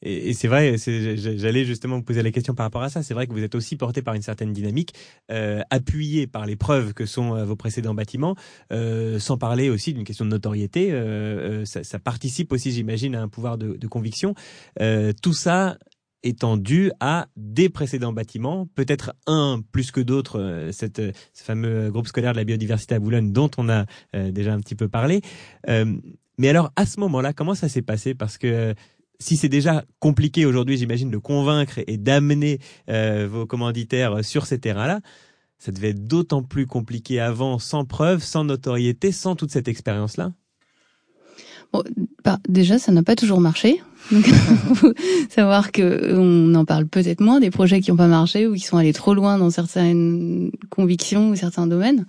Et, 0.02 0.32
c'est 0.32 0.48
vrai, 0.48 0.76
j'allais 0.78 1.64
justement 1.64 1.96
vous 1.96 2.02
poser 2.02 2.22
la 2.22 2.30
question 2.30 2.54
par 2.54 2.64
rapport 2.64 2.82
à 2.82 2.88
ça. 2.88 3.02
C'est 3.02 3.14
vrai 3.14 3.26
que 3.26 3.32
vous 3.32 3.42
êtes 3.42 3.54
aussi 3.54 3.76
porté 3.76 4.02
par 4.02 4.14
une 4.14 4.22
certaine 4.22 4.52
dynamique, 4.52 4.94
euh, 5.30 5.60
appuyé 5.70 6.26
par 6.26 6.46
les 6.46 6.56
preuves 6.56 6.94
que 6.94 7.06
sont 7.06 7.34
euh, 7.34 7.44
vos 7.44 7.56
précédents 7.56 7.94
bâtiments, 7.94 8.36
euh, 8.72 9.18
sans 9.18 9.38
parler 9.38 9.70
aussi 9.70 9.92
d'une 9.92 10.04
question 10.04 10.24
de 10.24 10.30
notoriété. 10.30 10.92
Euh, 10.92 11.64
ça, 11.64 11.84
ça, 11.84 11.98
participe 11.98 12.52
aussi, 12.52 12.72
j'imagine, 12.72 13.14
à 13.14 13.22
un 13.22 13.28
pouvoir 13.28 13.58
de, 13.58 13.76
de 13.76 13.86
conviction. 13.88 14.34
tout 15.22 15.32
ça 15.32 15.76
étant 16.22 16.56
dû 16.56 16.90
à 17.00 17.28
des 17.36 17.68
précédents 17.68 18.12
bâtiments, 18.12 18.66
peut-être 18.74 19.14
un 19.26 19.60
plus 19.72 19.90
que 19.90 20.00
d'autres, 20.00 20.40
euh, 20.40 20.70
euh, 20.98 21.12
ce 21.32 21.44
fameux 21.44 21.90
groupe 21.90 22.06
scolaire 22.06 22.32
de 22.32 22.38
la 22.38 22.44
biodiversité 22.44 22.94
à 22.94 22.98
Boulogne 22.98 23.32
dont 23.32 23.50
on 23.56 23.68
a 23.68 23.86
euh, 24.14 24.30
déjà 24.30 24.52
un 24.52 24.60
petit 24.60 24.74
peu 24.74 24.88
parlé. 24.88 25.20
mais 25.66 26.48
alors 26.48 26.70
à 26.76 26.86
ce 26.86 27.00
moment-là, 27.00 27.32
comment 27.32 27.54
ça 27.54 27.68
s'est 27.68 27.82
passé? 27.82 28.14
Parce 28.14 28.38
que 28.38 28.74
si 29.18 29.36
c'est 29.36 29.48
déjà 29.48 29.84
compliqué 29.98 30.46
aujourd'hui, 30.46 30.76
j'imagine, 30.76 31.10
de 31.10 31.18
convaincre 31.18 31.80
et 31.86 31.96
d'amener 31.96 32.60
vos 32.86 33.46
commanditaires 33.46 34.24
sur 34.24 34.46
ces 34.46 34.58
terrains-là, 34.58 35.00
ça 35.58 35.72
devait 35.72 35.90
être 35.90 36.06
d'autant 36.06 36.42
plus 36.42 36.66
compliqué 36.66 37.20
avant, 37.20 37.58
sans 37.58 37.84
preuve, 37.84 38.22
sans 38.22 38.44
notoriété, 38.44 39.10
sans 39.10 39.34
toute 39.34 39.50
cette 39.50 39.68
expérience-là. 39.68 40.32
Bon, 41.72 41.82
bah, 42.24 42.38
déjà, 42.48 42.78
ça 42.78 42.92
n'a 42.92 43.02
pas 43.02 43.16
toujours 43.16 43.40
marché. 43.40 43.82
Donc, 44.10 44.24
savoir 45.28 45.70
que 45.70 46.14
on 46.16 46.54
en 46.54 46.64
parle 46.64 46.86
peut-être 46.86 47.20
moins 47.20 47.40
des 47.40 47.50
projets 47.50 47.80
qui 47.80 47.90
n'ont 47.90 47.96
pas 47.96 48.06
marché 48.06 48.46
ou 48.46 48.54
qui 48.54 48.60
sont 48.60 48.78
allés 48.78 48.94
trop 48.94 49.12
loin 49.12 49.36
dans 49.36 49.50
certaines 49.50 50.50
convictions 50.70 51.30
ou 51.30 51.36
certains 51.36 51.66
domaines. 51.66 52.06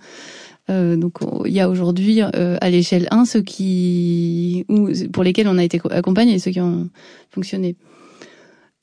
Euh, 0.70 0.96
donc, 0.96 1.18
il 1.44 1.52
y 1.52 1.60
a 1.60 1.68
aujourd'hui 1.68 2.22
euh, 2.22 2.56
à 2.60 2.70
l'échelle 2.70 3.08
1 3.10 3.24
ceux 3.24 3.42
qui, 3.42 4.64
ou 4.68 4.88
pour 5.12 5.24
lesquels 5.24 5.48
on 5.48 5.58
a 5.58 5.64
été 5.64 5.80
accompagné 5.90 6.34
et 6.34 6.38
ceux 6.38 6.52
qui 6.52 6.60
ont 6.60 6.88
fonctionné. 7.30 7.76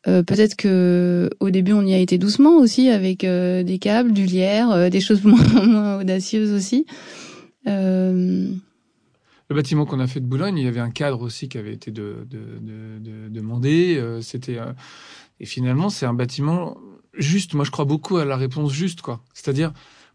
Euh, 0.08 0.24
peut-être 0.24 0.56
que 0.56 1.30
au 1.40 1.50
début 1.50 1.74
on 1.74 1.82
y 1.82 1.94
a 1.94 1.98
été 1.98 2.18
doucement 2.18 2.58
aussi 2.58 2.90
avec 2.90 3.22
des 3.22 3.78
câbles, 3.80 4.12
du 4.12 4.26
lierre, 4.26 4.90
des 4.90 5.02
choses 5.02 5.24
moins, 5.26 6.00
audacieuses 6.00 6.52
aussi. 6.52 6.86
Le 7.66 9.56
bâtiment 9.56 9.86
qu'on 9.86 10.00
a 10.00 10.08
fait 10.08 10.20
de 10.20 10.26
Boulogne, 10.26 10.58
il 10.58 10.66
y 10.66 10.68
avait 10.68 10.82
un 10.82 10.92
cadre 10.92 11.22
aussi 11.22 11.48
qui 11.48 11.58
avait 11.58 11.74
été 11.74 11.92
de, 11.92 12.28
de, 12.30 12.40
de, 12.60 13.00
de 13.00 13.30
demandé. 13.30 14.02
C'était 14.22 14.58
et 15.40 15.46
finalement 15.46 15.90
c'est 15.90 16.06
un 16.06 16.14
bâtiment 16.14 16.78
juste. 17.18 17.54
Moi, 17.54 17.66
je 17.66 17.72
crois 17.72 17.86
beaucoup 17.86 18.18
à 18.18 18.26
la 18.26 18.36
réponse 18.38 18.74
juste, 18.74 19.02
quoi. 19.02 19.22
C'est-à-dire 19.34 19.74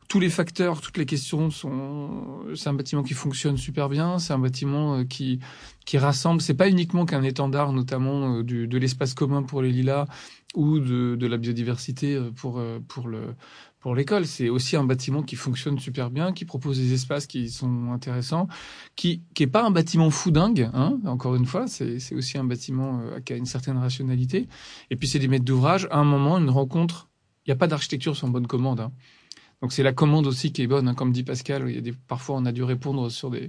tous 0.08 0.20
les 0.20 0.30
facteurs, 0.30 0.80
toutes 0.80 0.98
les 0.98 1.06
questions 1.06 1.50
sont. 1.50 2.44
C'est 2.54 2.68
un 2.68 2.74
bâtiment 2.74 3.02
qui 3.02 3.14
fonctionne 3.14 3.56
super 3.56 3.88
bien. 3.88 4.18
C'est 4.18 4.32
un 4.32 4.38
bâtiment 4.38 4.98
euh, 4.98 5.04
qui 5.04 5.40
qui 5.86 5.98
rassemble. 5.98 6.40
C'est 6.40 6.54
pas 6.54 6.68
uniquement 6.68 7.06
qu'un 7.06 7.22
étendard, 7.22 7.72
notamment 7.72 8.42
du, 8.42 8.68
de 8.68 8.78
l'espace 8.78 9.14
commun 9.14 9.42
pour 9.42 9.62
les 9.62 9.72
lilas 9.72 10.06
ou 10.54 10.78
de, 10.78 11.16
de 11.16 11.26
la 11.26 11.38
biodiversité 11.38 12.20
pour 12.36 12.62
pour 12.88 13.08
le 13.08 13.34
pour 13.82 13.94
l'école. 13.94 14.26
C'est 14.26 14.48
aussi 14.48 14.76
un 14.76 14.84
bâtiment 14.84 15.22
qui 15.22 15.36
fonctionne 15.36 15.78
super 15.78 16.10
bien, 16.10 16.32
qui 16.32 16.44
propose 16.44 16.78
des 16.78 16.94
espaces 16.94 17.26
qui 17.26 17.50
sont 17.50 17.92
intéressants, 17.92 18.48
qui 18.96 19.22
qui 19.34 19.42
est 19.42 19.48
pas 19.48 19.64
un 19.64 19.70
bâtiment 19.70 20.08
fou 20.10 20.30
dingue. 20.30 20.70
Hein, 20.72 20.98
encore 21.04 21.34
une 21.34 21.46
fois, 21.46 21.66
c'est 21.66 21.98
c'est 21.98 22.14
aussi 22.14 22.38
un 22.38 22.44
bâtiment 22.44 23.00
euh, 23.00 23.20
qui 23.20 23.32
a 23.34 23.36
une 23.36 23.46
certaine 23.46 23.76
rationalité. 23.76 24.48
Et 24.90 24.96
puis 24.96 25.08
c'est 25.08 25.18
des 25.18 25.28
maîtres 25.28 25.44
d'ouvrage. 25.44 25.88
À 25.90 25.98
un 25.98 26.04
moment, 26.04 26.38
une 26.38 26.50
rencontre. 26.50 27.08
Il 27.44 27.50
n'y 27.50 27.52
a 27.52 27.56
pas 27.56 27.66
d'architecture 27.66 28.16
sans 28.16 28.28
bonne 28.28 28.46
commande. 28.46 28.78
Hein. 28.80 28.92
Donc 29.62 29.72
c'est 29.72 29.82
la 29.82 29.92
commande 29.92 30.26
aussi 30.26 30.52
qui 30.52 30.62
est 30.62 30.66
bonne, 30.66 30.88
hein. 30.88 30.94
comme 30.94 31.12
dit 31.12 31.22
Pascal. 31.22 31.64
Il 31.68 31.74
y 31.74 31.78
a 31.78 31.80
des, 31.80 31.92
parfois 31.92 32.36
on 32.36 32.44
a 32.44 32.52
dû 32.52 32.62
répondre 32.62 33.10
sur 33.10 33.30
des, 33.30 33.48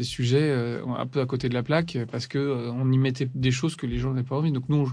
sujets 0.00 0.38
euh, 0.42 0.86
un 0.86 1.06
peu 1.06 1.20
à 1.20 1.26
côté 1.26 1.48
de 1.48 1.54
la 1.54 1.62
plaque 1.62 1.98
parce 2.12 2.26
que 2.26 2.38
euh, 2.38 2.70
on 2.70 2.92
y 2.92 2.98
mettait 2.98 3.28
des 3.34 3.50
choses 3.50 3.74
que 3.74 3.86
les 3.86 3.98
gens 3.98 4.10
n'avaient 4.10 4.26
pas 4.26 4.36
envie. 4.36 4.52
Donc 4.52 4.68
nous 4.68 4.76
on, 4.76 4.86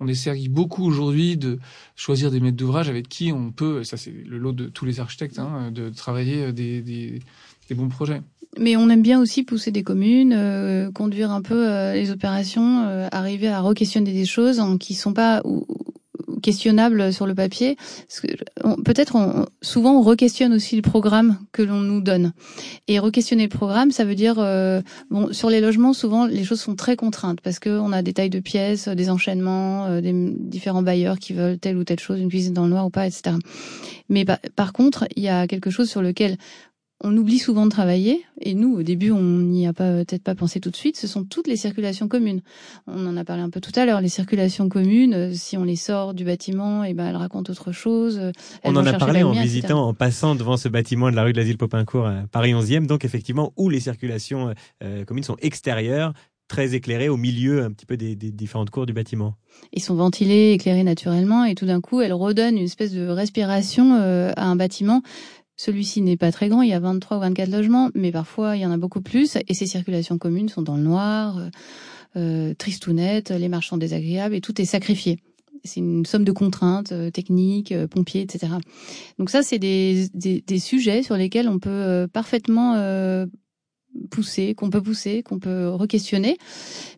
on 0.00 0.08
essaye 0.08 0.48
beaucoup 0.48 0.84
aujourd'hui 0.84 1.36
de 1.36 1.60
choisir 1.94 2.30
des 2.30 2.40
maîtres 2.40 2.56
d'ouvrage 2.56 2.88
avec 2.88 3.08
qui 3.08 3.32
on 3.32 3.52
peut, 3.52 3.84
ça 3.84 3.96
c'est 3.96 4.10
le 4.10 4.36
lot 4.38 4.52
de 4.52 4.66
tous 4.66 4.84
les 4.84 4.98
architectes, 4.98 5.38
hein, 5.38 5.70
de 5.70 5.90
travailler 5.90 6.52
des, 6.52 6.82
des, 6.82 7.20
des 7.68 7.74
bons 7.74 7.88
projets. 7.88 8.22
Mais 8.58 8.76
on 8.76 8.90
aime 8.90 9.02
bien 9.02 9.18
aussi 9.18 9.44
pousser 9.44 9.70
des 9.70 9.82
communes, 9.82 10.34
euh, 10.34 10.90
conduire 10.92 11.30
un 11.30 11.40
peu 11.40 11.70
euh, 11.70 11.94
les 11.94 12.10
opérations, 12.10 12.82
euh, 12.82 13.08
arriver 13.10 13.48
à 13.48 13.62
re-questionner 13.62 14.12
des 14.12 14.26
choses 14.26 14.60
en, 14.60 14.76
qui 14.76 14.94
sont 14.94 15.14
pas 15.14 15.42
questionnables 16.42 17.12
sur 17.12 17.26
le 17.26 17.34
papier. 17.34 17.76
Peut-être 18.84 19.48
souvent 19.60 19.98
on 19.98 20.02
re-questionne 20.02 20.52
aussi 20.52 20.76
le 20.76 20.82
programme 20.82 21.38
que 21.52 21.62
l'on 21.62 21.80
nous 21.80 22.00
donne. 22.00 22.32
Et 22.88 22.98
re-questionner 22.98 23.44
le 23.44 23.48
programme, 23.48 23.90
ça 23.90 24.04
veut 24.04 24.14
dire 24.14 24.36
bon 25.10 25.32
sur 25.32 25.50
les 25.50 25.60
logements 25.60 25.92
souvent 25.92 26.26
les 26.26 26.44
choses 26.44 26.60
sont 26.60 26.76
très 26.76 26.96
contraintes 26.96 27.40
parce 27.40 27.58
que 27.58 27.70
on 27.70 27.92
a 27.92 28.02
des 28.02 28.12
tailles 28.12 28.30
de 28.30 28.40
pièces, 28.40 28.88
des 28.88 29.10
enchaînements, 29.10 30.00
des 30.00 30.12
différents 30.38 30.82
bailleurs 30.82 31.18
qui 31.18 31.32
veulent 31.32 31.58
telle 31.58 31.76
ou 31.76 31.84
telle 31.84 32.00
chose, 32.00 32.20
une 32.20 32.28
cuisine 32.28 32.54
dans 32.54 32.64
le 32.64 32.70
noir 32.70 32.86
ou 32.86 32.90
pas, 32.90 33.06
etc. 33.06 33.36
Mais 34.08 34.24
par 34.24 34.72
contre, 34.72 35.06
il 35.16 35.22
y 35.22 35.28
a 35.28 35.46
quelque 35.46 35.70
chose 35.70 35.88
sur 35.88 36.02
lequel 36.02 36.36
on 37.02 37.16
oublie 37.16 37.38
souvent 37.38 37.66
de 37.66 37.70
travailler, 37.70 38.24
et 38.40 38.54
nous, 38.54 38.76
au 38.76 38.82
début, 38.82 39.10
on 39.10 39.20
n'y 39.20 39.66
a 39.66 39.72
pas 39.72 40.04
peut-être 40.04 40.22
pas 40.22 40.34
pensé 40.34 40.60
tout 40.60 40.70
de 40.70 40.76
suite, 40.76 40.96
ce 40.96 41.06
sont 41.06 41.24
toutes 41.24 41.48
les 41.48 41.56
circulations 41.56 42.08
communes. 42.08 42.40
On 42.86 43.06
en 43.06 43.16
a 43.16 43.24
parlé 43.24 43.42
un 43.42 43.50
peu 43.50 43.60
tout 43.60 43.72
à 43.74 43.84
l'heure, 43.84 44.00
les 44.00 44.08
circulations 44.08 44.68
communes, 44.68 45.14
euh, 45.14 45.32
si 45.32 45.56
on 45.56 45.64
les 45.64 45.76
sort 45.76 46.14
du 46.14 46.24
bâtiment, 46.24 46.84
et 46.84 46.90
eh 46.90 46.94
ben 46.94 47.06
elles 47.06 47.16
racontent 47.16 47.50
autre 47.50 47.72
chose. 47.72 48.20
on 48.64 48.76
en 48.76 48.86
a 48.86 48.92
parlé 48.94 49.22
en 49.22 49.32
visitant, 49.32 49.88
en 49.88 49.94
passant 49.94 50.34
devant 50.34 50.56
ce 50.56 50.68
bâtiment 50.68 51.10
de 51.10 51.16
la 51.16 51.24
rue 51.24 51.32
de 51.32 51.38
l'Asile 51.38 51.58
Popincourt, 51.58 52.10
Paris 52.30 52.52
11e, 52.52 52.86
donc 52.86 53.04
effectivement, 53.04 53.52
où 53.56 53.68
les 53.68 53.80
circulations 53.80 54.54
euh, 54.82 55.04
communes 55.04 55.24
sont 55.24 55.36
extérieures, 55.40 56.12
très 56.48 56.74
éclairées 56.74 57.08
au 57.08 57.16
milieu 57.16 57.62
un 57.62 57.72
petit 57.72 57.86
peu 57.86 57.96
des, 57.96 58.14
différentes 58.14 58.70
cours 58.70 58.84
du 58.84 58.92
bâtiment. 58.92 59.36
Ils 59.72 59.82
sont 59.82 59.94
ventilés, 59.94 60.52
éclairés 60.52 60.84
naturellement, 60.84 61.44
et 61.44 61.54
tout 61.54 61.64
d'un 61.64 61.80
coup, 61.80 62.00
elles 62.00 62.12
redonnent 62.12 62.58
une 62.58 62.64
espèce 62.64 62.92
de 62.92 63.08
respiration 63.08 63.94
euh, 63.94 64.32
à 64.36 64.46
un 64.46 64.56
bâtiment 64.56 65.02
celui-ci 65.62 66.02
n'est 66.02 66.16
pas 66.16 66.32
très 66.32 66.48
grand, 66.48 66.62
il 66.62 66.70
y 66.70 66.72
a 66.72 66.80
23 66.80 67.18
ou 67.18 67.20
24 67.20 67.48
logements, 67.48 67.90
mais 67.94 68.10
parfois 68.10 68.56
il 68.56 68.62
y 68.62 68.66
en 68.66 68.72
a 68.72 68.76
beaucoup 68.76 69.00
plus, 69.00 69.36
et 69.46 69.54
ces 69.54 69.66
circulations 69.66 70.18
communes 70.18 70.48
sont 70.48 70.62
dans 70.62 70.76
le 70.76 70.82
noir, 70.82 71.38
euh, 71.38 71.50
euh 72.16 72.54
tristounettes, 72.54 73.30
les 73.30 73.48
sont 73.60 73.76
désagréables, 73.76 74.34
et 74.34 74.40
tout 74.40 74.60
est 74.60 74.64
sacrifié. 74.64 75.20
C'est 75.62 75.78
une 75.78 76.04
somme 76.04 76.24
de 76.24 76.32
contraintes 76.32 76.90
euh, 76.90 77.10
techniques, 77.12 77.70
euh, 77.70 77.86
pompiers, 77.86 78.22
etc. 78.22 78.54
Donc 79.20 79.30
ça, 79.30 79.44
c'est 79.44 79.60
des, 79.60 80.08
sujets 80.58 81.04
sur 81.04 81.16
lesquels 81.16 81.48
on 81.48 81.60
peut 81.60 82.08
parfaitement 82.12 82.74
pousser, 84.10 84.54
qu'on 84.54 84.70
peut 84.70 84.82
pousser, 84.82 85.22
qu'on 85.22 85.38
peut 85.38 85.68
re-questionner. 85.68 86.38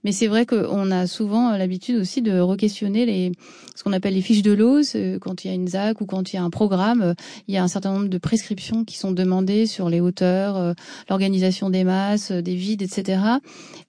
Mais 0.04 0.12
c'est 0.12 0.26
vrai 0.26 0.46
qu'on 0.46 0.90
a 0.90 1.06
souvent 1.06 1.56
l'habitude 1.56 1.96
aussi 1.96 2.22
de 2.22 2.38
re-questionner 2.40 3.06
les, 3.06 3.32
ce 3.74 3.82
qu'on 3.82 3.92
appelle 3.92 4.14
les 4.14 4.22
fiches 4.22 4.42
de 4.42 4.52
l'eau. 4.52 4.80
Quand 5.20 5.44
il 5.44 5.48
y 5.48 5.50
a 5.50 5.54
une 5.54 5.68
ZAC 5.68 6.00
ou 6.00 6.06
quand 6.06 6.32
il 6.32 6.36
y 6.36 6.38
a 6.38 6.42
un 6.42 6.50
programme, 6.50 7.14
il 7.48 7.54
y 7.54 7.58
a 7.58 7.62
un 7.62 7.68
certain 7.68 7.92
nombre 7.92 8.08
de 8.08 8.18
prescriptions 8.18 8.84
qui 8.84 8.96
sont 8.96 9.12
demandées 9.12 9.66
sur 9.66 9.88
les 9.88 10.00
hauteurs, 10.00 10.56
euh, 10.56 10.72
l'organisation 11.08 11.70
des 11.70 11.84
masses, 11.84 12.32
des 12.32 12.54
vides, 12.54 12.82
etc. 12.82 13.20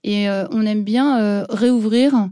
Et 0.04 0.30
euh, 0.30 0.46
on 0.52 0.66
aime 0.66 0.84
bien 0.84 1.20
euh, 1.20 1.46
réouvrir 1.50 2.30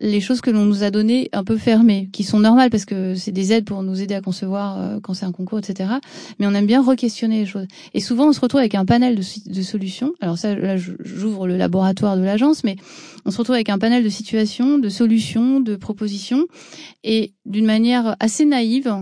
les 0.00 0.20
choses 0.20 0.40
que 0.40 0.50
l'on 0.50 0.64
nous 0.64 0.82
a 0.82 0.90
données 0.90 1.28
un 1.32 1.44
peu 1.44 1.56
fermées, 1.56 2.08
qui 2.12 2.24
sont 2.24 2.40
normales 2.40 2.70
parce 2.70 2.84
que 2.84 3.14
c'est 3.14 3.32
des 3.32 3.52
aides 3.52 3.64
pour 3.64 3.82
nous 3.82 4.00
aider 4.00 4.14
à 4.14 4.20
concevoir 4.20 4.78
euh, 4.78 5.00
quand 5.02 5.14
c'est 5.14 5.26
un 5.26 5.32
concours, 5.32 5.58
etc. 5.58 5.90
Mais 6.38 6.46
on 6.46 6.54
aime 6.54 6.66
bien 6.66 6.82
re-questionner 6.82 7.40
les 7.40 7.46
choses. 7.46 7.66
Et 7.94 8.00
souvent, 8.00 8.28
on 8.28 8.32
se 8.32 8.40
retrouve 8.40 8.60
avec 8.60 8.74
un 8.74 8.84
panel 8.84 9.16
de, 9.16 9.52
de 9.52 9.62
solutions. 9.62 10.12
Alors 10.20 10.38
ça, 10.38 10.54
là, 10.54 10.76
j'ouvre 10.76 11.46
le 11.46 11.56
laboratoire 11.56 12.16
de 12.16 12.22
l'agence, 12.22 12.64
mais 12.64 12.76
on 13.24 13.30
se 13.30 13.38
retrouve 13.38 13.54
avec 13.54 13.68
un 13.68 13.78
panel 13.78 14.04
de 14.04 14.08
situations, 14.08 14.78
de 14.78 14.88
solutions, 14.88 15.60
de 15.60 15.76
propositions. 15.76 16.46
Et 17.04 17.34
d'une 17.46 17.66
manière 17.66 18.16
assez 18.20 18.44
naïve, 18.44 18.94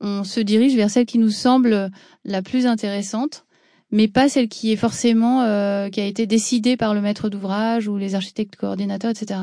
on 0.00 0.24
se 0.24 0.40
dirige 0.40 0.76
vers 0.76 0.90
celle 0.90 1.06
qui 1.06 1.18
nous 1.18 1.30
semble 1.30 1.90
la 2.24 2.42
plus 2.42 2.66
intéressante 2.66 3.45
mais 3.92 4.08
pas 4.08 4.28
celle 4.28 4.48
qui 4.48 4.72
est 4.72 4.76
forcément 4.76 5.42
euh, 5.42 5.88
qui 5.88 6.00
a 6.00 6.06
été 6.06 6.26
décidée 6.26 6.76
par 6.76 6.94
le 6.94 7.00
maître 7.00 7.28
d'ouvrage 7.28 7.86
ou 7.88 7.96
les 7.96 8.14
architectes 8.14 8.56
coordinateurs, 8.56 9.10
etc. 9.10 9.40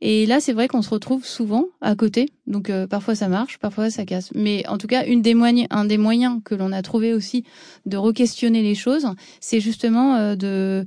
Et 0.00 0.26
là, 0.26 0.40
c'est 0.40 0.52
vrai 0.52 0.68
qu'on 0.68 0.82
se 0.82 0.90
retrouve 0.90 1.24
souvent 1.24 1.66
à 1.80 1.96
côté. 1.96 2.28
Donc 2.46 2.70
euh, 2.70 2.86
parfois 2.86 3.14
ça 3.14 3.28
marche, 3.28 3.58
parfois 3.58 3.90
ça 3.90 4.04
casse. 4.04 4.30
Mais 4.34 4.66
en 4.68 4.78
tout 4.78 4.86
cas, 4.86 5.04
une 5.06 5.22
des 5.22 5.34
moyens, 5.34 5.66
un 5.70 5.84
des 5.84 5.98
moyens 5.98 6.40
que 6.44 6.54
l'on 6.54 6.72
a 6.72 6.82
trouvé 6.82 7.14
aussi 7.14 7.44
de 7.86 7.96
re-questionner 7.96 8.62
les 8.62 8.74
choses, 8.74 9.06
c'est 9.40 9.60
justement 9.60 10.16
euh, 10.16 10.36
de 10.36 10.84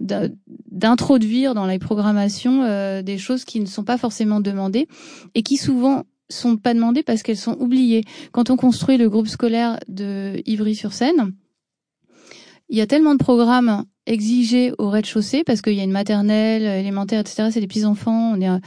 d'introduire 0.00 1.52
dans 1.52 1.66
les 1.66 1.78
programmations 1.78 3.02
des 3.02 3.18
choses 3.18 3.44
qui 3.44 3.60
ne 3.60 3.66
sont 3.66 3.84
pas 3.84 3.98
forcément 3.98 4.40
demandées 4.40 4.88
et 5.34 5.42
qui 5.42 5.58
souvent 5.58 6.04
sont 6.30 6.56
pas 6.56 6.72
demandées 6.72 7.02
parce 7.02 7.22
qu'elles 7.22 7.36
sont 7.36 7.58
oubliées. 7.60 8.04
Quand 8.32 8.48
on 8.48 8.56
construit 8.56 8.96
le 8.96 9.10
groupe 9.10 9.28
scolaire 9.28 9.78
de 9.88 10.40
Ivry-sur-Seine, 10.46 11.34
il 12.70 12.78
y 12.78 12.80
a 12.80 12.86
tellement 12.86 13.14
de 13.14 13.18
programmes 13.18 13.84
exigés 14.06 14.72
au 14.78 14.88
rez-de-chaussée 14.88 15.44
parce 15.44 15.60
qu'il 15.60 15.74
y 15.74 15.80
a 15.80 15.84
une 15.84 15.90
maternelle, 15.90 16.62
élémentaire, 16.62 17.20
etc. 17.20 17.48
C'est 17.52 17.60
des 17.60 17.66
petits 17.66 17.84
enfants. 17.84 18.32
On 18.32 18.40
est 18.40 18.46
à, 18.46 18.60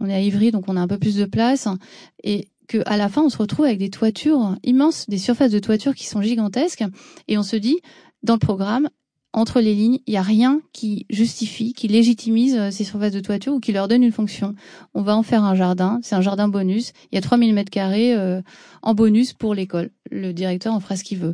on 0.00 0.08
Ivry, 0.08 0.50
donc 0.50 0.64
on 0.68 0.76
a 0.76 0.80
un 0.80 0.88
peu 0.88 0.98
plus 0.98 1.14
de 1.16 1.24
place. 1.24 1.68
Et 2.24 2.48
que 2.66 2.78
à 2.86 2.96
la 2.96 3.08
fin, 3.08 3.22
on 3.22 3.28
se 3.28 3.38
retrouve 3.38 3.66
avec 3.66 3.78
des 3.78 3.90
toitures 3.90 4.56
immenses, 4.64 5.08
des 5.08 5.18
surfaces 5.18 5.52
de 5.52 5.60
toiture 5.60 5.94
qui 5.94 6.06
sont 6.06 6.20
gigantesques. 6.20 6.84
Et 7.28 7.38
on 7.38 7.42
se 7.44 7.56
dit, 7.56 7.78
dans 8.24 8.34
le 8.34 8.40
programme, 8.40 8.88
entre 9.32 9.60
les 9.60 9.74
lignes, 9.74 9.98
il 10.06 10.12
n'y 10.12 10.16
a 10.16 10.22
rien 10.22 10.60
qui 10.72 11.06
justifie, 11.10 11.72
qui 11.72 11.88
légitimise 11.88 12.56
euh, 12.56 12.70
ces 12.70 12.84
surfaces 12.84 13.12
de 13.12 13.20
toiture 13.20 13.52
ou 13.52 13.60
qui 13.60 13.72
leur 13.72 13.88
donne 13.88 14.04
une 14.04 14.12
fonction. 14.12 14.54
On 14.94 15.02
va 15.02 15.16
en 15.16 15.24
faire 15.24 15.42
un 15.42 15.56
jardin, 15.56 15.98
c'est 16.02 16.14
un 16.14 16.20
jardin 16.20 16.46
bonus. 16.46 16.92
Il 17.10 17.16
y 17.16 17.18
a 17.18 17.20
3000 17.20 17.52
mètres 17.52 17.70
carrés 17.70 18.14
euh, 18.14 18.42
en 18.82 18.94
bonus 18.94 19.32
pour 19.32 19.54
l'école. 19.54 19.90
Le 20.10 20.32
directeur 20.32 20.72
en 20.72 20.78
fera 20.78 20.96
ce 20.96 21.02
qu'il 21.02 21.18
veut 21.18 21.32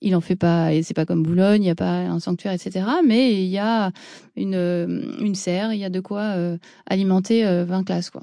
il 0.00 0.14
en 0.14 0.20
fait 0.20 0.36
pas, 0.36 0.72
et 0.72 0.82
c'est 0.82 0.94
pas 0.94 1.06
comme 1.06 1.22
Boulogne, 1.22 1.62
il 1.62 1.66
n'y 1.66 1.70
a 1.70 1.74
pas 1.74 2.00
un 2.00 2.20
sanctuaire, 2.20 2.52
etc. 2.52 2.86
Mais 3.06 3.42
il 3.42 3.48
y 3.48 3.58
a 3.58 3.92
une, 4.36 4.54
euh, 4.54 5.02
une 5.20 5.34
serre, 5.34 5.72
il 5.72 5.78
y 5.78 5.84
a 5.84 5.90
de 5.90 6.00
quoi 6.00 6.20
euh, 6.36 6.58
alimenter 6.86 7.42
20 7.42 7.48
euh, 7.48 7.82
classes, 7.82 8.10
quoi. 8.10 8.22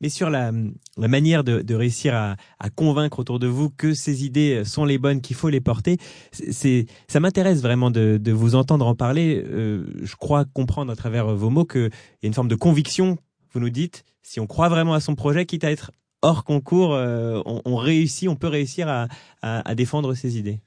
Mais 0.00 0.08
sur 0.08 0.30
la, 0.30 0.50
la 0.96 1.06
manière 1.06 1.44
de, 1.44 1.74
réussir 1.76 2.12
à, 2.16 2.36
convaincre 2.74 3.20
autour 3.20 3.38
de 3.38 3.46
vous 3.46 3.70
que 3.70 3.94
ces 3.94 4.24
idées 4.24 4.64
sont 4.64 4.84
les 4.84 4.98
bonnes, 4.98 5.20
qu'il 5.20 5.36
faut 5.36 5.48
les 5.48 5.60
porter, 5.60 5.96
c'est 6.32 6.86
ça 7.06 7.20
m'intéresse 7.20 7.62
vraiment 7.62 7.92
de, 7.92 8.32
vous 8.32 8.56
entendre 8.56 8.84
en 8.84 8.96
parler. 8.96 9.44
je 9.46 10.16
crois 10.16 10.44
comprendre 10.44 10.90
à 10.90 10.96
travers 10.96 11.28
vos 11.36 11.50
mots 11.50 11.64
qu'il 11.64 11.82
y 11.82 12.26
a 12.26 12.26
une 12.26 12.34
forme 12.34 12.48
de 12.48 12.56
conviction. 12.56 13.16
Vous 13.52 13.60
nous 13.60 13.70
dites, 13.70 14.02
si 14.22 14.40
on 14.40 14.48
croit 14.48 14.68
vraiment 14.68 14.94
à 14.94 14.98
son 14.98 15.14
projet, 15.14 15.46
quitte 15.46 15.62
à 15.62 15.70
être 15.70 15.92
hors 16.20 16.42
concours, 16.42 16.90
on, 16.90 17.76
réussit, 17.76 18.28
on 18.28 18.34
peut 18.34 18.48
réussir 18.48 18.88
à, 18.88 19.06
à, 19.40 19.68
à 19.70 19.74
défendre 19.76 20.14
ses 20.14 20.36
idées. 20.36 20.58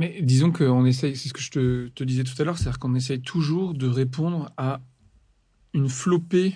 Mais 0.00 0.22
disons 0.22 0.50
qu'on 0.50 0.86
essaye, 0.86 1.14
c'est 1.14 1.28
ce 1.28 1.34
que 1.34 1.42
je 1.42 1.50
te, 1.90 2.04
disais 2.04 2.24
tout 2.24 2.32
à 2.40 2.44
l'heure, 2.44 2.56
c'est-à-dire 2.56 2.78
qu'on 2.78 2.94
essaye 2.94 3.20
toujours 3.20 3.74
de 3.74 3.86
répondre 3.86 4.50
à 4.56 4.80
une 5.74 5.90
flopée 5.90 6.54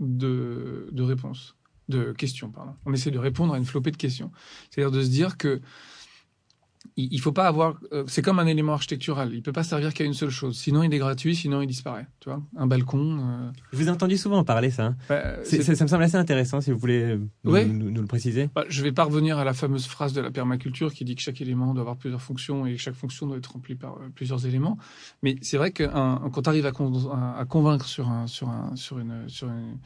de, 0.00 0.88
de 0.90 1.02
réponses, 1.04 1.54
de 1.88 2.10
questions, 2.10 2.50
pardon. 2.50 2.74
On 2.86 2.92
essaie 2.92 3.12
de 3.12 3.20
répondre 3.20 3.54
à 3.54 3.58
une 3.58 3.64
flopée 3.64 3.92
de 3.92 3.96
questions. 3.96 4.32
C'est-à-dire 4.68 4.90
de 4.90 5.00
se 5.00 5.10
dire 5.10 5.36
que 5.36 5.60
il 7.10 7.20
faut 7.20 7.32
pas 7.32 7.46
avoir. 7.46 7.78
Euh, 7.92 8.04
c'est 8.06 8.22
comme 8.22 8.38
un 8.38 8.46
élément 8.46 8.72
architectural. 8.72 9.30
Il 9.32 9.42
peut 9.42 9.52
pas 9.52 9.62
servir 9.62 9.94
qu'à 9.94 10.04
une 10.04 10.14
seule 10.14 10.30
chose. 10.30 10.58
Sinon, 10.58 10.82
il 10.82 10.92
est 10.92 10.98
gratuit. 10.98 11.34
Sinon, 11.34 11.62
il 11.62 11.66
disparaît. 11.66 12.06
Tu 12.20 12.28
vois, 12.28 12.42
un 12.56 12.66
balcon. 12.66 13.18
Euh... 13.20 13.50
Je 13.72 13.78
vous 13.78 13.88
ai 13.88 13.90
entendu 13.90 14.16
souvent 14.16 14.44
parler 14.44 14.70
ça. 14.70 14.86
Hein. 14.86 14.96
Bah, 15.08 15.44
ça, 15.44 15.74
ça, 15.74 15.84
me 15.84 15.88
semble 15.88 16.02
assez 16.02 16.16
intéressant. 16.16 16.60
Si 16.60 16.70
vous 16.70 16.78
voulez 16.78 17.18
nous, 17.44 17.90
nous, 17.90 18.00
le 18.00 18.06
préciser. 18.06 18.48
Bah, 18.54 18.64
je 18.68 18.82
vais 18.82 18.92
pas 18.92 19.04
revenir 19.04 19.38
à 19.38 19.44
la 19.44 19.54
fameuse 19.54 19.86
phrase 19.86 20.12
de 20.12 20.20
la 20.20 20.30
permaculture 20.30 20.92
qui 20.92 21.04
dit 21.04 21.14
que 21.14 21.22
chaque 21.22 21.40
élément 21.40 21.72
doit 21.72 21.82
avoir 21.82 21.96
plusieurs 21.96 22.22
fonctions 22.22 22.66
et 22.66 22.74
que 22.74 22.80
chaque 22.80 22.94
fonction 22.94 23.26
doit 23.26 23.36
être 23.36 23.52
remplie 23.52 23.74
par 23.74 23.94
euh, 23.94 24.08
plusieurs 24.14 24.46
éléments. 24.46 24.78
Mais 25.22 25.36
c'est 25.42 25.56
vrai 25.56 25.70
que 25.70 25.84
quand 25.84 26.42
tu 26.42 26.48
arrives 26.48 26.66
à, 26.66 26.72
con 26.72 26.92
à, 27.12 27.44
convaincre 27.44 27.86
sur 27.86 28.08
un 28.08 28.26
sur 28.26 28.48
un 28.48 28.74
sur 28.76 28.98
une 28.98 29.28
sur 29.28 29.48
une 29.48 29.78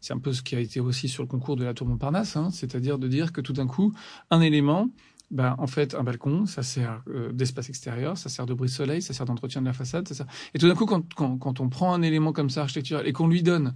c'est 0.00 0.14
un 0.14 0.18
peu 0.18 0.32
ce 0.32 0.42
qui 0.42 0.56
a 0.56 0.60
été 0.60 0.80
aussi 0.80 1.08
sur 1.08 1.22
le 1.22 1.28
concours 1.28 1.56
de 1.56 1.64
la 1.64 1.74
Tour 1.74 1.86
Montparnasse, 1.86 2.36
hein, 2.36 2.48
c'est-à-dire 2.50 2.98
de 2.98 3.06
dire 3.06 3.32
que 3.32 3.40
tout 3.40 3.52
d'un 3.52 3.66
coup, 3.66 3.92
un 4.30 4.40
élément, 4.40 4.88
ben, 5.30 5.54
en 5.58 5.66
fait, 5.66 5.94
un 5.94 6.02
balcon, 6.02 6.46
ça 6.46 6.62
sert 6.62 7.02
euh, 7.08 7.32
d'espace 7.32 7.68
extérieur, 7.68 8.18
ça 8.18 8.28
sert 8.28 8.46
de 8.46 8.54
brise-soleil, 8.54 9.00
ça 9.00 9.14
sert 9.14 9.26
d'entretien 9.26 9.60
de 9.60 9.66
la 9.66 9.72
façade, 9.72 10.08
ça 10.08 10.26
Et 10.54 10.58
tout 10.58 10.66
d'un 10.66 10.74
coup, 10.74 10.86
quand, 10.86 11.14
quand, 11.14 11.38
quand, 11.38 11.60
on 11.60 11.68
prend 11.68 11.94
un 11.94 12.02
élément 12.02 12.32
comme 12.32 12.50
ça 12.50 12.62
architectural 12.62 13.06
et 13.06 13.12
qu'on 13.12 13.28
lui 13.28 13.42
donne 13.42 13.74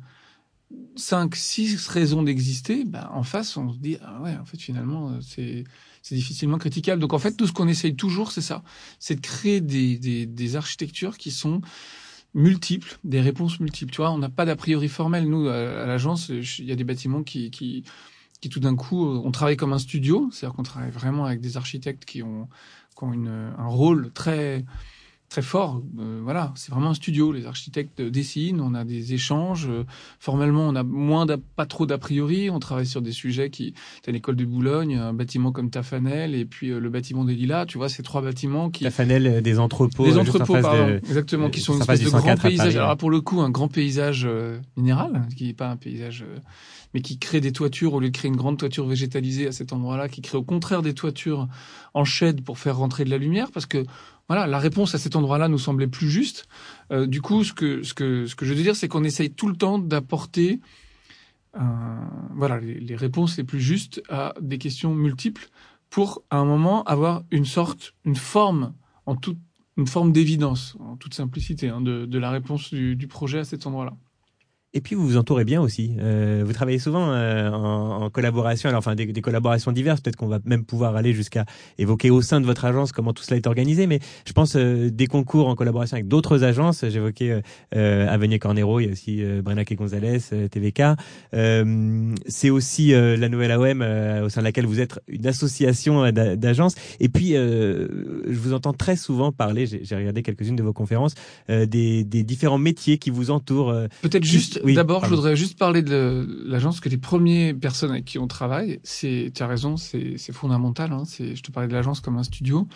cinq, 0.97 1.37
six 1.37 1.87
raisons 1.87 2.23
d'exister, 2.25 2.85
ben, 2.85 3.09
en 3.13 3.23
face, 3.23 3.57
on 3.57 3.73
se 3.73 3.79
dit, 3.79 3.99
ah 4.03 4.21
ouais, 4.23 4.37
en 4.37 4.45
fait, 4.45 4.61
finalement, 4.61 5.11
euh, 5.11 5.21
c'est, 5.21 5.65
c'est 6.03 6.17
difficilement 6.17 6.59
critiquable. 6.59 7.01
Donc, 7.01 7.13
en 7.13 7.19
fait, 7.19 7.33
tout 7.37 7.47
ce 7.47 7.53
qu'on 7.53 7.69
essaye 7.69 7.95
toujours, 7.95 8.33
c'est 8.33 8.43
ça. 8.43 8.65
C'est 8.99 9.17
de 9.17 9.21
créer 9.21 9.61
des, 9.61 9.97
des, 9.99 10.27
des 10.27 10.57
architectures 10.57 11.19
qui 11.19 11.31
sont 11.31 11.61
multiples, 12.35 12.99
des 13.05 13.21
réponses 13.21 13.61
multiples. 13.61 13.93
Tu 13.93 13.99
vois, 13.99 14.11
on 14.11 14.19
n'a 14.19 14.29
pas 14.29 14.45
d'a 14.45 14.57
priori 14.57 14.89
formel. 14.89 15.29
Nous, 15.29 15.47
à, 15.49 15.87
l'agence, 15.87 16.31
il 16.31 16.65
y 16.65 16.73
a 16.73 16.77
des 16.77 16.85
bâtiments 16.85 17.23
qui, 17.23 17.51
qui 17.53 17.85
qui 18.45 18.51
tout 18.51 18.61
d'un 18.61 18.77
coup, 18.77 19.07
on 19.07 19.31
travaille 19.31 19.57
comme 19.57 19.73
un 19.73 19.79
studio, 19.79 20.29
c'est-à-dire 20.31 20.55
qu'on 20.55 20.65
travaille 20.65 20.91
vraiment 20.91 21.25
avec 21.25 21.41
des 21.41 21.57
architectes 21.57 22.05
qui 22.05 22.23
ont, 22.23 22.47
qui 22.95 23.03
ont 23.03 23.15
une, 23.15 23.55
un 23.57 23.67
rôle 23.67 24.13
très 24.13 24.67
très 25.31 25.41
fort. 25.41 25.81
Euh, 25.99 26.21
voilà, 26.23 26.53
c'est 26.57 26.71
vraiment 26.71 26.91
un 26.91 26.95
studio. 26.95 27.33
Les 27.33 27.47
architectes 27.47 28.03
dessinent, 28.03 28.61
on 28.61 28.75
a 28.75 28.85
des 28.85 29.15
échanges. 29.15 29.67
Euh, 29.67 29.85
formellement, 30.21 30.69
on 30.69 30.77
a 30.77 30.83
moins, 30.83 31.27
pas 31.57 31.65
trop 31.65 31.87
d'a 31.87 31.97
priori. 31.97 32.51
On 32.51 32.59
travaille 32.59 32.87
sur 32.87 33.01
des 33.01 33.13
sujets 33.13 33.49
qui, 33.49 33.73
t'as 34.03 34.13
l'école 34.13 34.37
de 34.37 34.45
Boulogne, 34.45 34.97
un 34.97 35.15
bâtiment 35.15 35.51
comme 35.51 35.71
Tafanel 35.71 36.35
et 36.35 36.45
puis 36.45 36.69
euh, 36.69 36.81
le 36.81 36.91
bâtiment 36.91 37.25
des 37.25 37.35
Lilas. 37.35 37.65
Tu 37.65 37.79
vois, 37.79 37.89
ces 37.89 38.03
trois 38.03 38.21
bâtiments 38.21 38.69
qui. 38.69 38.85
Tafanel, 38.85 39.41
des 39.41 39.59
entrepôts. 39.59 40.05
Des 40.05 40.19
entrepôts, 40.19 40.61
pardon. 40.61 40.99
exactement, 40.99 41.49
qui 41.49 41.61
sont 41.61 41.73
une 41.73 41.81
espèce 41.81 42.03
de 42.03 42.11
grand 42.11 42.37
paysage. 42.37 42.77
Alors 42.77 42.99
pour 42.99 43.11
le 43.11 43.23
coup, 43.23 43.41
un 43.41 43.51
grand 43.51 43.69
paysage 43.69 44.29
minéral, 44.77 45.27
qui 45.35 45.47
n'est 45.47 45.55
pas 45.55 45.71
un 45.71 45.77
paysage 45.77 46.27
mais 46.95 47.01
qui 47.01 47.19
crée 47.19 47.41
des 47.41 47.53
toitures 47.53 47.93
au 47.93 48.01
lieu 48.01 48.09
de 48.09 48.17
créer 48.17 48.31
une 48.31 48.37
grande 48.37 48.57
toiture 48.57 48.87
végétalisée 48.87 49.49
à 49.49 49.53
cet 49.53 49.73
endroit-là, 49.73 50.09
qui 50.09 50.23
crée 50.23 50.39
au 50.39 50.45
contraire 50.45 50.81
des 50.81 50.95
toitures 50.95 51.49
en 51.93 52.05
shed 52.05 52.43
pour 52.43 52.59
faire 52.59 52.77
rentrer 52.77 53.05
de 53.05 53.11
la 53.11 53.19
lumière, 53.19 53.51
parce 53.51 53.67
que 53.67 53.85
voilà, 54.29 54.47
la 54.47 54.59
réponse 54.59 54.95
à 54.95 54.99
cet 54.99 55.17
endroit-là 55.17 55.49
nous 55.49 55.59
semblait 55.59 55.89
plus 55.89 56.09
juste. 56.09 56.47
Euh, 56.93 57.07
du 57.07 57.21
coup, 57.21 57.45
ce 57.45 57.53
que, 57.53 57.83
je 57.83 58.55
veux 58.55 58.63
dire, 58.63 58.77
c'est 58.77 58.89
qu'on 58.89 59.05
essaye 59.05 59.31
tout 59.31 59.49
le 59.49 59.57
temps 59.57 59.79
d'apporter 59.79 60.61
euh, 61.57 61.61
voilà, 62.35 62.59
les, 62.61 62.97
réponses 62.97 63.37
les 63.37 63.45
plus 63.45 63.61
justes 63.61 64.03
à 64.09 64.35
des 64.41 64.59
questions 64.59 64.95
multiples 64.95 65.49
pour, 65.91 66.23
à 66.31 66.39
un 66.39 66.45
moment, 66.45 66.85
avoir 66.85 67.25
une 67.31 67.45
sorte, 67.45 67.95
une 68.05 68.17
forme, 68.17 68.73
en 69.07 69.17
une 69.77 69.87
forme 69.87 70.13
d'évidence, 70.13 70.77
en 70.79 70.97
toute 70.97 71.15
simplicité, 71.15 71.69
hein, 71.69 71.81
de, 71.81 72.19
la 72.19 72.31
réponse 72.31 72.73
du 72.73 73.07
projet 73.09 73.41
à 73.41 73.45
cet 73.45 73.67
endroit-là. 73.67 73.97
Et 74.77 74.81
puis 74.81 74.97
vous 74.97 75.07
vous 75.07 75.17
entourez 75.17 75.45
bien 75.45 75.63
aussi. 75.63 75.93
Euh, 76.01 76.43
vous 76.45 76.53
travaillez 76.53 76.81
souvent 76.81 77.13
euh, 77.13 77.49
en, 77.49 78.03
en, 78.03 78.11
collaboration, 78.11 78.69
alors 78.69 78.81
enfin 78.81 78.97
des, 78.97 79.07
des 79.07 79.21
collaborations 79.21 79.71
diverses. 79.71 80.01
Peut-être 80.01 80.17
qu'on 80.17 80.27
va 80.27 80.41
même 80.45 80.65
pouvoir 80.65 80.97
aller 80.97 81.13
jusqu'à 81.13 81.45
évoquer 81.79 82.11
au 82.11 82.23
sein 82.23 82.41
de 82.41 82.47
votre 82.47 82.65
agence 82.65 82.91
comment 82.91 83.13
tout 83.13 83.23
cela 83.23 83.37
est 83.37 83.47
organisé. 83.47 83.87
Mais 83.87 84.01
je 84.27 84.33
pense 84.33 84.57
euh, 84.57 84.91
des 84.91 85.07
concours 85.07 85.47
en 85.47 85.55
collaboration 85.55 85.95
avec 85.95 86.09
d'autres 86.09 86.43
agences. 86.43 86.85
J'évoquais 86.89 87.31
euh, 87.31 87.41
euh 87.77 88.09
Avenir 88.09 88.41
Cornero, 88.41 88.81
il 88.81 88.87
y 88.87 88.89
a 88.89 88.93
aussi 88.93 89.23
euh, 89.23 89.43
Brenac 89.43 89.71
et 89.71 89.77
Gonzalez, 89.77 90.19
TVK. 90.51 90.83
C'est 92.27 92.51
aussi 92.51 92.91
la 92.91 93.29
nouvelle 93.29 93.53
AOM 93.53 93.81
au 94.25 94.29
sein 94.29 94.41
de 94.41 94.45
laquelle 94.45 94.67
vous 94.67 94.81
êtes 94.81 94.99
une 95.07 95.27
association 95.27 96.11
d'agences. 96.11 96.75
Et 97.01 97.09
puis 97.09 97.33
je 97.35 98.39
vous 98.39 98.53
entends 98.53 98.73
très 98.73 98.97
souvent 98.97 99.31
parler. 99.31 99.67
J'ai 99.67 99.97
regardé 99.97 100.23
quelques-unes 100.23 100.57
de 100.57 100.63
vos 100.63 100.73
conférences 100.73 101.15
des, 101.49 102.05
des 102.05 102.23
différents 102.23 102.59
métiers 102.59 102.99
qui 102.99 103.11
vous 103.11 103.31
entourent. 103.31 103.75
Peut-être 104.03 104.25
juste 104.25 104.64
D'abord, 104.73 105.05
je 105.05 105.11
voudrais 105.11 105.37
juste 105.37 105.59
parler 105.59 105.83
de 105.83 106.43
l'agence, 106.47 106.81
que 106.81 106.89
les 106.89 106.97
premières 106.99 107.55
personnes 107.57 107.91
avec 107.91 108.05
qui 108.05 108.19
on 108.19 108.27
travaille, 108.27 108.81
c'est, 108.83 109.33
tu 109.35 109.43
as 109.43 109.47
raison, 109.47 109.77
c'est 109.77 110.33
fondamental. 110.33 110.93
Hein, 110.93 111.05
je 111.07 111.41
te 111.41 111.51
parlais 111.51 111.69
de 111.69 111.75
l'agence 111.75 112.01
comme 112.01 112.17
un 112.17 112.23
studio. 112.23 112.67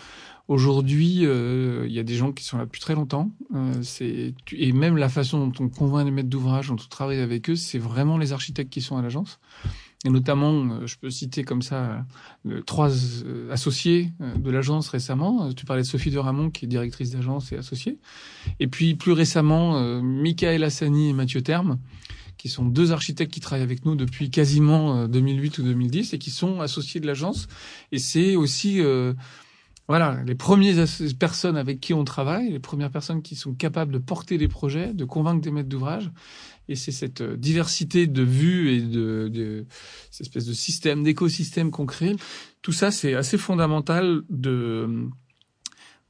Aujourd'hui, 0.49 1.26
euh, 1.26 1.84
il 1.86 1.93
y 1.93 1.99
a 1.99 2.03
des 2.03 2.14
gens 2.14 2.32
qui 2.32 2.43
sont 2.43 2.57
là 2.57 2.64
depuis 2.64 2.80
très 2.80 2.95
longtemps. 2.95 3.30
Euh, 3.55 3.82
et 4.53 4.72
même 4.72 4.97
la 4.97 5.11
façon 5.11 5.47
dont 5.47 5.53
on 5.64 5.68
convainc 5.68 6.07
les 6.07 6.11
maîtres 6.11 6.30
d'ouvrage, 6.30 6.68
dont 6.68 6.74
on 6.74 6.89
travaille 6.89 7.20
avec 7.20 7.51
eux, 7.51 7.57
c'est 7.57 7.78
vraiment 7.78 8.16
les 8.16 8.32
architectes 8.32 8.72
qui 8.72 8.80
sont 8.80 8.97
à 8.97 9.03
l'agence. 9.03 9.39
Et 10.05 10.11
notamment, 10.11 10.53
euh, 10.53 10.86
je 10.86 10.96
peux 10.96 11.11
citer 11.11 11.42
comme 11.42 11.62
ça 11.62 12.07
euh, 12.46 12.62
trois 12.62 12.90
euh, 13.24 13.51
associés 13.51 14.12
de 14.20 14.51
l'agence 14.51 14.88
récemment. 14.88 15.53
Tu 15.53 15.64
parlais 15.64 15.82
de 15.82 15.86
Sophie 15.86 16.11
de 16.11 16.18
Ramon, 16.18 16.51
qui 16.51 16.66
est 16.66 16.68
directrice 16.68 17.11
d'agence 17.11 17.51
et 17.51 17.57
associée. 17.57 17.99
Et 18.61 18.68
puis 18.68 18.94
plus 18.94 19.12
récemment, 19.12 20.01
Michael 20.03 20.62
Hassani 20.62 21.09
et 21.09 21.12
Mathieu 21.12 21.42
Terme, 21.42 21.78
qui 22.36 22.49
sont 22.49 22.64
deux 22.64 22.92
architectes 22.92 23.32
qui 23.32 23.40
travaillent 23.40 23.64
avec 23.64 23.84
nous 23.84 23.96
depuis 23.96 24.30
quasiment 24.30 25.09
2008 25.09 25.59
ou 25.59 25.62
2010 25.64 26.14
et 26.14 26.18
qui 26.18 26.30
sont 26.30 26.61
associés 26.61 27.01
de 27.01 27.07
l'agence. 27.07 27.49
Et 27.90 27.99
c'est 27.99 28.36
aussi... 28.36 28.80
voilà, 29.88 30.22
les 30.26 30.34
premières 30.34 30.86
personnes 31.18 31.57
avec 31.57 31.80
qui 31.80 31.94
on 31.94 32.05
travaille, 32.05 32.51
les 32.51 32.61
premières 32.61 32.90
personnes 32.90 33.22
qui 33.22 33.34
sont 33.34 33.55
capables 33.55 33.92
de 33.92 33.99
porter 33.99 34.38
des 34.38 34.49
projets, 34.49 34.94
de 34.94 35.05
convaincre 35.05 35.40
des 35.40 35.51
maîtres 35.51 35.68
d'ouvrage. 35.68 36.11
Et 36.68 36.76
c'est 36.76 36.92
cette 36.92 37.22
euh, 37.22 37.36
diversité 37.36 38.06
de 38.06 38.22
vues 38.22 38.72
et 38.72 38.82
de, 38.82 39.28
de 39.28 39.66
cette 40.10 40.26
espèce 40.26 40.46
de 40.46 40.52
système, 40.52 41.02
d'écosystème 41.02 41.70
qu'on 41.70 41.86
crée. 41.86 42.14
Tout 42.62 42.72
ça, 42.72 42.90
c'est 42.90 43.14
assez 43.14 43.38
fondamental 43.38 44.22
de, 44.28 45.08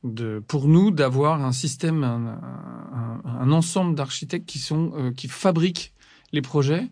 de, 0.04 0.42
pour 0.48 0.68
nous 0.68 0.90
d'avoir 0.90 1.44
un 1.44 1.52
système, 1.52 2.02
un, 2.04 3.20
un, 3.24 3.52
ensemble 3.52 3.94
d'architectes 3.94 4.46
qui 4.46 4.60
euh, 4.72 5.12
qui 5.12 5.28
fabriquent 5.28 5.92
les 6.32 6.42
projets, 6.42 6.88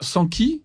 sans 0.00 0.26
qui 0.26 0.62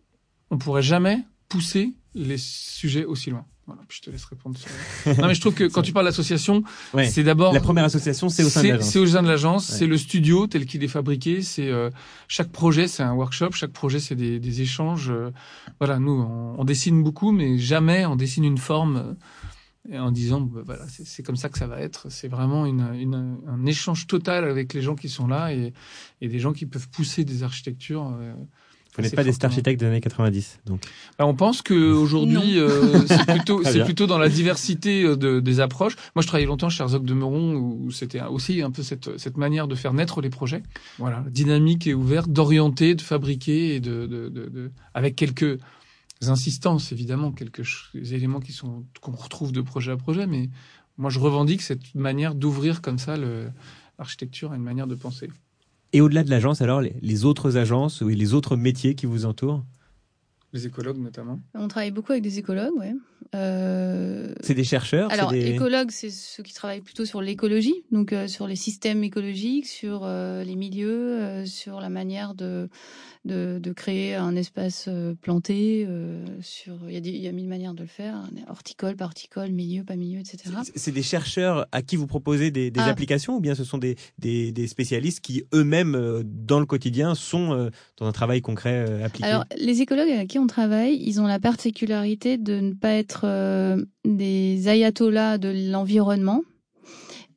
on 0.49 0.57
pourrait 0.57 0.83
jamais 0.83 1.23
pousser 1.47 1.93
les 2.13 2.37
sujets 2.37 3.05
aussi 3.05 3.29
loin. 3.29 3.45
Voilà, 3.71 3.87
je 3.89 4.01
te 4.01 4.09
laisse 4.09 4.25
répondre. 4.25 4.59
non, 5.05 5.27
mais 5.27 5.33
je 5.33 5.41
trouve 5.41 5.53
que 5.53 5.63
quand 5.63 5.81
tu 5.81 5.93
parles 5.93 6.05
d'association, 6.05 6.63
c'est 7.09 7.23
d'abord 7.23 7.53
la 7.53 7.61
première 7.61 7.85
association, 7.85 8.27
c'est 8.27 8.43
au 8.43 8.49
sein 8.49 8.63
de 8.63 8.67
l'agence. 8.67 8.89
C'est 8.89 8.99
au 8.99 9.07
sein 9.07 9.23
de 9.23 9.27
l'agence, 9.27 9.65
c'est 9.65 9.87
le 9.87 9.97
studio 9.97 10.47
tel 10.47 10.65
qu'il 10.65 10.83
est 10.83 10.89
fabriqué. 10.89 11.41
C'est 11.41 11.69
euh, 11.69 11.89
chaque 12.27 12.51
projet, 12.51 12.87
c'est 12.87 13.03
un 13.03 13.13
workshop. 13.13 13.51
Chaque 13.53 13.71
projet, 13.71 13.99
c'est 13.99 14.15
des, 14.15 14.39
des, 14.39 14.61
échanges. 14.61 15.09
Euh, 15.09 15.31
voilà, 15.79 15.99
nous, 15.99 16.11
on, 16.11 16.59
on, 16.59 16.63
dessine 16.65 17.01
beaucoup, 17.01 17.31
mais 17.31 17.57
jamais 17.57 18.05
on 18.05 18.17
dessine 18.17 18.43
une 18.43 18.57
forme 18.57 19.15
euh, 19.91 19.99
en 19.99 20.11
disant 20.11 20.41
bah, 20.41 20.61
voilà, 20.65 20.85
c'est 20.89 21.23
comme 21.23 21.37
ça 21.37 21.47
que 21.47 21.57
ça 21.57 21.67
va 21.67 21.79
être. 21.79 22.11
C'est 22.11 22.27
vraiment 22.27 22.65
une, 22.65 22.93
une, 22.93 23.39
un 23.47 23.65
échange 23.65 24.05
total 24.05 24.43
avec 24.43 24.73
les 24.73 24.81
gens 24.81 24.95
qui 24.95 25.07
sont 25.07 25.27
là 25.27 25.53
et, 25.53 25.71
et 26.19 26.27
des 26.27 26.39
gens 26.39 26.51
qui 26.51 26.65
peuvent 26.65 26.89
pousser 26.89 27.23
des 27.23 27.43
architectures. 27.43 28.13
Vous 28.95 29.03
n'êtes 29.03 29.15
pas 29.15 29.23
des 29.23 29.33
architectes 29.43 29.79
des 29.79 29.85
années 29.85 30.01
90, 30.01 30.59
donc. 30.65 30.81
Bah, 31.17 31.25
on 31.25 31.33
pense 31.33 31.61
que 31.61 31.73
aujourd'hui, 31.73 32.59
euh, 32.59 33.05
c'est 33.07 33.25
plutôt, 33.27 33.63
c'est 33.63 33.85
plutôt 33.85 34.05
dans 34.05 34.17
la 34.17 34.27
diversité 34.27 35.03
euh, 35.03 35.15
de, 35.15 35.39
des 35.39 35.59
approches. 35.61 35.95
Moi, 36.15 36.21
je 36.21 36.27
travaillais 36.27 36.47
longtemps 36.47 36.69
chez 36.69 36.83
Herzog 36.83 37.05
de 37.05 37.13
Meuron, 37.13 37.55
où 37.55 37.91
c'était 37.91 38.21
aussi 38.21 38.61
un 38.61 38.71
peu 38.71 38.83
cette, 38.83 39.17
cette 39.17 39.37
manière 39.37 39.67
de 39.67 39.75
faire 39.75 39.93
naître 39.93 40.19
les 40.21 40.29
projets. 40.29 40.61
Voilà, 40.97 41.23
dynamique 41.29 41.87
et 41.87 41.93
ouverte, 41.93 42.29
d'orienter, 42.29 42.95
de 42.95 43.01
fabriquer 43.01 43.75
et 43.75 43.79
de, 43.79 44.05
de, 44.07 44.27
de, 44.27 44.49
de, 44.49 44.71
avec 44.93 45.15
quelques 45.15 45.57
insistances 46.27 46.91
évidemment, 46.91 47.31
quelques 47.31 47.63
éléments 47.95 48.41
qui 48.41 48.51
sont 48.51 48.83
qu'on 48.99 49.13
retrouve 49.13 49.51
de 49.51 49.61
projet 49.61 49.91
à 49.91 49.97
projet. 49.97 50.27
Mais 50.27 50.49
moi, 50.97 51.09
je 51.09 51.19
revendique 51.19 51.61
cette 51.61 51.95
manière 51.95 52.35
d'ouvrir 52.35 52.81
comme 52.81 52.99
ça 52.99 53.15
l'architecture 53.97 54.51
à 54.51 54.55
une 54.55 54.63
manière 54.63 54.87
de 54.87 54.95
penser. 54.95 55.29
Et 55.93 56.01
au-delà 56.01 56.23
de 56.23 56.29
l'agence, 56.29 56.61
alors, 56.61 56.81
les, 56.81 57.25
autres 57.25 57.57
agences 57.57 58.01
ou 58.01 58.07
les 58.07 58.33
autres 58.33 58.55
métiers 58.55 58.95
qui 58.95 59.05
vous 59.05 59.25
entourent? 59.25 59.65
Les 60.53 60.65
écologues 60.65 60.97
notamment 60.97 61.39
On 61.53 61.67
travaille 61.67 61.91
beaucoup 61.91 62.11
avec 62.11 62.23
des 62.23 62.39
écologues, 62.39 62.71
oui. 62.77 62.93
Euh... 63.35 64.33
C'est 64.41 64.53
des 64.53 64.63
chercheurs 64.63 65.11
Alors, 65.11 65.31
des... 65.31 65.51
écologues, 65.51 65.91
c'est 65.91 66.09
ceux 66.09 66.43
qui 66.43 66.53
travaillent 66.53 66.81
plutôt 66.81 67.05
sur 67.05 67.21
l'écologie, 67.21 67.83
donc 67.91 68.13
euh, 68.13 68.27
sur 68.27 68.47
les 68.47 68.55
systèmes 68.55 69.03
écologiques, 69.03 69.67
sur 69.67 70.01
euh, 70.03 70.43
les 70.43 70.55
milieux, 70.55 71.45
sur 71.45 71.79
la 71.79 71.89
manière 71.89 72.33
de 72.33 72.69
de, 73.23 73.59
de 73.61 73.71
créer 73.71 74.15
un 74.15 74.35
espace 74.35 74.89
planté. 75.21 75.87
Sur, 76.41 76.73
il 76.87 76.93
y, 76.93 76.97
a 76.97 76.99
il 76.99 77.21
y 77.21 77.27
a 77.27 77.31
mille 77.31 77.47
manières 77.47 77.75
de 77.75 77.81
le 77.81 77.87
faire, 77.87 78.27
horticole, 78.49 78.95
particole, 78.95 79.51
milieu, 79.51 79.83
pas 79.83 79.95
milieu, 79.95 80.19
etc. 80.19 80.55
C'est 80.75 80.91
des 80.91 81.03
chercheurs 81.03 81.67
à 81.71 81.83
qui 81.83 81.97
vous 81.97 82.07
proposez 82.07 82.49
des, 82.49 82.71
des 82.71 82.79
ah. 82.79 82.87
applications 82.87 83.35
ou 83.35 83.39
bien 83.39 83.53
ce 83.53 83.63
sont 83.63 83.77
des, 83.77 83.95
des, 84.17 84.51
des 84.51 84.65
spécialistes 84.65 85.19
qui 85.19 85.43
eux-mêmes, 85.53 86.23
dans 86.25 86.59
le 86.59 86.65
quotidien, 86.65 87.13
sont 87.13 87.69
dans 87.97 88.07
un 88.07 88.11
travail 88.11 88.41
concret 88.41 89.03
appliqué? 89.03 89.27
Alors, 89.29 89.45
les 89.55 89.81
écologues 89.81 90.09
avec 90.09 90.27
qui 90.27 90.39
on 90.39 90.47
travaille, 90.47 90.95
ils 90.95 91.21
ont 91.21 91.27
la 91.27 91.39
particularité 91.39 92.39
de 92.39 92.59
ne 92.59 92.73
pas 92.73 92.93
être 92.93 93.10
des 94.05 94.67
ayatollahs 94.67 95.37
de 95.37 95.71
l'environnement 95.71 96.43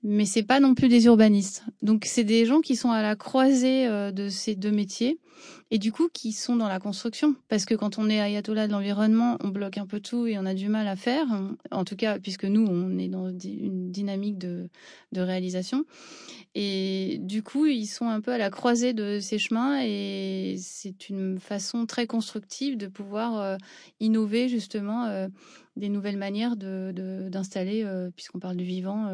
mais 0.07 0.27
c'est 0.27 0.43
pas 0.43 0.61
non 0.61 0.75
plus 0.75 0.89
des 0.89 1.07
urbanistes. 1.07 1.65
Donc 1.81 2.05
c'est 2.05 2.25
des 2.25 2.45
gens 2.45 2.61
qui 2.61 2.77
sont 2.77 2.91
à 2.91 3.01
la 3.01 3.17
croisée 3.17 3.89
de 3.89 4.29
ces 4.29 4.55
deux 4.55 4.71
métiers 4.71 5.19
et 5.71 5.79
du 5.79 5.93
coup 5.93 6.09
qui 6.13 6.33
sont 6.33 6.57
dans 6.57 6.69
la 6.69 6.79
construction. 6.79 7.35
Parce 7.49 7.65
que 7.65 7.75
quand 7.75 7.99
on 7.99 8.09
est 8.09 8.21
ayatollah 8.21 8.67
de 8.67 8.73
l'environnement, 8.73 9.39
on 9.43 9.49
bloque 9.49 9.79
un 9.79 9.87
peu 9.87 10.01
tout 10.01 10.27
et 10.27 10.39
on 10.39 10.47
a 10.47 10.55
du 10.55 10.69
mal 10.69 10.87
à 10.87 10.97
faire. 10.97 11.27
En 11.71 11.85
tout 11.85 11.97
cas, 11.97 12.19
puisque 12.19 12.45
nous, 12.45 12.65
on 12.67 12.99
est 12.99 13.09
dans 13.09 13.29
une 13.29 13.91
dynamique 13.91 14.39
de, 14.39 14.69
réalisation. 15.17 15.85
Et 16.55 17.19
du 17.21 17.43
coup, 17.43 17.67
ils 17.67 17.87
sont 17.87 18.09
un 18.09 18.21
peu 18.21 18.33
à 18.33 18.39
la 18.39 18.51
croisée 18.51 18.93
de 18.93 19.21
ces 19.21 19.39
chemins 19.39 19.81
et 19.83 20.57
c'est 20.59 21.09
une 21.09 21.39
façon 21.41 21.87
très 21.87 22.07
constructive 22.07 22.77
de 22.77 22.87
pouvoir 22.87 23.41
euh, 23.41 23.57
innover 24.01 24.49
justement 24.49 25.07
euh, 25.07 25.29
des 25.77 25.89
nouvelles 25.89 26.17
manières 26.17 26.57
d'installer, 26.57 27.83
de, 27.83 27.89
euh, 27.89 28.11
puisqu'on 28.11 28.39
parle 28.39 28.57
du 28.57 28.65
vivant, 28.65 29.11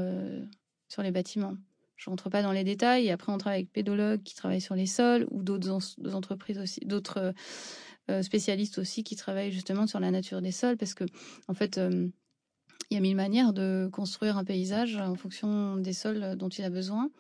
sur 0.89 1.03
les 1.03 1.11
bâtiments. 1.11 1.57
Je 1.97 2.09
rentre 2.09 2.31
pas 2.31 2.43
dans 2.43 2.53
les 2.53 2.65
détails. 2.65 3.11
Après, 3.11 3.31
on 3.31 3.37
travaille 3.37 3.61
avec 3.61 3.73
pédologues 3.73 4.23
qui 4.23 4.35
travaillent 4.35 4.63
sur 4.63 4.75
les 4.75 4.87
sols 4.87 5.27
ou 5.31 5.43
d'autres 5.43 6.15
entreprises 6.15 6.59
aussi, 6.59 6.81
d'autres 6.81 7.35
euh, 8.11 8.23
spécialistes 8.23 8.79
aussi 8.79 9.05
qui 9.05 9.17
travaillent 9.17 9.53
justement 9.53 9.87
sur 9.87 10.01
la 10.01 10.11
nature 10.11 10.41
des 10.41 10.51
sols 10.51 10.79
parce 10.79 10.95
que, 10.95 11.05
en 11.47 11.55
fait, 11.55 11.77
euh, 11.77 12.09
il 12.91 12.95
y 12.95 12.97
a 12.97 13.01
mille 13.01 13.17
manières 13.17 13.53
de 13.53 13.89
construire 13.93 14.39
un 14.39 14.45
paysage 14.45 14.97
en 14.97 15.15
fonction 15.15 15.77
des 15.77 15.93
sols 15.93 16.37
dont 16.37 16.49
il 16.49 16.65
a 16.65 16.71
besoin. 16.71 17.11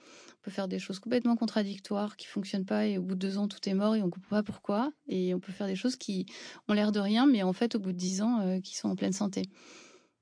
On 0.40 0.44
peut 0.44 0.50
faire 0.50 0.68
des 0.68 0.78
choses 0.78 0.98
complètement 1.00 1.36
contradictoires 1.36 2.16
qui 2.16 2.26
fonctionnent 2.26 2.64
pas 2.64 2.86
et 2.86 2.96
au 2.96 3.02
bout 3.02 3.14
de 3.14 3.20
deux 3.20 3.36
ans 3.36 3.46
tout 3.46 3.58
est 3.68 3.74
mort 3.74 3.94
et 3.94 4.00
on 4.00 4.06
ne 4.06 4.10
comprend 4.10 4.36
pas 4.36 4.42
pourquoi. 4.42 4.90
Et 5.06 5.34
on 5.34 5.38
peut 5.38 5.52
faire 5.52 5.66
des 5.66 5.76
choses 5.76 5.96
qui 5.96 6.24
ont 6.66 6.72
l'air 6.72 6.92
de 6.92 7.00
rien, 7.00 7.26
mais 7.26 7.42
en 7.42 7.52
fait 7.52 7.74
au 7.74 7.78
bout 7.78 7.92
de 7.92 7.98
dix 7.98 8.22
ans 8.22 8.40
euh, 8.40 8.60
qui 8.60 8.74
sont 8.74 8.88
en 8.88 8.96
pleine 8.96 9.12
santé. 9.12 9.42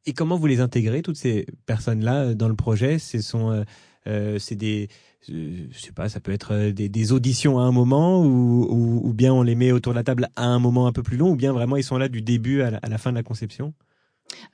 Et 0.06 0.14
comment 0.14 0.36
vous 0.36 0.48
les 0.48 0.60
intégrez 0.60 1.02
toutes 1.02 1.16
ces 1.16 1.46
personnes-là 1.66 2.34
dans 2.34 2.48
le 2.48 2.56
projet? 2.56 2.98
Ce 2.98 3.20
sont 3.20 3.64
euh, 4.08 4.38
c'est 4.40 4.56
des 4.56 4.88
je 5.28 5.78
sais 5.78 5.92
pas, 5.92 6.08
ça 6.08 6.20
peut 6.20 6.32
être 6.32 6.70
des, 6.70 6.88
des 6.88 7.12
auditions 7.12 7.58
à 7.58 7.62
un 7.62 7.72
moment 7.72 8.24
ou, 8.24 8.66
ou, 8.70 9.08
ou, 9.08 9.12
bien 9.12 9.32
on 9.34 9.42
les 9.42 9.54
met 9.54 9.72
autour 9.72 9.92
de 9.92 9.98
la 9.98 10.04
table 10.04 10.28
à 10.36 10.46
un 10.46 10.58
moment 10.58 10.86
un 10.86 10.92
peu 10.92 11.02
plus 11.02 11.16
long 11.16 11.30
ou 11.30 11.36
bien 11.36 11.52
vraiment 11.52 11.76
ils 11.76 11.84
sont 11.84 11.98
là 11.98 12.08
du 12.08 12.22
début 12.22 12.62
à 12.62 12.70
la, 12.70 12.78
à 12.78 12.88
la 12.88 12.98
fin 12.98 13.10
de 13.10 13.16
la 13.16 13.22
conception? 13.22 13.74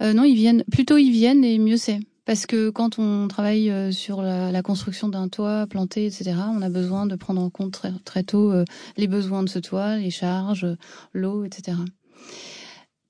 Euh, 0.03 0.13
Non, 0.13 0.25
ils 0.25 0.35
viennent 0.35 0.65
plutôt 0.71 0.99
ils 0.99 1.13
viennent 1.13 1.45
et 1.45 1.59
mieux 1.59 1.77
c'est. 1.77 2.01
Parce 2.25 2.47
que 2.47 2.71
quand 2.71 2.99
on 2.99 3.29
travaille 3.29 3.71
euh, 3.71 3.93
sur 3.93 4.23
la, 4.23 4.51
la 4.51 4.63
construction 4.63 5.09
d'un 5.09 5.29
toit 5.29 5.67
planté, 5.67 6.07
etc., 6.07 6.37
on 6.51 6.63
a 6.63 6.71
besoin 6.71 7.07
de 7.07 7.17
prendre 7.17 7.43
en 7.43 7.51
compte 7.51 7.73
très, 7.73 7.93
très 8.05 8.23
tôt 8.23 8.51
euh, 8.51 8.65
les 8.97 9.09
besoins 9.09 9.43
de 9.43 9.49
ce 9.49 9.59
toit, 9.59 9.97
les 9.97 10.11
charges, 10.11 10.67
l'eau, 11.13 11.45
etc. 11.45 11.77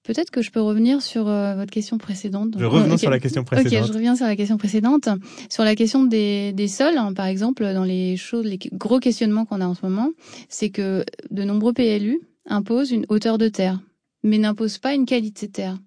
Peut-être 0.02 0.30
que 0.30 0.42
je 0.42 0.50
peux 0.50 0.60
revenir 0.60 1.00
sur 1.00 1.28
euh, 1.28 1.54
votre 1.54 1.70
question 1.70 1.96
précédente. 1.96 2.56
Je 2.58 2.64
reviens 2.64 2.88
okay. 2.88 2.98
sur 2.98 3.10
la 3.10 3.20
question 3.20 3.44
précédente. 3.44 3.72
Ok, 3.72 3.86
je 3.88 3.92
reviens 3.92 4.16
sur 4.16 4.26
la 4.26 4.36
question 4.36 4.58
précédente. 4.58 5.08
Sur 5.48 5.64
la 5.64 5.74
question 5.76 6.04
des, 6.04 6.52
des 6.52 6.68
sols, 6.68 6.98
hein, 6.98 7.14
par 7.14 7.26
exemple, 7.26 7.64
dans 7.72 7.84
les 7.84 8.16
choses, 8.16 8.44
les 8.44 8.58
gros 8.72 8.98
questionnements 8.98 9.46
qu'on 9.46 9.60
a 9.60 9.66
en 9.66 9.74
ce 9.74 9.86
moment, 9.86 10.10
c'est 10.48 10.68
que 10.68 11.04
de 11.30 11.44
nombreux 11.44 11.72
PLU 11.72 12.20
imposent 12.46 12.90
une 12.90 13.06
hauteur 13.08 13.38
de 13.38 13.48
terre 13.48 13.80
mais 14.24 14.38
n'impose 14.38 14.78
pas 14.78 14.94
une 14.94 15.06
qualité 15.06 15.46
de 15.46 15.52
terre. 15.52 15.78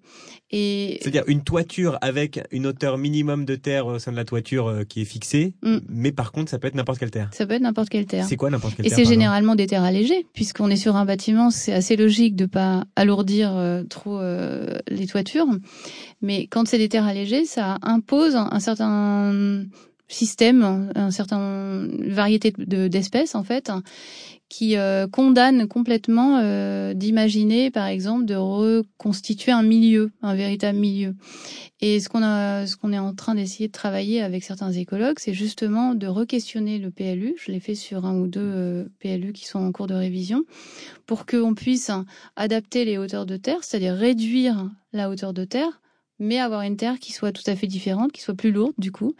Et 0.50 0.98
c'est-à-dire 1.02 1.24
une 1.26 1.42
toiture 1.42 1.98
avec 2.00 2.40
une 2.52 2.66
hauteur 2.66 2.96
minimum 2.96 3.44
de 3.44 3.54
terre 3.54 3.86
au 3.86 3.98
sein 3.98 4.12
de 4.12 4.16
la 4.16 4.24
toiture 4.24 4.68
euh, 4.68 4.84
qui 4.84 5.02
est 5.02 5.04
fixée, 5.04 5.52
mm. 5.62 5.78
mais 5.88 6.10
par 6.10 6.32
contre 6.32 6.50
ça 6.50 6.58
peut 6.58 6.68
être 6.68 6.74
n'importe 6.74 6.98
quelle 6.98 7.10
terre. 7.10 7.28
Ça 7.34 7.44
peut 7.46 7.52
être 7.52 7.62
n'importe 7.62 7.90
quelle 7.90 8.06
terre. 8.06 8.24
C'est 8.26 8.36
quoi 8.36 8.48
n'importe 8.48 8.76
quelle 8.76 8.86
Et 8.86 8.88
terre 8.88 8.98
Et 8.98 9.04
c'est 9.04 9.08
généralement 9.10 9.56
des 9.56 9.66
terres 9.66 9.82
allégées, 9.82 10.24
puisqu'on 10.32 10.70
est 10.70 10.76
sur 10.76 10.96
un 10.96 11.04
bâtiment, 11.04 11.50
c'est 11.50 11.72
assez 11.72 11.96
logique 11.96 12.34
de 12.34 12.46
pas 12.46 12.84
alourdir 12.96 13.54
euh, 13.54 13.82
trop 13.84 14.18
euh, 14.20 14.78
les 14.88 15.06
toitures. 15.06 15.48
Mais 16.22 16.46
quand 16.46 16.66
c'est 16.66 16.78
des 16.78 16.88
terres 16.88 17.06
allégées, 17.06 17.44
ça 17.44 17.76
impose 17.82 18.34
un, 18.34 18.48
un 18.50 18.60
certain 18.60 19.66
système, 20.08 20.90
un 20.94 21.10
certain 21.10 21.86
variété 22.08 22.54
d'espèces 22.56 23.34
en 23.34 23.44
fait, 23.44 23.70
qui 24.48 24.76
euh, 24.76 25.06
condamne 25.06 25.68
complètement 25.68 26.38
euh, 26.38 26.94
d'imaginer, 26.94 27.70
par 27.70 27.86
exemple, 27.86 28.24
de 28.24 28.34
reconstituer 28.34 29.52
un 29.52 29.62
milieu, 29.62 30.10
un 30.22 30.34
véritable 30.34 30.78
milieu. 30.78 31.14
Et 31.80 32.00
ce 32.00 32.08
qu'on 32.08 32.22
a, 32.22 32.66
ce 32.66 32.76
qu'on 32.76 32.92
est 32.92 32.98
en 32.98 33.14
train 33.14 33.34
d'essayer 33.34 33.68
de 33.68 33.72
travailler 33.72 34.22
avec 34.22 34.42
certains 34.42 34.72
écologues, 34.72 35.18
c'est 35.18 35.34
justement 35.34 35.94
de 35.94 36.06
re-questionner 36.06 36.78
le 36.78 36.90
PLU. 36.90 37.36
Je 37.44 37.52
l'ai 37.52 37.60
fait 37.60 37.74
sur 37.74 38.06
un 38.06 38.18
ou 38.18 38.26
deux 38.26 38.40
euh, 38.40 38.84
PLU 39.00 39.32
qui 39.32 39.46
sont 39.46 39.60
en 39.60 39.70
cours 39.70 39.86
de 39.86 39.94
révision, 39.94 40.44
pour 41.06 41.26
qu'on 41.26 41.54
puisse 41.54 41.90
adapter 42.36 42.84
les 42.84 42.96
hauteurs 42.96 43.26
de 43.26 43.36
terre, 43.36 43.62
c'est-à-dire 43.62 43.94
réduire 43.94 44.70
la 44.92 45.10
hauteur 45.10 45.34
de 45.34 45.44
terre 45.44 45.80
mais 46.18 46.38
avoir 46.38 46.62
une 46.62 46.76
terre 46.76 46.98
qui 46.98 47.12
soit 47.12 47.32
tout 47.32 47.42
à 47.46 47.56
fait 47.56 47.66
différente, 47.66 48.12
qui 48.12 48.20
soit 48.20 48.34
plus 48.34 48.52
lourde 48.52 48.74
du 48.78 48.92
coup. 48.92 49.14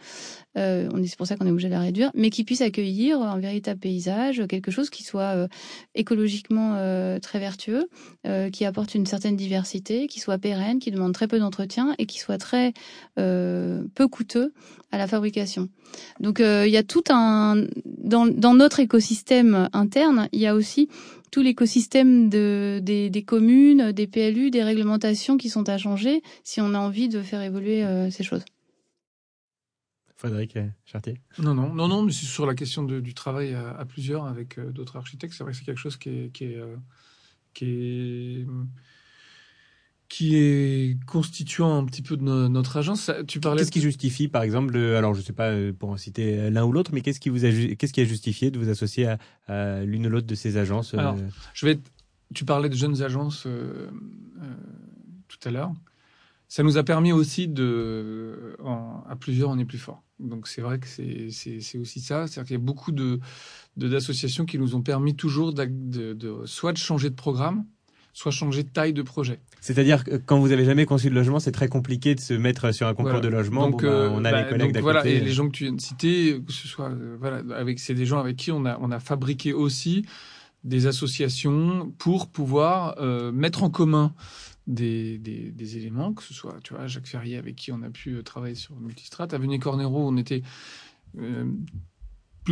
Euh, 0.57 0.89
c'est 1.05 1.17
pour 1.17 1.27
ça 1.27 1.35
qu'on 1.37 1.45
est 1.45 1.51
obligé 1.51 1.67
de 1.67 1.73
la 1.73 1.79
réduire, 1.79 2.11
mais 2.15 2.29
qui 2.29 2.43
puisse 2.43 2.61
accueillir 2.61 3.21
un 3.21 3.39
véritable 3.39 3.79
paysage, 3.79 4.43
quelque 4.47 4.71
chose 4.71 4.89
qui 4.89 5.03
soit 5.03 5.35
euh, 5.35 5.47
écologiquement 5.95 6.73
euh, 6.75 7.19
très 7.19 7.39
vertueux, 7.39 7.87
euh, 8.27 8.49
qui 8.49 8.65
apporte 8.65 8.95
une 8.95 9.05
certaine 9.05 9.35
diversité, 9.35 10.07
qui 10.07 10.19
soit 10.19 10.37
pérenne, 10.37 10.79
qui 10.79 10.91
demande 10.91 11.13
très 11.13 11.27
peu 11.27 11.39
d'entretien 11.39 11.95
et 11.97 12.05
qui 12.05 12.19
soit 12.19 12.37
très 12.37 12.73
euh, 13.17 13.83
peu 13.95 14.07
coûteux 14.07 14.53
à 14.91 14.97
la 14.97 15.07
fabrication. 15.07 15.69
Donc 16.19 16.39
euh, 16.39 16.65
il 16.67 16.73
y 16.73 16.77
a 16.77 16.83
tout 16.83 17.03
un 17.09 17.65
dans, 17.85 18.25
dans 18.25 18.53
notre 18.53 18.79
écosystème 18.79 19.69
interne, 19.73 20.29
il 20.31 20.39
y 20.39 20.47
a 20.47 20.55
aussi 20.55 20.89
tout 21.31 21.41
l'écosystème 21.41 22.29
de, 22.29 22.79
des, 22.81 23.09
des, 23.09 23.23
communes, 23.23 23.91
des 23.91 24.07
PLU, 24.07 24.51
des 24.51 24.63
réglementations 24.63 25.37
qui 25.37 25.49
sont 25.49 25.67
à 25.69 25.77
changer 25.77 26.21
si 26.43 26.61
on 26.61 26.73
a 26.73 26.79
envie 26.79 27.09
de 27.09 27.21
faire 27.21 27.41
évoluer 27.41 27.83
euh, 27.83 28.09
ces 28.09 28.23
choses. 28.23 28.43
Frédéric 30.19 30.57
Chartier 30.85 31.21
Non, 31.37 31.53
non, 31.53 31.73
non, 31.73 31.87
non, 31.87 32.03
mais 32.03 32.11
c'est 32.11 32.25
sur 32.25 32.45
la 32.45 32.53
question 32.53 32.83
de, 32.83 32.99
du 32.99 33.13
travail 33.13 33.53
à, 33.53 33.69
à 33.69 33.85
plusieurs 33.85 34.25
avec 34.25 34.59
euh, 34.59 34.71
d'autres 34.71 34.97
architectes. 34.97 35.33
C'est 35.33 35.43
vrai 35.43 35.53
que 35.53 35.57
c'est 35.57 35.63
quelque 35.63 35.77
chose 35.77 35.95
qui 35.95 36.09
est, 36.09 36.33
qui 36.33 36.43
est, 36.45 36.57
euh, 36.57 36.75
qui 37.53 37.65
est 37.65 38.45
qui 40.09 40.35
est 40.35 40.97
constituant 41.05 41.77
un 41.77 41.85
petit 41.85 42.01
peu 42.01 42.17
de 42.17 42.23
notre 42.23 42.77
agence. 42.77 43.11
Tu 43.27 43.39
parlais. 43.39 43.61
Qu'est-ce 43.61 43.71
qui 43.71 43.79
justifie, 43.79 44.27
par 44.27 44.41
exemple, 44.41 44.75
alors 44.75 45.13
je 45.13 45.21
sais 45.21 45.33
pas 45.33 45.49
euh, 45.51 45.71
pour 45.71 45.89
en 45.89 45.97
citer 45.97 46.49
l'un 46.49 46.65
ou 46.65 46.71
l'autre, 46.71 46.91
mais 46.93 47.01
qu'est-ce 47.01 47.19
qui 47.19 47.29
vous 47.29 47.45
a, 47.45 47.49
qu'est-ce 47.51 47.93
qui 47.93 48.01
a 48.01 48.05
justifié 48.05 48.49
de 48.49 48.59
vous 48.59 48.69
associer 48.69 49.05
à, 49.07 49.19
à 49.47 49.83
l'une 49.83 50.07
ou 50.07 50.09
l'autre 50.09 50.27
de 50.27 50.35
ces 50.35 50.57
agences 50.57 50.93
alors, 50.95 51.15
je 51.53 51.65
vais. 51.65 51.79
Tu 52.33 52.45
parlais 52.45 52.69
de 52.69 52.75
jeunes 52.75 53.01
agences 53.01 53.45
euh, 53.47 53.89
euh, 54.41 54.53
tout 55.27 55.39
à 55.47 55.51
l'heure. 55.51 55.71
Ça 56.47 56.63
nous 56.63 56.77
a 56.77 56.83
permis 56.83 57.11
aussi 57.11 57.47
de, 57.47 58.55
en, 58.63 59.03
à 59.07 59.15
plusieurs, 59.15 59.49
on 59.49 59.59
est 59.59 59.65
plus 59.65 59.77
fort. 59.77 60.03
Donc 60.19 60.47
c'est 60.47 60.61
vrai 60.61 60.79
que 60.79 60.87
c'est 60.87 61.77
aussi 61.77 61.99
ça, 62.01 62.25
c'est-à-dire 62.25 62.47
qu'il 62.47 62.57
y 62.57 62.61
a 62.61 62.63
beaucoup 62.63 62.91
de 62.91 63.19
d'associations 63.77 64.45
qui 64.45 64.57
nous 64.57 64.75
ont 64.75 64.81
permis 64.81 65.15
toujours 65.15 65.53
de, 65.53 65.65
de, 65.65 66.13
de 66.13 66.45
soit 66.45 66.73
de 66.73 66.77
changer 66.77 67.09
de 67.11 67.15
programme, 67.15 67.65
soit 68.13 68.31
changer 68.31 68.63
de 68.63 68.69
taille 68.69 68.93
de 68.93 69.01
projet. 69.01 69.39
C'est-à-dire 69.61 70.03
que 70.03 70.17
quand 70.17 70.39
vous 70.39 70.51
avez 70.51 70.65
jamais 70.65 70.85
conçu 70.85 71.09
de 71.09 71.15
logement, 71.15 71.39
c'est 71.39 71.51
très 71.51 71.67
compliqué 71.67 72.15
de 72.15 72.19
se 72.19 72.33
mettre 72.33 72.73
sur 72.73 72.87
un 72.87 72.93
concours 72.93 73.11
voilà. 73.11 73.19
de 73.21 73.29
logement. 73.29 73.69
Donc, 73.69 73.83
bon, 73.83 73.89
bah, 73.89 74.11
on 74.13 74.25
a 74.25 74.31
bah, 74.31 74.43
les 74.43 74.49
collègues 74.49 74.73
d'à 74.73 74.81
voilà, 74.81 75.01
côté. 75.01 75.17
Et 75.17 75.19
les 75.19 75.31
gens 75.31 75.47
que 75.47 75.53
tu 75.53 75.65
viens 75.65 75.73
de 75.73 75.81
citer, 75.81 76.41
que 76.45 76.51
ce 76.51 76.67
soit, 76.67 76.89
euh, 76.89 77.17
voilà, 77.19 77.41
avec, 77.55 77.79
c'est 77.79 77.93
des 77.93 78.05
gens 78.05 78.19
avec 78.19 78.37
qui 78.37 78.51
on 78.51 78.65
a, 78.65 78.77
on 78.81 78.91
a 78.91 78.99
fabriqué 78.99 79.53
aussi 79.53 80.05
des 80.63 80.87
associations 80.87 81.91
pour 81.97 82.27
pouvoir 82.27 82.95
euh, 82.99 83.31
mettre 83.31 83.63
en 83.63 83.69
commun 83.69 84.13
des, 84.67 85.17
des, 85.17 85.51
des, 85.51 85.77
éléments, 85.77 86.13
que 86.13 86.21
ce 86.21 86.33
soit, 86.33 86.57
tu 86.63 86.73
vois, 86.73 86.85
Jacques 86.87 87.07
Ferrier 87.07 87.37
avec 87.37 87.55
qui 87.55 87.71
on 87.71 87.81
a 87.81 87.89
pu 87.89 88.15
euh, 88.15 88.23
travailler 88.23 88.55
sur 88.55 88.75
Multistrat, 88.79 89.27
Avenue 89.31 89.59
Cornero, 89.59 90.07
on 90.07 90.17
était 90.17 90.43
euh, 91.17 91.45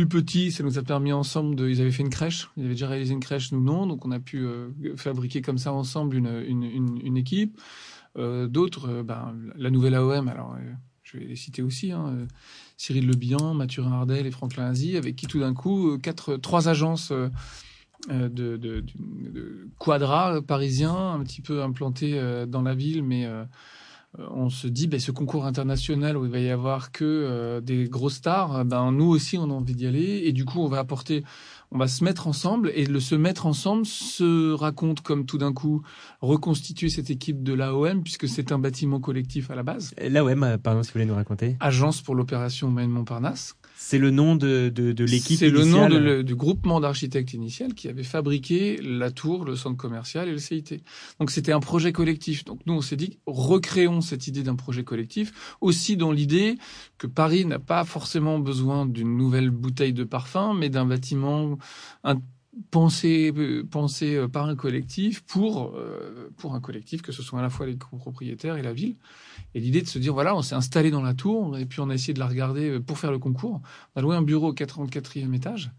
plus 0.06 0.22
petit, 0.22 0.52
ça 0.52 0.62
nous 0.62 0.78
a 0.78 0.82
permis 0.82 1.12
ensemble 1.12 1.56
de. 1.56 1.68
Ils 1.68 1.80
avaient 1.80 1.90
fait 1.90 2.04
une 2.04 2.10
crèche, 2.10 2.50
ils 2.56 2.64
avaient 2.64 2.74
déjà 2.74 2.86
réalisé 2.86 3.12
une 3.12 3.20
crèche, 3.20 3.50
nous 3.50 3.60
non, 3.60 3.84
donc 3.84 4.06
on 4.06 4.12
a 4.12 4.20
pu 4.20 4.44
euh, 4.44 4.68
fabriquer 4.96 5.42
comme 5.42 5.58
ça 5.58 5.72
ensemble 5.72 6.14
une, 6.14 6.44
une, 6.46 7.00
une, 7.02 7.16
équipe. 7.16 7.60
Euh, 8.16 8.46
D'autres, 8.46 8.88
euh, 8.88 9.02
ben, 9.02 9.34
la 9.56 9.70
nouvelle 9.70 9.94
AOM, 9.94 10.28
alors 10.28 10.56
je 11.02 11.18
vais 11.18 11.24
les 11.24 11.34
citer 11.34 11.62
aussi, 11.62 11.90
hein, 11.90 12.28
Cyril 12.76 13.08
Le 13.08 13.16
Bihan, 13.16 13.54
Mathurin 13.54 13.90
Ardel 13.90 14.26
et 14.26 14.30
Franklin 14.30 14.66
Azy, 14.66 14.96
avec 14.96 15.16
qui 15.16 15.26
tout 15.26 15.40
d'un 15.40 15.54
coup, 15.54 15.98
quatre, 15.98 16.36
trois 16.36 16.68
agences 16.68 17.10
de, 17.10 18.28
de, 18.28 18.56
de, 18.56 18.84
de 18.84 19.68
quadra 19.78 20.40
parisiens, 20.42 21.14
un 21.14 21.24
petit 21.24 21.40
peu 21.40 21.62
implantés 21.62 22.20
dans 22.46 22.62
la 22.62 22.74
ville, 22.74 23.02
mais 23.02 23.26
on 24.16 24.48
se 24.48 24.66
dit, 24.66 24.86
ben, 24.86 24.98
ce 24.98 25.10
concours 25.10 25.44
international 25.44 26.16
où 26.16 26.24
il 26.24 26.30
va 26.30 26.38
y 26.38 26.50
avoir 26.50 26.92
que 26.92 27.04
euh, 27.04 27.60
des 27.60 27.88
grosses 27.88 28.14
stars, 28.14 28.64
ben, 28.64 28.90
nous 28.90 29.04
aussi, 29.04 29.36
on 29.36 29.44
a 29.44 29.52
envie 29.52 29.74
d'y 29.74 29.86
aller. 29.86 30.22
Et 30.24 30.32
du 30.32 30.44
coup, 30.44 30.60
on 30.60 30.68
va 30.68 30.78
apporter, 30.78 31.24
on 31.70 31.78
va 31.78 31.88
se 31.88 32.02
mettre 32.02 32.26
ensemble. 32.26 32.72
Et 32.74 32.86
le 32.86 33.00
se 33.00 33.14
mettre 33.14 33.46
ensemble 33.46 33.84
se 33.84 34.52
raconte 34.52 35.02
comme 35.02 35.26
tout 35.26 35.38
d'un 35.38 35.52
coup 35.52 35.82
reconstituer 36.20 36.88
cette 36.88 37.10
équipe 37.10 37.42
de 37.42 37.52
l'AOM, 37.52 38.02
puisque 38.02 38.28
c'est 38.28 38.50
un 38.50 38.58
bâtiment 38.58 38.98
collectif 38.98 39.50
à 39.50 39.54
la 39.54 39.62
base. 39.62 39.94
L'AOM, 40.00 40.58
pardon, 40.62 40.82
si 40.82 40.88
vous 40.88 40.94
voulez 40.94 41.06
nous 41.06 41.14
raconter. 41.14 41.56
Agence 41.60 42.00
pour 42.00 42.14
l'opération 42.14 42.70
Maine-Montparnasse. 42.70 43.54
C'est 43.80 43.98
le 43.98 44.10
nom 44.10 44.34
de, 44.34 44.72
de, 44.74 44.90
de 44.90 45.04
l'équipe 45.04 45.38
C'est 45.38 45.50
le 45.50 45.64
nom 45.64 45.88
de 45.88 45.96
le, 45.96 46.24
du 46.24 46.34
groupement 46.34 46.80
d'architectes 46.80 47.32
initial 47.32 47.74
qui 47.74 47.86
avait 47.86 48.02
fabriqué 48.02 48.76
la 48.82 49.12
tour, 49.12 49.44
le 49.44 49.54
centre 49.54 49.76
commercial 49.76 50.26
et 50.28 50.32
le 50.32 50.38
CIT. 50.38 50.82
Donc 51.20 51.30
c'était 51.30 51.52
un 51.52 51.60
projet 51.60 51.92
collectif. 51.92 52.44
Donc 52.44 52.58
nous, 52.66 52.74
on 52.74 52.80
s'est 52.80 52.96
dit, 52.96 53.20
recréons 53.24 54.00
cette 54.00 54.26
idée 54.26 54.42
d'un 54.42 54.56
projet 54.56 54.82
collectif, 54.82 55.56
aussi 55.60 55.96
dans 55.96 56.10
l'idée 56.10 56.58
que 56.98 57.06
Paris 57.06 57.44
n'a 57.44 57.60
pas 57.60 57.84
forcément 57.84 58.40
besoin 58.40 58.84
d'une 58.84 59.16
nouvelle 59.16 59.50
bouteille 59.50 59.92
de 59.92 60.02
parfum, 60.02 60.54
mais 60.54 60.70
d'un 60.70 60.84
bâtiment 60.84 61.56
un, 62.02 62.16
pensé, 62.70 63.32
pensé 63.70 64.26
par 64.32 64.46
un 64.46 64.56
collectif 64.56 65.22
pour, 65.22 65.74
euh, 65.76 66.30
pour 66.36 66.54
un 66.54 66.60
collectif, 66.60 67.02
que 67.02 67.12
ce 67.12 67.22
soit 67.22 67.38
à 67.38 67.42
la 67.42 67.50
fois 67.50 67.66
les 67.66 67.76
copropriétaires 67.76 68.56
et 68.56 68.62
la 68.62 68.72
ville. 68.72 68.96
Et 69.54 69.60
l'idée 69.60 69.82
de 69.82 69.88
se 69.88 69.98
dire, 69.98 70.12
voilà, 70.14 70.34
on 70.34 70.42
s'est 70.42 70.54
installé 70.54 70.90
dans 70.90 71.02
la 71.02 71.14
tour 71.14 71.56
et 71.58 71.66
puis 71.66 71.80
on 71.80 71.90
a 71.90 71.94
essayé 71.94 72.14
de 72.14 72.18
la 72.18 72.26
regarder 72.26 72.80
pour 72.80 72.98
faire 72.98 73.12
le 73.12 73.18
concours. 73.18 73.60
On 73.94 73.98
a 73.98 74.02
loué 74.02 74.16
un 74.16 74.22
bureau 74.22 74.48
au 74.48 74.54
44e 74.54 75.34
étage, 75.34 75.70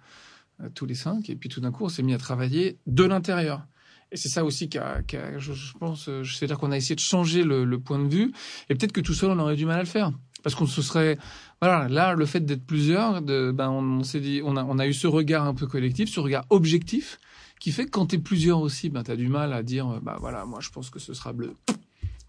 euh, 0.61 0.69
tous 0.73 0.85
les 0.85 0.95
cinq, 0.95 1.29
et 1.29 1.35
puis 1.35 1.49
tout 1.49 1.61
d'un 1.61 1.71
coup, 1.71 1.85
on 1.85 1.89
s'est 1.89 2.03
mis 2.03 2.13
à 2.13 2.17
travailler 2.17 2.77
de 2.87 3.03
l'intérieur. 3.03 3.65
Et 4.11 4.17
c'est 4.17 4.29
ça 4.29 4.43
aussi 4.43 4.69
qui 4.69 4.79
a, 4.79 5.03
qui 5.03 5.17
a 5.17 5.37
je, 5.37 5.53
je, 5.53 5.73
pense, 5.77 6.09
c'est-à-dire 6.23 6.57
qu'on 6.57 6.71
a 6.71 6.77
essayé 6.77 6.95
de 6.95 6.99
changer 6.99 7.43
le, 7.43 7.63
le 7.63 7.79
point 7.79 7.99
de 7.99 8.09
vue. 8.09 8.33
Et 8.69 8.75
peut-être 8.75 8.91
que 8.91 9.01
tout 9.01 9.13
seul, 9.13 9.29
on 9.29 9.37
aurait 9.37 9.55
du 9.55 9.65
mal 9.65 9.77
à 9.77 9.83
le 9.83 9.87
faire. 9.87 10.11
Parce 10.41 10.55
qu'on 10.55 10.65
se 10.65 10.81
serait, 10.81 11.17
voilà, 11.61 11.89
là, 11.89 12.13
le 12.13 12.25
fait 12.25 12.39
d'être 12.39 12.65
plusieurs, 12.65 13.21
de, 13.21 13.51
ben, 13.51 13.69
on, 13.69 14.03
s'est 14.03 14.21
dit, 14.21 14.41
on 14.43 14.55
a, 14.55 14.87
eu 14.87 14.93
ce 14.93 15.07
regard 15.07 15.45
un 15.45 15.53
peu 15.53 15.67
collectif, 15.67 16.09
ce 16.09 16.19
regard 16.19 16.45
objectif, 16.49 17.19
qui 17.59 17.71
fait 17.71 17.85
que 17.85 17.91
quand 17.91 18.07
t'es 18.07 18.17
plusieurs 18.17 18.61
aussi, 18.61 18.89
ben, 18.89 19.03
t'as 19.03 19.17
du 19.17 19.27
mal 19.27 19.51
à 19.51 19.61
dire, 19.61 19.99
bah 20.01 20.17
voilà, 20.19 20.45
moi, 20.45 20.59
je 20.61 20.69
pense 20.69 20.89
que 20.89 20.99
ce 20.99 21.13
sera 21.13 21.33
bleu. 21.33 21.55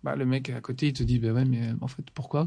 Bah, 0.02 0.16
le 0.16 0.24
mec 0.24 0.50
à 0.50 0.60
côté, 0.60 0.88
il 0.88 0.92
te 0.94 1.02
dit, 1.02 1.18
bah 1.18 1.32
ouais, 1.32 1.44
mais 1.44 1.60
en 1.80 1.88
fait, 1.88 2.02
pourquoi? 2.14 2.46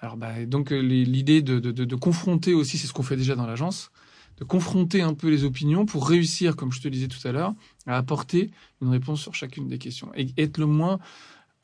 Alors, 0.00 0.16
bah, 0.16 0.44
donc 0.46 0.70
l'idée 0.70 1.42
de, 1.42 1.58
de, 1.58 1.72
de, 1.72 1.84
de, 1.84 1.96
confronter 1.96 2.54
aussi, 2.54 2.78
c'est 2.78 2.86
ce 2.86 2.92
qu'on 2.92 3.02
fait 3.02 3.16
déjà 3.16 3.34
dans 3.34 3.46
l'agence, 3.46 3.90
de 4.38 4.44
confronter 4.44 5.02
un 5.02 5.14
peu 5.14 5.30
les 5.30 5.44
opinions 5.44 5.86
pour 5.86 6.08
réussir, 6.08 6.56
comme 6.56 6.72
je 6.72 6.80
te 6.80 6.88
disais 6.88 7.08
tout 7.08 7.26
à 7.26 7.32
l'heure, 7.32 7.54
à 7.86 7.96
apporter 7.96 8.50
une 8.82 8.88
réponse 8.88 9.20
sur 9.20 9.34
chacune 9.34 9.66
des 9.68 9.78
questions 9.78 10.10
et 10.14 10.28
être 10.36 10.58
le 10.58 10.66
moins 10.66 10.98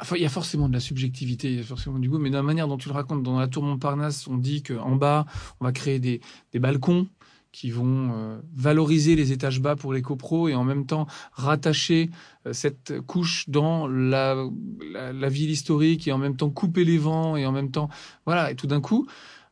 Enfin, 0.01 0.17
il 0.17 0.23
y 0.23 0.27
a 0.27 0.31
forcément 0.31 0.69
de 0.69 0.75
la 0.75 0.81
subjectivité, 0.81 1.51
il 1.51 1.57
y 1.57 1.61
a 1.61 1.63
forcément 1.63 1.99
du 1.99 2.09
goût, 2.11 2.19
mais 2.19 2.29
de 2.29 2.35
la 2.35 2.43
manière 2.43 2.69
dont 2.69 2.77
tu 2.77 2.89
le 2.89 2.95
racontes, 2.95 3.23
dans 3.23 3.39
la 3.39 3.49
tour 3.49 3.63
Montparnasse, 3.63 4.27
on 4.27 4.37
dit 4.37 4.63
qu'en 4.63 4.95
bas, 4.97 5.25
on 5.61 5.65
va 5.65 5.73
créer 5.73 5.99
des, 5.99 6.21
des 6.53 6.59
balcons 6.59 7.09
qui 7.57 7.71
vont 7.71 8.13
euh, 8.13 8.39
valoriser 8.55 9.17
les 9.17 9.33
étages 9.33 9.63
bas 9.63 9.77
pour 9.77 9.95
les 9.95 10.03
copros 10.03 10.49
et 10.51 10.55
en 10.55 10.63
même 10.63 10.85
temps 10.85 11.07
rattacher 11.33 12.11
euh, 12.47 12.53
cette 12.53 13.01
couche 13.01 13.49
dans 13.49 13.89
la, 13.89 14.47
la, 14.93 15.29
ville 15.31 15.49
historique 15.49 16.07
et 16.07 16.13
en 16.13 16.19
même 16.19 16.37
temps 16.37 16.51
couper 16.51 16.85
les 16.85 16.99
vents 16.99 17.35
et 17.35 17.47
en 17.47 17.53
même 17.53 17.71
temps 17.71 17.89
voilà. 18.27 18.51
Et 18.51 18.57
tout 18.57 18.67
d'un 18.67 18.83
coup 18.83 19.07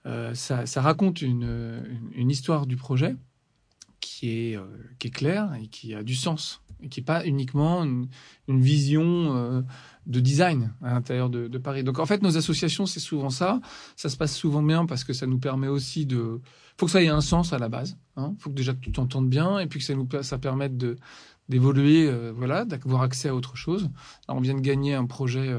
euh, 0.04 0.34
ça, 0.34 0.66
raconte 0.82 1.22
une, 1.22 1.82
une, 2.14 2.30
histoire 2.30 2.66
du 2.66 2.76
projet 2.76 3.16
qui 4.24 4.52
est 4.52 4.56
euh, 4.56 4.62
qui 4.98 5.08
est 5.08 5.10
claire 5.10 5.52
et 5.60 5.66
qui 5.66 5.94
a 5.94 6.02
du 6.02 6.14
sens 6.14 6.62
et 6.82 6.88
qui 6.88 7.00
est 7.00 7.04
pas 7.04 7.24
uniquement 7.26 7.82
une, 7.82 8.08
vision 8.48 9.36
euh, 9.36 9.62
de 10.06 10.20
design 10.20 10.72
à 10.82 10.92
l'intérieur 10.92 11.30
de, 11.30 11.58
Paris. 11.58 11.82
Donc 11.82 11.98
en 11.98 12.04
fait, 12.04 12.22
nos 12.22 12.36
associations, 12.36 12.84
c'est 12.84 13.00
souvent 13.00 13.30
ça. 13.30 13.60
Ça 13.96 14.10
se 14.10 14.16
passe 14.16 14.36
souvent 14.36 14.62
bien 14.62 14.84
parce 14.84 15.02
que 15.02 15.12
ça 15.14 15.26
nous 15.26 15.38
permet 15.38 15.68
aussi 15.68 16.04
de. 16.04 16.40
Faut 16.76 16.86
que 16.86 16.92
ça 16.92 17.02
ait 17.02 17.08
un 17.08 17.20
sens 17.20 17.52
à 17.52 17.58
la 17.58 17.68
base. 17.68 17.96
Hein. 18.16 18.34
Faut 18.38 18.50
que 18.50 18.54
déjà 18.54 18.74
tu 18.74 18.92
t'entendes 18.92 19.30
bien 19.30 19.58
et 19.60 19.66
puis 19.66 19.78
que 19.78 19.84
ça 19.84 19.94
nous 19.94 20.08
ça 20.22 20.38
permette 20.38 20.76
de 20.76 20.96
d'évoluer, 21.48 22.06
euh, 22.06 22.32
voilà, 22.34 22.64
d'avoir 22.64 23.02
accès 23.02 23.28
à 23.28 23.34
autre 23.34 23.56
chose. 23.56 23.90
Alors, 24.26 24.38
on 24.38 24.42
vient 24.42 24.54
de 24.54 24.60
gagner 24.60 24.94
un 24.94 25.06
projet. 25.06 25.54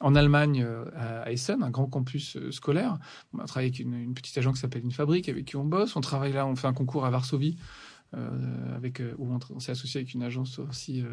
En 0.00 0.14
Allemagne, 0.14 0.62
euh, 0.66 0.84
à 1.24 1.32
Essen, 1.32 1.62
un 1.62 1.70
grand 1.70 1.86
campus 1.86 2.36
euh, 2.36 2.50
scolaire. 2.50 2.98
On 3.32 3.38
a 3.38 3.44
travaillé 3.44 3.68
avec 3.68 3.80
une, 3.80 4.14
petite 4.14 4.36
agence 4.38 4.54
qui 4.54 4.60
s'appelle 4.60 4.82
Une 4.82 4.92
Fabrique, 4.92 5.28
avec 5.28 5.44
qui 5.44 5.56
on 5.56 5.64
bosse. 5.64 5.96
On 5.96 6.00
travaille 6.00 6.32
là, 6.32 6.46
on 6.46 6.56
fait 6.56 6.66
un 6.66 6.72
concours 6.72 7.04
à 7.04 7.10
Varsovie, 7.10 7.56
euh, 8.14 8.76
avec, 8.76 9.00
où 9.18 9.32
on, 9.32 9.38
on 9.50 9.60
s'est 9.60 9.72
associé 9.72 10.00
avec 10.00 10.14
une 10.14 10.22
agence 10.22 10.58
aussi 10.58 11.04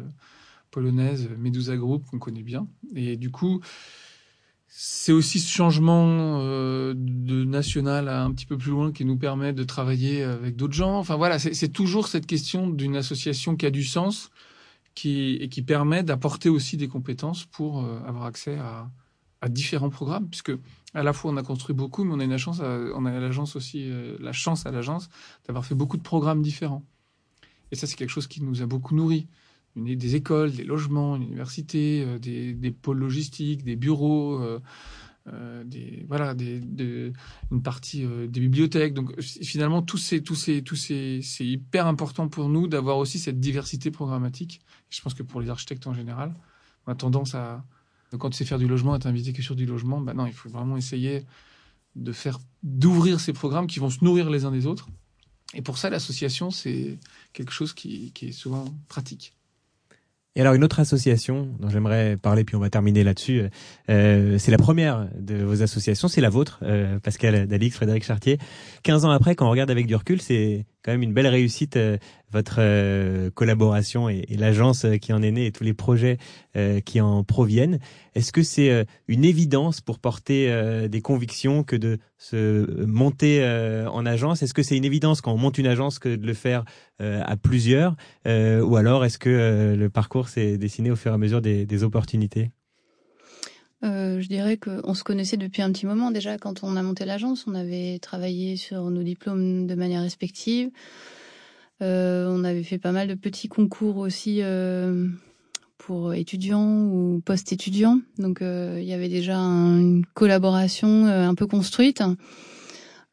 polonaise, 0.70 1.28
Medusa 1.38 1.76
Group, 1.76 2.04
qu'on 2.06 2.18
connaît 2.18 2.42
bien. 2.42 2.66
Et 2.94 3.16
du 3.16 3.30
coup, 3.30 3.60
c'est 4.74 5.12
aussi 5.12 5.38
ce 5.38 5.52
changement 5.52 6.38
euh, 6.40 6.94
de 6.96 7.44
national 7.44 8.08
à 8.08 8.24
un 8.24 8.32
petit 8.32 8.46
peu 8.46 8.56
plus 8.56 8.70
loin 8.70 8.90
qui 8.90 9.04
nous 9.04 9.18
permet 9.18 9.52
de 9.52 9.64
travailler 9.64 10.22
avec 10.22 10.56
d'autres 10.56 10.72
gens. 10.72 10.96
Enfin 10.98 11.16
voilà, 11.16 11.38
c'est 11.38 11.68
toujours 11.68 12.08
cette 12.08 12.26
question 12.26 12.70
d'une 12.70 12.96
association 12.96 13.54
qui 13.54 13.66
a 13.66 13.70
du 13.70 13.84
sens 13.84 14.30
et 14.96 15.48
qui 15.48 15.62
permet 15.62 16.02
d'apporter 16.02 16.48
aussi 16.48 16.76
des 16.76 16.88
compétences 16.88 17.44
pour 17.46 17.84
euh, 17.84 18.00
avoir 18.06 18.24
accès 18.24 18.58
à, 18.58 18.90
différents 19.48 19.90
programmes, 19.90 20.28
puisque 20.28 20.52
à 20.94 21.02
la 21.02 21.12
fois 21.12 21.32
on 21.32 21.36
a 21.36 21.42
construit 21.42 21.74
beaucoup, 21.74 22.04
mais 22.04 22.14
on 22.14 22.20
a 22.20 22.24
une 22.24 22.38
chance, 22.38 22.60
on 22.60 23.04
a 23.06 23.18
l'agence 23.18 23.56
aussi 23.56 23.90
euh, 23.90 24.16
la 24.20 24.32
chance 24.32 24.66
à 24.66 24.70
l'agence 24.70 25.08
d'avoir 25.46 25.66
fait 25.66 25.74
beaucoup 25.74 25.96
de 25.96 26.02
programmes 26.02 26.42
différents. 26.42 26.84
Et 27.72 27.74
ça, 27.74 27.88
c'est 27.88 27.96
quelque 27.96 28.10
chose 28.10 28.28
qui 28.28 28.40
nous 28.40 28.62
a 28.62 28.66
beaucoup 28.66 28.94
nourri 28.94 29.26
une, 29.74 29.96
des 29.96 30.14
écoles, 30.14 30.52
des 30.52 30.62
logements, 30.62 31.16
une 31.16 31.24
université, 31.24 32.04
euh, 32.06 32.18
des, 32.20 32.70
pôles 32.70 32.98
logistiques, 32.98 33.64
des 33.64 33.74
bureaux, 33.74 34.40
voilà, 36.06 36.36
une 36.38 37.62
partie 37.64 38.06
des 38.06 38.40
bibliothèques. 38.40 38.94
Donc 38.94 39.20
finalement, 39.20 39.82
tous 39.82 39.98
ces, 39.98 40.22
tous 40.22 40.36
ces, 40.36 40.62
tous 40.62 40.76
ces, 40.76 41.18
c'est 41.22 41.46
hyper 41.46 41.88
important 41.88 42.28
pour 42.28 42.48
nous 42.48 42.68
d'avoir 42.68 42.98
aussi 42.98 43.18
cette 43.18 43.40
diversité 43.40 43.90
programmatique. 43.90 44.60
Je 44.92 45.00
pense 45.00 45.14
que 45.14 45.22
pour 45.22 45.40
les 45.40 45.50
architectes 45.50 45.86
en 45.86 45.94
général, 45.94 46.34
on 46.86 46.92
a 46.92 46.94
tendance 46.94 47.34
à 47.34 47.64
quand 48.18 48.30
tu 48.30 48.36
sais 48.36 48.44
faire 48.44 48.58
du 48.58 48.68
logement, 48.68 48.92
à 48.92 48.98
t'inviter 48.98 49.32
que 49.32 49.42
sur 49.42 49.56
du 49.56 49.66
logement, 49.66 50.00
bah 50.00 50.14
non, 50.14 50.26
il 50.26 50.32
faut 50.32 50.50
vraiment 50.50 50.76
essayer 50.76 51.24
de 51.96 52.12
faire 52.12 52.38
d'ouvrir 52.62 53.20
ces 53.20 53.32
programmes 53.32 53.66
qui 53.66 53.78
vont 53.78 53.90
se 53.90 54.04
nourrir 54.04 54.30
les 54.30 54.44
uns 54.44 54.50
des 54.50 54.66
autres. 54.66 54.88
Et 55.54 55.62
pour 55.62 55.78
ça, 55.78 55.90
l'association, 55.90 56.50
c'est 56.50 56.98
quelque 57.32 57.52
chose 57.52 57.72
qui, 57.72 58.12
qui 58.12 58.28
est 58.28 58.32
souvent 58.32 58.64
pratique. 58.88 59.34
Et 60.34 60.40
alors 60.40 60.54
une 60.54 60.64
autre 60.64 60.80
association 60.80 61.54
dont 61.60 61.68
j'aimerais 61.68 62.16
parler, 62.16 62.44
puis 62.44 62.56
on 62.56 62.60
va 62.60 62.70
terminer 62.70 63.04
là-dessus, 63.04 63.42
euh, 63.90 64.38
c'est 64.38 64.50
la 64.50 64.56
première 64.56 65.08
de 65.14 65.42
vos 65.44 65.62
associations, 65.62 66.08
c'est 66.08 66.22
la 66.22 66.30
vôtre, 66.30 66.60
euh, 66.62 66.98
Pascal 67.00 67.46
Dalix, 67.46 67.74
Frédéric 67.74 68.04
Chartier. 68.04 68.38
15 68.82 69.04
ans 69.04 69.10
après, 69.10 69.34
quand 69.34 69.46
on 69.46 69.50
regarde 69.50 69.70
avec 69.70 69.86
du 69.86 69.94
recul, 69.94 70.22
c'est 70.22 70.64
quand 70.82 70.92
même 70.92 71.02
une 71.02 71.12
belle 71.12 71.26
réussite, 71.26 71.76
euh, 71.76 71.96
votre 72.32 72.56
euh, 72.58 73.30
collaboration 73.30 74.08
et, 74.08 74.24
l'agence 74.30 74.86
qui 75.00 75.12
en 75.12 75.22
est 75.22 75.30
née 75.30 75.46
et 75.46 75.52
tous 75.52 75.64
les 75.64 75.74
projets 75.74 76.18
euh, 76.56 76.80
qui 76.80 77.00
en 77.00 77.22
proviennent. 77.22 77.78
Est-ce 78.14 78.32
que 78.32 78.42
c'est 78.42 78.70
euh, 78.70 78.84
une 79.06 79.24
évidence 79.24 79.80
pour 79.80 79.98
porter 79.98 80.22
des 80.88 81.00
convictions 81.00 81.62
que 81.62 81.76
de 81.76 81.98
se 82.16 82.84
monter 82.84 83.44
en 83.90 84.06
agence? 84.06 84.42
Est-ce 84.42 84.54
que 84.54 84.62
c'est 84.62 84.76
une 84.76 84.84
évidence 84.84 85.20
quand 85.20 85.32
on 85.32 85.38
monte 85.38 85.58
une 85.58 85.66
agence 85.66 85.98
que 85.98 86.14
de 86.14 86.26
le 86.26 86.34
faire 86.34 86.64
à 86.98 87.36
plusieurs 87.36 87.96
Ou 88.26 88.76
alors 88.76 89.04
est-ce 89.04 89.18
que 89.18 89.74
le 89.76 89.90
parcours 89.90 90.28
s'est 90.28 90.56
dessiné 90.56 90.90
au 90.90 90.96
fur 90.96 91.12
et 91.12 91.14
à 91.14 91.18
mesure 91.18 91.42
des, 91.42 91.66
des 91.66 91.84
opportunités? 91.84 92.50
Euh, 93.84 94.20
je 94.20 94.28
dirais 94.28 94.56
qu'on 94.58 94.94
se 94.94 95.02
connaissait 95.02 95.36
depuis 95.36 95.62
un 95.62 95.72
petit 95.72 95.86
moment 95.86 96.10
déjà. 96.10 96.38
Quand 96.38 96.62
on 96.62 96.76
a 96.76 96.82
monté 96.82 97.04
l'agence, 97.04 97.46
on 97.46 97.54
avait 97.54 97.98
travaillé 97.98 98.56
sur 98.56 98.90
nos 98.90 99.02
diplômes 99.02 99.66
de 99.66 99.74
manière 99.74 100.02
respective. 100.02 100.70
Euh, 101.82 102.28
on 102.30 102.44
avait 102.44 102.62
fait 102.62 102.78
pas 102.78 102.92
mal 102.92 103.08
de 103.08 103.14
petits 103.14 103.48
concours 103.48 103.96
aussi 103.96 104.38
euh, 104.40 105.08
pour 105.78 106.14
étudiants 106.14 106.84
ou 106.84 107.20
post-étudiants. 107.24 108.00
Donc 108.18 108.38
il 108.40 108.84
y 108.84 108.92
avait 108.92 109.08
déjà 109.08 109.36
un, 109.36 109.78
une 109.78 110.06
collaboration 110.06 111.06
un 111.06 111.34
peu 111.34 111.46
construite. 111.46 112.02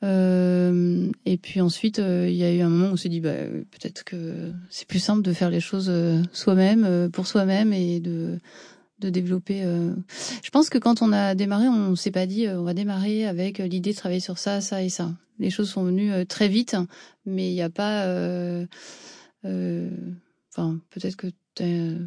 Et 0.03 1.37
puis 1.41 1.61
ensuite, 1.61 1.97
il 1.97 2.35
y 2.35 2.43
a 2.43 2.53
eu 2.53 2.61
un 2.61 2.69
moment 2.69 2.89
où 2.89 2.93
on 2.93 2.95
s'est 2.95 3.09
dit, 3.09 3.21
bah, 3.21 3.33
peut-être 3.71 4.03
que 4.03 4.51
c'est 4.69 4.87
plus 4.87 4.99
simple 4.99 5.23
de 5.23 5.33
faire 5.33 5.49
les 5.49 5.59
choses 5.59 5.91
soi-même, 6.31 7.09
pour 7.11 7.25
soi-même, 7.25 7.73
et 7.73 7.99
de 7.99 8.39
de 8.99 9.09
développer. 9.09 9.63
Euh... 9.63 9.93
Je 10.43 10.49
pense 10.49 10.69
que 10.69 10.77
quand 10.77 11.01
on 11.01 11.11
a 11.11 11.35
démarré, 11.35 11.67
on 11.67 11.95
s'est 11.95 12.11
pas 12.11 12.25
dit 12.25 12.47
euh, 12.47 12.59
on 12.59 12.63
va 12.63 12.73
démarrer 12.73 13.25
avec 13.25 13.59
l'idée 13.59 13.91
de 13.91 13.97
travailler 13.97 14.19
sur 14.19 14.37
ça, 14.37 14.61
ça 14.61 14.83
et 14.83 14.89
ça. 14.89 15.11
Les 15.39 15.49
choses 15.49 15.69
sont 15.69 15.83
venues 15.83 16.11
euh, 16.11 16.25
très 16.25 16.49
vite, 16.49 16.75
mais 17.25 17.49
il 17.49 17.53
n'y 17.53 17.61
a 17.61 17.69
pas. 17.69 18.03
Euh, 18.05 18.65
euh, 19.45 19.89
enfin, 20.53 20.79
peut-être 20.89 21.15
que 21.15 21.27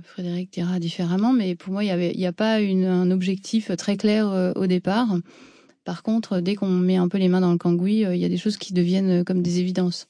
Frédéric 0.04 0.50
dira 0.50 0.78
différemment, 0.78 1.32
mais 1.34 1.54
pour 1.54 1.74
moi, 1.74 1.84
il 1.84 2.16
n'y 2.16 2.26
a 2.26 2.32
pas 2.32 2.56
un 2.56 3.10
objectif 3.10 3.70
très 3.76 3.98
clair 3.98 4.54
au 4.56 4.66
départ. 4.66 5.18
Par 5.84 6.02
contre, 6.02 6.40
dès 6.40 6.54
qu'on 6.54 6.70
met 6.70 6.96
un 6.96 7.06
peu 7.06 7.18
les 7.18 7.28
mains 7.28 7.42
dans 7.42 7.52
le 7.52 7.58
cambouis, 7.58 8.00
il 8.00 8.16
y 8.16 8.24
a 8.24 8.30
des 8.30 8.38
choses 8.38 8.56
qui 8.56 8.72
deviennent 8.72 9.24
comme 9.26 9.42
des 9.42 9.58
évidences 9.58 10.06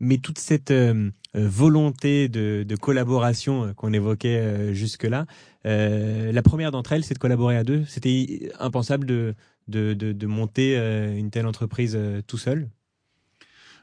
mais 0.00 0.18
toute 0.18 0.38
cette 0.38 0.70
euh, 0.70 1.10
volonté 1.34 2.28
de, 2.28 2.64
de 2.66 2.76
collaboration 2.76 3.72
qu'on 3.74 3.92
évoquait 3.92 4.38
euh, 4.38 4.74
jusque-là, 4.74 5.26
euh, 5.66 6.32
la 6.32 6.42
première 6.42 6.70
d'entre 6.70 6.92
elles, 6.92 7.04
c'est 7.04 7.14
de 7.14 7.18
collaborer 7.18 7.56
à 7.56 7.64
deux. 7.64 7.84
C'était 7.86 8.50
impensable 8.58 9.06
de, 9.06 9.34
de, 9.68 9.94
de, 9.94 10.26
monter 10.26 10.76
une 11.16 11.30
telle 11.30 11.46
entreprise 11.46 11.98
tout 12.26 12.38
seul 12.38 12.68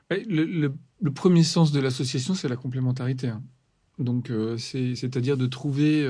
le, 0.10 0.46
le, 0.46 0.74
le, 1.02 1.12
premier 1.12 1.44
sens 1.44 1.74
de 1.74 1.82
l'association, 1.82 2.34
c'est 2.34 2.48
la 2.48 2.56
complémentarité. 2.56 3.28
Hein. 3.28 3.44
Donc, 4.00 4.32
c'est-à-dire 4.58 5.36
de 5.38 5.48
trouver 5.48 6.08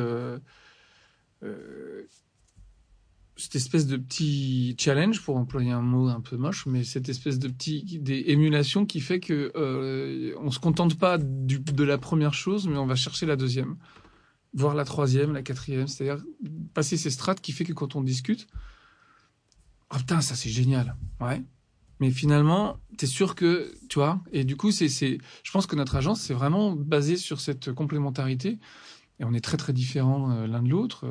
cette 3.37 3.55
espèce 3.55 3.85
de 3.85 3.97
petit 3.97 4.75
challenge, 4.79 5.21
pour 5.21 5.37
employer 5.37 5.71
un 5.71 5.81
mot 5.81 6.07
un 6.07 6.21
peu 6.21 6.37
moche, 6.37 6.65
mais 6.65 6.83
cette 6.83 7.07
espèce 7.07 7.37
de 7.37 7.47
petit 7.47 7.99
des 7.99 8.25
qui 8.87 8.99
fait 8.99 9.19
que 9.19 9.51
euh, 9.55 10.33
on 10.41 10.49
se 10.49 10.59
contente 10.59 10.97
pas 10.97 11.17
du, 11.19 11.59
de 11.59 11.83
la 11.83 11.97
première 11.97 12.33
chose, 12.33 12.67
mais 12.67 12.77
on 12.77 12.87
va 12.87 12.95
chercher 12.95 13.27
la 13.27 13.35
deuxième, 13.35 13.77
voire 14.53 14.73
la 14.73 14.85
troisième, 14.85 15.33
la 15.33 15.43
quatrième, 15.43 15.87
c'est-à-dire 15.87 16.23
passer 16.73 16.97
ces 16.97 17.11
strates 17.11 17.39
qui 17.39 17.51
fait 17.51 17.63
que 17.63 17.73
quand 17.73 17.95
on 17.95 18.01
discute, 18.01 18.47
oh 19.93 19.97
putain, 19.97 20.21
ça 20.21 20.35
c'est 20.35 20.49
génial, 20.49 20.95
ouais. 21.21 21.43
Mais 21.99 22.11
finalement, 22.11 22.77
t'es 22.97 23.07
sûr 23.07 23.33
que, 23.33 23.73
tu 23.89 23.97
vois, 23.99 24.21
et 24.31 24.43
du 24.43 24.55
coup, 24.55 24.71
c'est, 24.71 24.89
c'est, 24.89 25.17
je 25.43 25.51
pense 25.51 25.65
que 25.65 25.75
notre 25.75 25.95
agence, 25.95 26.21
c'est 26.21 26.33
vraiment 26.33 26.71
basé 26.71 27.17
sur 27.17 27.39
cette 27.39 27.71
complémentarité, 27.71 28.59
et 29.19 29.25
on 29.25 29.33
est 29.33 29.41
très 29.41 29.57
très 29.57 29.73
différents 29.73 30.31
euh, 30.31 30.47
l'un 30.47 30.63
de 30.63 30.69
l'autre. 30.69 31.05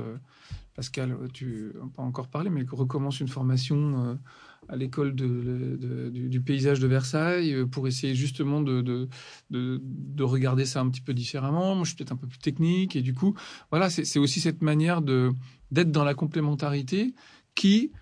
Pascal, 0.77 1.16
tu 1.33 1.72
n'as 1.74 1.89
pas 1.89 2.03
encore 2.03 2.29
parlé, 2.29 2.51
mais 2.51 2.62
recommence 2.70 3.20
une 3.20 3.29
formation 3.29 4.05
euh, 4.05 4.14
à 4.68 4.77
l'école 4.77 5.14
du, 5.14 6.41
paysage 6.45 6.81
de 6.81 6.87
Versailles 6.87 7.55
euh, 7.55 7.66
pour 7.66 7.89
essayer 7.89 8.14
justement 8.14 8.61
de, 8.61 8.83
de, 8.83 9.09
de, 9.49 9.81
de 9.83 10.22
regarder 10.22 10.66
ça 10.66 10.81
un 10.81 10.91
petit 10.91 11.01
peu 11.01 11.14
différemment. 11.14 11.74
Moi, 11.74 11.85
je 11.85 11.89
suis 11.89 11.97
peut-être 11.97 12.12
un 12.12 12.16
peu 12.16 12.27
plus 12.27 12.39
technique 12.39 12.95
et 12.95 13.01
du 13.01 13.14
coup, 13.14 13.35
voilà, 13.70 13.89
c'est 13.89 14.18
aussi 14.18 14.39
cette 14.39 14.61
manière 14.61 15.01
d'être 15.01 15.91
dans 15.91 16.05
la 16.05 16.14
complémentarité 16.14 17.14
qui 17.55 17.93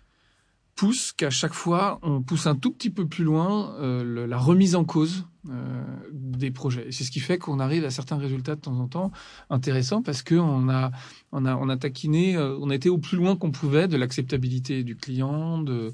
pousse 0.74 1.12
qu'à 1.12 1.30
chaque 1.30 1.52
fois, 1.52 1.98
on 2.02 2.22
pousse 2.22 2.46
un 2.46 2.54
tout 2.56 2.72
petit 2.72 2.90
peu 2.90 3.06
plus 3.06 3.24
loin 3.24 3.74
euh, 3.78 4.26
la 4.26 4.38
remise 4.38 4.74
en 4.74 4.84
cause 4.84 5.26
euh, 5.50 5.84
des 6.12 6.50
projets. 6.50 6.88
C'est 6.90 7.04
ce 7.04 7.10
qui 7.10 7.20
fait 7.20 7.38
qu'on 7.38 7.60
arrive 7.60 7.84
à 7.84 7.90
certains 7.90 8.16
résultats 8.16 8.56
de 8.56 8.60
temps 8.60 8.78
en 8.78 8.88
temps 8.88 9.12
intéressants 9.50 10.02
parce 10.02 10.22
que 10.22 10.34
on 10.34 10.68
a, 10.68 10.90
on 11.32 11.44
a, 11.46 11.56
on 11.56 11.68
a 11.68 11.76
taquiné, 11.76 12.36
euh, 12.36 12.56
on 12.60 12.70
a 12.70 12.74
été 12.74 12.88
au 12.88 12.98
plus 12.98 13.16
loin 13.16 13.36
qu'on 13.36 13.50
pouvait 13.50 13.88
de 13.88 13.96
l'acceptabilité 13.96 14.82
du 14.84 14.96
client, 14.96 15.58
de, 15.58 15.92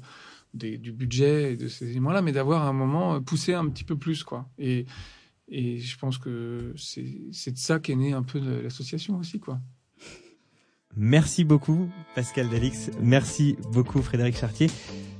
du 0.53 0.91
budget 0.91 1.53
et 1.53 1.57
de 1.57 1.67
ces 1.67 1.89
éléments-là, 1.91 2.21
mais 2.21 2.31
d'avoir 2.31 2.67
un 2.67 2.73
moment 2.73 3.21
poussé 3.21 3.53
un 3.53 3.67
petit 3.69 3.83
peu 3.83 3.97
plus, 3.97 4.23
quoi. 4.23 4.49
Et, 4.57 4.85
et 5.47 5.79
je 5.79 5.97
pense 5.97 6.17
que 6.17 6.73
c'est 6.77 7.51
de 7.51 7.57
ça 7.57 7.79
qu'est 7.79 7.95
né 7.95 8.13
un 8.13 8.23
peu 8.23 8.39
l'association 8.61 9.17
aussi, 9.17 9.39
quoi. 9.39 9.59
Merci 10.97 11.43
beaucoup 11.43 11.89
Pascal 12.15 12.49
Dalix, 12.49 12.91
merci 13.01 13.57
beaucoup 13.71 14.01
Frédéric 14.01 14.37
Chartier. 14.37 14.67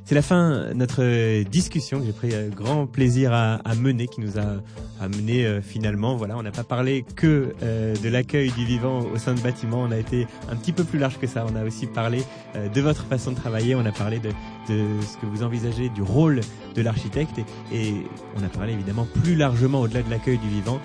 C'est 0.04 0.16
la 0.16 0.22
fin 0.22 0.68
de 0.68 0.74
notre 0.74 1.44
discussion 1.44 2.00
que 2.00 2.06
j'ai 2.06 2.12
pris 2.12 2.34
euh, 2.34 2.50
grand 2.50 2.86
plaisir 2.86 3.32
à, 3.32 3.62
mener, 3.76 4.08
qui 4.08 4.20
nous 4.20 4.38
a 4.38 4.58
amené 5.00 5.46
euh, 5.46 5.62
finalement. 5.62 6.18
Voilà, 6.18 6.38
on 6.38 6.44
n'a 6.44 6.52
pas 6.52 6.66
parlé 6.66 7.06
que 7.16 7.54
euh, 7.64 7.96
de 7.96 8.10
l'accueil 8.10 8.52
du 8.52 8.66
vivant 8.66 9.00
au 9.00 9.18
sein 9.18 9.34
de 9.34 9.40
bâtiments. 9.40 9.84
On 9.84 9.92
a 9.92 9.98
été 9.98 10.28
un 10.50 10.58
petit 10.58 10.74
peu 10.74 10.84
plus 10.84 11.00
large 11.00 11.18
que 11.18 11.28
ça. 11.28 11.46
On 11.50 11.56
a 11.56 11.64
aussi 11.64 11.88
parlé 11.88 12.24
de 12.56 12.82
votre 12.82 13.06
façon 13.06 13.32
de 13.32 13.38
travailler. 13.38 13.74
On 13.76 13.86
a 13.86 13.94
parlé 13.94 14.20
de, 14.20 14.32
ce 14.68 15.18
que 15.18 15.26
vous 15.26 15.44
envisagez 15.44 15.88
du 15.88 16.02
rôle 16.02 16.42
de 16.76 16.82
l'architecte 16.82 17.40
et, 17.72 17.94
on 18.38 18.44
a 18.44 18.50
parlé 18.50 18.74
évidemment 18.74 19.08
plus 19.24 19.36
largement 19.36 19.80
au-delà 19.80 20.02
de 20.02 20.10
l'accueil 20.10 20.38
du 20.40 20.50
vivant 20.50 20.82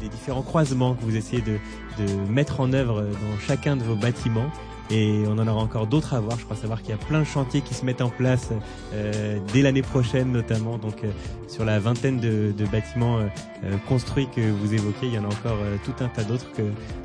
des 0.00 0.08
différents 0.08 0.42
croisements 0.42 0.94
que 0.94 1.02
vous 1.02 1.16
essayez 1.16 1.42
de, 1.42 1.58
mettre 2.30 2.60
en 2.60 2.72
œuvre 2.72 3.02
dans 3.02 3.38
chacun 3.46 3.76
de 3.76 3.82
vos 3.82 3.94
bâtiments 3.94 4.50
et 4.90 5.22
on 5.26 5.38
en 5.38 5.46
aura 5.46 5.62
encore 5.62 5.86
d'autres 5.86 6.14
à 6.14 6.20
voir. 6.20 6.38
Je 6.38 6.44
crois 6.44 6.56
savoir 6.56 6.82
qu'il 6.82 6.90
y 6.90 6.94
a 6.94 6.96
plein 6.98 7.20
de 7.20 7.24
chantiers 7.24 7.60
qui 7.60 7.74
se 7.74 7.84
mettent 7.84 8.00
en 8.00 8.08
place 8.08 8.50
euh, 8.92 9.38
dès 9.52 9.62
l'année 9.62 9.82
prochaine 9.82 10.32
notamment. 10.32 10.78
Donc 10.78 11.04
euh, 11.04 11.10
sur 11.48 11.64
la 11.64 11.78
vingtaine 11.78 12.18
de, 12.18 12.52
de 12.56 12.66
bâtiments 12.66 13.18
euh, 13.18 13.26
euh, 13.64 13.76
construits 13.88 14.28
que 14.34 14.40
vous 14.40 14.74
évoquez, 14.74 15.06
il 15.06 15.14
y 15.14 15.18
en 15.18 15.24
a 15.24 15.28
encore 15.28 15.58
tout 15.84 15.94
un 16.00 16.08
tas 16.08 16.24
d'autres 16.24 16.50
que 16.52 16.62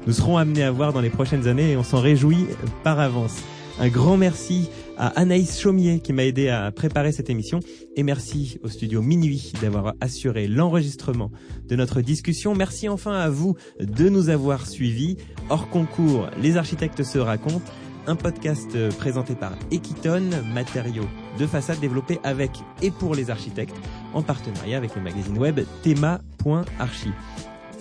nous 0.08 0.14
serons 0.14 0.38
amenés 0.38 0.64
à 0.64 0.72
voir 0.72 0.94
dans 0.94 1.02
les 1.02 1.10
prochaines 1.10 1.48
années 1.48 1.72
et 1.72 1.78
on 1.78 1.84
s'en 1.84 2.00
réjouit 2.00 2.48
par 2.84 3.00
avance. 3.00 3.44
Un 3.78 3.90
grand 3.90 4.16
merci 4.16 4.70
à 4.98 5.08
Anaïs 5.20 5.60
Chaumier 5.60 6.00
qui 6.00 6.14
m'a 6.14 6.24
aidé 6.24 6.48
à 6.48 6.72
préparer 6.72 7.12
cette 7.12 7.30
émission 7.30 7.60
et 7.98 8.04
merci 8.04 8.58
au 8.64 8.70
studio 8.70 9.02
Minuit 9.02 9.52
d'avoir 9.62 9.94
assuré 10.00 10.48
l'enregistrement 10.48 11.30
de 11.68 11.76
notre 11.76 12.00
discussion. 12.00 12.56
Merci 12.56 12.88
enfin 12.88 13.14
à 13.14 13.30
vous 13.30 13.58
de 13.82 14.08
nous 14.08 14.30
avoir 14.30 14.66
suivis. 14.66 15.18
Hors 15.50 15.70
concours, 15.70 16.30
les 16.42 16.56
architectes 16.56 17.04
se 17.04 17.18
racontent. 17.18 17.72
Un 18.08 18.16
podcast 18.16 18.78
présenté 18.98 19.36
par 19.36 19.54
Equiton, 19.72 20.30
matériaux 20.54 21.08
de 21.38 21.46
façade 21.46 21.80
développés 21.80 22.20
avec 22.24 22.52
et 22.82 22.92
pour 22.92 23.14
les 23.14 23.30
architectes 23.30 23.76
en 24.14 24.22
partenariat 24.22 24.78
avec 24.78 24.96
le 24.96 25.02
magazine 25.02 25.38
web 25.38 25.60
thema.archi. 25.84 27.10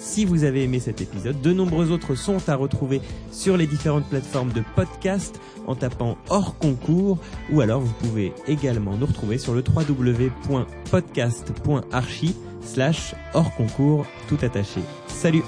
Si 0.05 0.25
vous 0.27 0.45
avez 0.45 0.65
aimé 0.65 0.81
cet 0.81 1.01
épisode, 1.01 1.41
de 1.41 1.55
nombreux 1.55 1.91
autres 1.91 2.15
sont 2.15 2.51
à 2.51 2.57
retrouver 2.57 3.01
sur 3.33 3.57
les 3.57 3.67
différentes 3.67 4.07
plateformes 4.07 4.53
de 4.53 4.63
podcast 4.77 5.41
en 5.67 5.75
tapant 5.75 6.19
hors 6.29 6.59
concours 6.59 7.17
ou 7.51 7.63
alors 7.63 7.81
vous 7.81 7.95
pouvez 7.95 8.35
également 8.47 8.99
nous 8.99 9.07
retrouver 9.07 9.39
sur 9.39 9.55
le 9.55 9.65
www.podcast.archi 9.67 12.37
slash 12.63 13.15
hors 13.33 13.55
concours 13.55 14.05
tout 14.29 14.37
attaché. 14.43 14.83
Salut 15.09 15.43